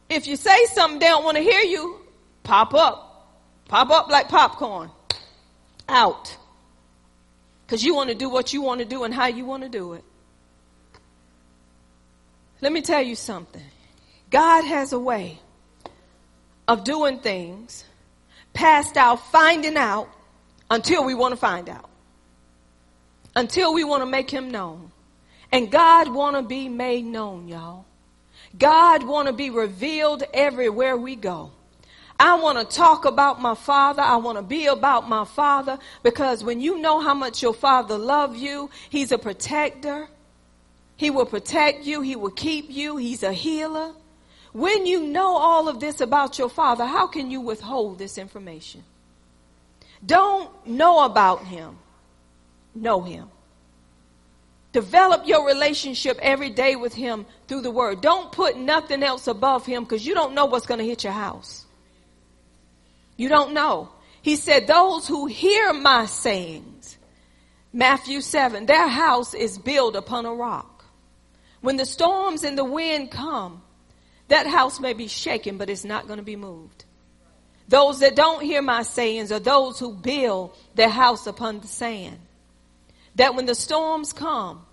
If 0.09 0.27
you 0.27 0.36
say 0.36 0.65
something 0.65 0.99
they 0.99 1.05
don't 1.05 1.23
want 1.23 1.38
to 1.38 1.43
hear 1.43 1.61
you, 1.61 1.99
pop 2.43 2.73
up. 2.73 3.05
Pop 3.67 3.89
up 3.91 4.09
like 4.09 4.27
popcorn. 4.27 4.89
Out. 5.88 6.36
Because 7.65 7.84
you 7.84 7.93
want 7.93 8.09
to 8.09 8.15
do 8.15 8.30
what 8.30 8.51
you 8.51 8.63
want 8.63 8.80
to 8.80 8.86
do 8.86 9.03
and 9.03 9.13
how 9.13 9.27
you 9.27 9.45
want 9.45 9.63
to 9.63 9.69
do 9.69 9.93
it. 9.93 10.03
Let 12.61 12.73
me 12.73 12.82
tell 12.82 13.01
you 13.01 13.15
something. 13.15 13.63
God 14.32 14.63
has 14.63 14.91
a 14.91 14.99
way 14.99 15.39
of 16.67 16.84
doing 16.84 17.19
things 17.19 17.84
past 18.53 18.97
our 18.97 19.17
finding 19.17 19.77
out 19.77 20.09
until 20.70 21.05
we 21.05 21.13
want 21.13 21.34
to 21.34 21.38
find 21.38 21.70
out. 21.70 21.89
Until 23.36 23.74
we 23.74 23.84
want 23.84 24.01
to 24.01 24.05
make 24.05 24.30
him 24.30 24.51
known. 24.51 24.91
And 25.51 25.72
God 25.72 26.09
want 26.09 26.36
to 26.36 26.41
be 26.41 26.70
made 26.70 27.05
known, 27.05 27.47
y'all. 27.47 27.86
God 28.57 29.03
want 29.03 29.28
to 29.28 29.34
be 29.34 29.49
revealed 29.49 30.24
everywhere 30.34 30.97
we 30.97 31.15
go. 31.15 31.51
I 32.20 32.36
want 32.36 32.57
to 32.59 32.76
talk 32.76 33.05
about 33.05 33.41
my 33.41 33.55
father. 33.55 34.01
I 34.01 34.17
want 34.17 34.38
to 34.38 34.41
be 34.41 34.65
about 34.65 35.07
my 35.07 35.24
father 35.24 35.80
because 36.03 36.43
when 36.43 36.59
you 36.59 36.78
know 36.80 36.99
how 36.99 37.13
much 37.13 37.41
your 37.41 37.53
father 37.53 37.97
loves 37.97 38.39
you, 38.39 38.70
he's 38.89 39.11
a 39.11 39.17
protector. 39.17 40.07
He 40.97 41.11
will 41.11 41.26
protect 41.26 41.86
you. 41.86 42.01
He 42.01 42.17
will 42.17 42.32
keep 42.32 42.70
you. 42.70 42.97
He's 42.97 43.24
a 43.24 43.32
healer. 43.32 43.93
When 44.51 44.86
you 44.86 45.01
know 45.01 45.38
all 45.38 45.70
of 45.70 45.80
this 45.80 46.01
about 46.01 46.38
your 46.38 46.49
father, 46.49 46.86
how 46.86 47.07
can 47.07 47.32
you 47.32 47.39
withhold 47.39 47.99
this 47.99 48.17
information? 48.17 48.84
Don't 50.05 50.67
know 50.67 51.05
about 51.05 51.45
him. 51.45 51.77
Know 52.73 53.01
him. 53.01 53.29
Develop 54.71 55.27
your 55.27 55.47
relationship 55.47 56.19
every 56.21 56.51
day 56.51 56.75
with 56.75 56.93
him 56.93 57.25
through 57.47 57.61
the 57.61 57.71
word. 57.71 58.01
Don't 58.01 58.31
put 58.31 58.55
nothing 58.55 59.01
else 59.01 59.27
above 59.27 59.65
him 59.65 59.83
because 59.83 60.05
you 60.05 60.13
don't 60.13 60.35
know 60.35 60.45
what's 60.45 60.67
going 60.67 60.79
to 60.79 60.85
hit 60.85 61.03
your 61.03 61.13
house. 61.13 61.65
You 63.17 63.29
don't 63.29 63.53
know. 63.53 63.89
He 64.21 64.35
said, 64.35 64.67
those 64.67 65.07
who 65.07 65.25
hear 65.25 65.73
my 65.73 66.05
sayings, 66.05 66.97
Matthew 67.73 68.21
7, 68.21 68.65
their 68.65 68.87
house 68.87 69.33
is 69.33 69.57
built 69.57 69.95
upon 69.95 70.26
a 70.26 70.34
rock. 70.34 70.85
When 71.61 71.77
the 71.77 71.85
storms 71.85 72.43
and 72.43 72.57
the 72.57 72.63
wind 72.63 73.11
come, 73.11 73.61
that 74.27 74.47
house 74.47 74.80
may 74.80 74.93
be 74.93 75.07
shaken, 75.07 75.57
but 75.57 75.69
it's 75.69 75.84
not 75.84 76.07
going 76.07 76.19
to 76.19 76.23
be 76.23 76.35
moved. 76.35 76.85
Those 77.69 77.99
that 77.99 78.15
don't 78.15 78.41
hear 78.41 78.63
my 78.63 78.81
sayings 78.81 79.31
are 79.31 79.39
those 79.39 79.77
who 79.77 79.93
build 79.93 80.57
their 80.73 80.89
house 80.89 81.27
upon 81.27 81.59
the 81.59 81.67
sand 81.67 82.17
that 83.15 83.35
when 83.35 83.45
the 83.45 83.53
storms 83.53 84.11
come, 84.11 84.65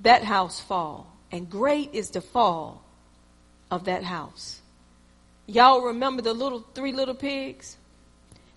that 0.00 0.24
house 0.24 0.58
fall. 0.58 1.16
And 1.30 1.48
great 1.48 1.94
is 1.94 2.10
the 2.10 2.20
fall 2.20 2.82
of 3.70 3.84
that 3.84 4.02
house. 4.02 4.60
Y'all 5.46 5.82
remember 5.82 6.22
the 6.22 6.34
little 6.34 6.66
three 6.74 6.90
little 6.92 7.14
pigs? 7.14 7.76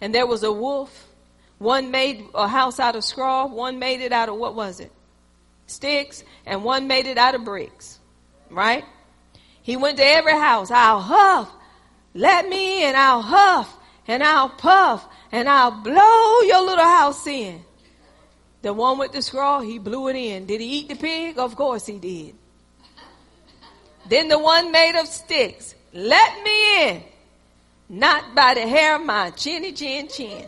And 0.01 0.13
there 0.13 0.25
was 0.25 0.41
a 0.41 0.51
wolf. 0.51 1.07
One 1.59 1.91
made 1.91 2.25
a 2.33 2.47
house 2.47 2.79
out 2.79 2.95
of 2.95 3.03
straw. 3.03 3.45
One 3.45 3.77
made 3.77 4.01
it 4.01 4.11
out 4.11 4.27
of 4.27 4.37
what 4.37 4.55
was 4.55 4.79
it? 4.79 4.91
Sticks. 5.67 6.23
And 6.47 6.63
one 6.63 6.87
made 6.87 7.05
it 7.05 7.19
out 7.19 7.35
of 7.35 7.45
bricks. 7.45 7.99
Right? 8.49 8.85
He 9.61 9.77
went 9.77 9.97
to 9.97 10.03
every 10.03 10.33
house. 10.33 10.71
I'll 10.71 10.99
huff. 10.99 11.51
Let 12.15 12.49
me 12.49 12.85
in. 12.85 12.95
I'll 12.95 13.21
huff 13.21 13.77
and 14.07 14.23
I'll 14.23 14.49
puff 14.49 15.05
and 15.31 15.47
I'll 15.47 15.71
blow 15.71 16.41
your 16.41 16.65
little 16.65 16.83
house 16.83 17.25
in. 17.27 17.63
The 18.61 18.73
one 18.73 18.97
with 18.97 19.11
the 19.11 19.21
straw, 19.21 19.59
he 19.59 19.77
blew 19.77 20.07
it 20.07 20.15
in. 20.15 20.45
Did 20.45 20.61
he 20.61 20.79
eat 20.79 20.89
the 20.89 20.95
pig? 20.95 21.37
Of 21.37 21.55
course 21.55 21.85
he 21.85 21.99
did. 21.99 22.35
Then 24.07 24.27
the 24.27 24.39
one 24.39 24.71
made 24.71 24.99
of 24.99 25.07
sticks. 25.07 25.75
Let 25.93 26.43
me 26.43 26.89
in. 26.89 27.03
Not 27.89 28.33
by 28.33 28.53
the 28.53 28.67
hair 28.67 28.95
of 28.95 29.05
my 29.05 29.31
chinny 29.31 29.73
chin 29.73 30.07
chin. 30.07 30.45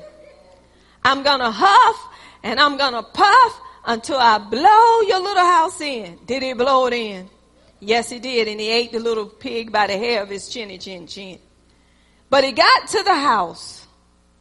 I'm 1.04 1.24
gonna 1.24 1.52
huff 1.52 2.08
and 2.44 2.60
I'm 2.60 2.78
gonna 2.78 3.04
puff 3.04 3.62
until 3.86 4.18
I 4.18 4.38
blow 4.38 5.02
your 5.02 5.20
little 5.20 5.46
house 5.46 5.80
in. 5.82 6.18
Did 6.26 6.42
he 6.42 6.54
blow 6.54 6.88
it 6.88 6.94
in? 6.94 7.30
Yes, 7.80 8.10
he 8.10 8.20
did. 8.20 8.48
And 8.48 8.60
he 8.60 8.70
ate 8.70 8.92
the 8.92 9.00
little 9.00 9.28
pig 9.28 9.72
by 9.72 9.88
the 9.88 9.98
hair 9.98 10.24
of 10.24 10.30
his 10.30 10.50
chinny 10.50 10.78
chin 10.78 11.06
chin. 11.06 11.40
But 12.36 12.44
he 12.44 12.52
got 12.52 12.90
to 12.90 13.02
the 13.02 13.16
house 13.16 13.88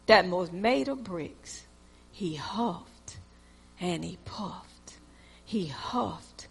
that 0.06 0.26
was 0.26 0.50
made 0.50 0.88
of 0.88 1.04
bricks. 1.04 1.62
He 2.10 2.34
huffed 2.34 3.18
and 3.80 4.02
he 4.02 4.18
puffed. 4.24 4.98
He 5.44 5.68
huffed 5.68 6.48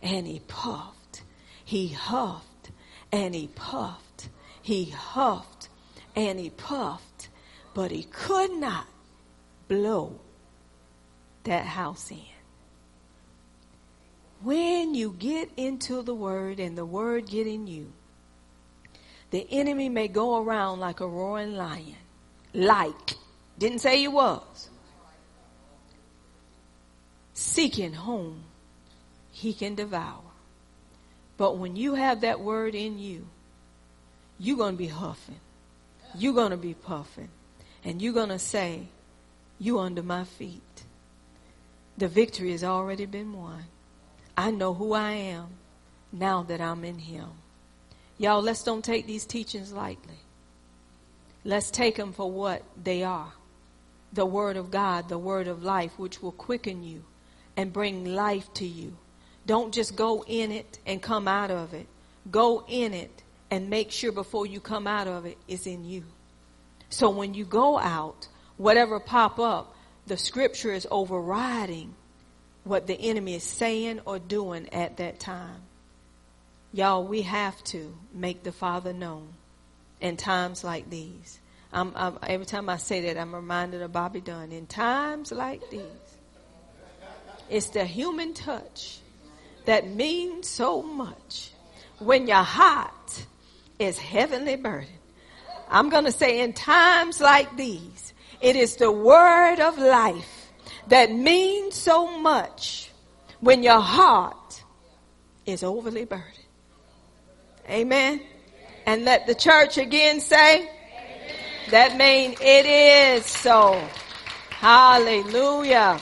and 0.00 0.26
he 0.26 0.40
puffed. 0.48 1.20
He 1.62 1.88
huffed 1.88 2.70
and 3.12 3.34
he 3.34 3.48
puffed. 3.48 4.30
He 4.62 4.86
huffed 4.86 5.68
and 6.14 6.40
he 6.40 6.48
puffed, 6.48 7.28
but 7.74 7.90
he 7.90 8.04
could 8.04 8.52
not 8.52 8.86
blow 9.68 10.18
that 11.44 11.66
house 11.66 12.10
in. 12.10 12.22
When 14.42 14.94
you 14.94 15.14
get 15.18 15.50
into 15.58 16.00
the 16.00 16.14
word 16.14 16.58
and 16.58 16.78
the 16.78 16.86
word 16.86 17.26
get 17.26 17.46
in 17.46 17.66
you, 17.66 17.92
the 19.30 19.46
enemy 19.50 19.88
may 19.88 20.08
go 20.08 20.42
around 20.42 20.80
like 20.80 21.00
a 21.00 21.06
roaring 21.06 21.56
lion. 21.56 21.96
Like. 22.54 23.16
Didn't 23.58 23.78
say 23.78 23.98
he 23.98 24.08
was. 24.08 24.68
Seeking 27.32 27.94
whom 27.94 28.44
he 29.32 29.52
can 29.52 29.74
devour. 29.74 30.20
But 31.36 31.58
when 31.58 31.76
you 31.76 31.94
have 31.94 32.22
that 32.22 32.40
word 32.40 32.74
in 32.74 32.98
you, 32.98 33.26
you're 34.38 34.56
going 34.56 34.74
to 34.74 34.78
be 34.78 34.88
huffing. 34.88 35.40
You're 36.14 36.34
going 36.34 36.50
to 36.50 36.56
be 36.56 36.74
puffing. 36.74 37.28
And 37.84 38.00
you're 38.00 38.12
going 38.12 38.30
to 38.30 38.38
say, 38.38 38.88
You 39.58 39.78
under 39.78 40.02
my 40.02 40.24
feet. 40.24 40.62
The 41.98 42.08
victory 42.08 42.52
has 42.52 42.64
already 42.64 43.06
been 43.06 43.32
won. 43.32 43.64
I 44.36 44.50
know 44.50 44.74
who 44.74 44.92
I 44.92 45.12
am 45.12 45.48
now 46.12 46.42
that 46.42 46.60
I'm 46.60 46.84
in 46.84 46.98
Him. 46.98 47.28
Y'all, 48.18 48.42
let's 48.42 48.62
don't 48.62 48.84
take 48.84 49.06
these 49.06 49.26
teachings 49.26 49.72
lightly. 49.72 50.18
Let's 51.44 51.70
take 51.70 51.96
them 51.96 52.12
for 52.12 52.30
what 52.30 52.62
they 52.82 53.02
are 53.04 53.32
the 54.12 54.26
Word 54.26 54.56
of 54.56 54.70
God, 54.70 55.08
the 55.08 55.18
Word 55.18 55.46
of 55.46 55.62
life, 55.62 55.98
which 55.98 56.22
will 56.22 56.32
quicken 56.32 56.82
you 56.82 57.04
and 57.56 57.72
bring 57.72 58.14
life 58.14 58.52
to 58.54 58.66
you. 58.66 58.96
Don't 59.44 59.74
just 59.74 59.94
go 59.94 60.24
in 60.26 60.50
it 60.50 60.78
and 60.86 61.02
come 61.02 61.28
out 61.28 61.50
of 61.50 61.74
it. 61.74 61.86
Go 62.30 62.64
in 62.66 62.94
it 62.94 63.22
and 63.50 63.70
make 63.70 63.92
sure 63.92 64.12
before 64.12 64.46
you 64.46 64.58
come 64.58 64.86
out 64.86 65.06
of 65.06 65.26
it 65.26 65.38
is 65.46 65.66
in 65.66 65.84
you. 65.84 66.02
So 66.88 67.10
when 67.10 67.34
you 67.34 67.44
go 67.44 67.78
out, 67.78 68.28
whatever 68.56 68.98
pop 68.98 69.38
up, 69.38 69.76
the 70.06 70.16
scripture 70.16 70.72
is 70.72 70.86
overriding 70.90 71.94
what 72.64 72.86
the 72.86 72.98
enemy 72.98 73.34
is 73.34 73.44
saying 73.44 74.00
or 74.04 74.18
doing 74.18 74.68
at 74.72 74.96
that 74.96 75.20
time. 75.20 75.62
Y'all, 76.72 77.04
we 77.04 77.22
have 77.22 77.62
to 77.64 77.94
make 78.12 78.42
the 78.42 78.52
Father 78.52 78.92
known 78.92 79.28
in 80.00 80.16
times 80.16 80.64
like 80.64 80.90
these. 80.90 81.38
I'm, 81.72 81.92
I'm, 81.94 82.18
every 82.22 82.46
time 82.46 82.68
I 82.68 82.76
say 82.76 83.02
that, 83.02 83.18
I'm 83.18 83.34
reminded 83.34 83.82
of 83.82 83.92
Bobby 83.92 84.20
Dunn. 84.20 84.52
In 84.52 84.66
times 84.66 85.32
like 85.32 85.70
these, 85.70 85.82
it's 87.48 87.70
the 87.70 87.84
human 87.84 88.34
touch 88.34 88.98
that 89.64 89.88
means 89.88 90.48
so 90.48 90.82
much. 90.82 91.50
When 91.98 92.26
your 92.26 92.42
heart 92.42 93.26
is 93.78 93.98
heavenly 93.98 94.56
burdened, 94.56 94.90
I'm 95.68 95.88
going 95.88 96.04
to 96.04 96.12
say 96.12 96.40
in 96.40 96.52
times 96.52 97.20
like 97.20 97.56
these, 97.56 98.12
it 98.40 98.56
is 98.56 98.76
the 98.76 98.92
word 98.92 99.60
of 99.60 99.78
life 99.78 100.52
that 100.88 101.10
means 101.10 101.74
so 101.74 102.18
much 102.18 102.90
when 103.40 103.62
your 103.62 103.80
heart 103.80 104.62
is 105.46 105.62
overly 105.62 106.04
burdened. 106.04 106.45
Amen. 107.68 108.20
And 108.86 109.04
let 109.04 109.26
the 109.26 109.34
church 109.34 109.78
again 109.78 110.20
say, 110.20 110.60
Amen. 110.60 110.70
that 111.70 111.96
means 111.96 112.36
it 112.40 112.66
is 112.66 113.26
so. 113.26 113.82
Hallelujah. 114.50 116.00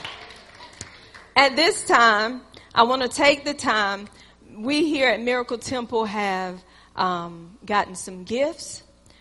At 1.35 1.55
this 1.55 1.85
time, 1.85 2.41
I 2.73 2.83
want 2.83 3.01
to 3.01 3.09
take 3.09 3.43
the 3.43 3.53
time. 3.53 4.07
We 4.55 4.85
here 4.85 5.09
at 5.09 5.19
Miracle 5.19 5.57
Temple 5.57 6.05
have 6.05 6.63
um, 6.95 7.57
gotten 7.65 7.95
some 7.95 8.23
gifts 8.23 8.83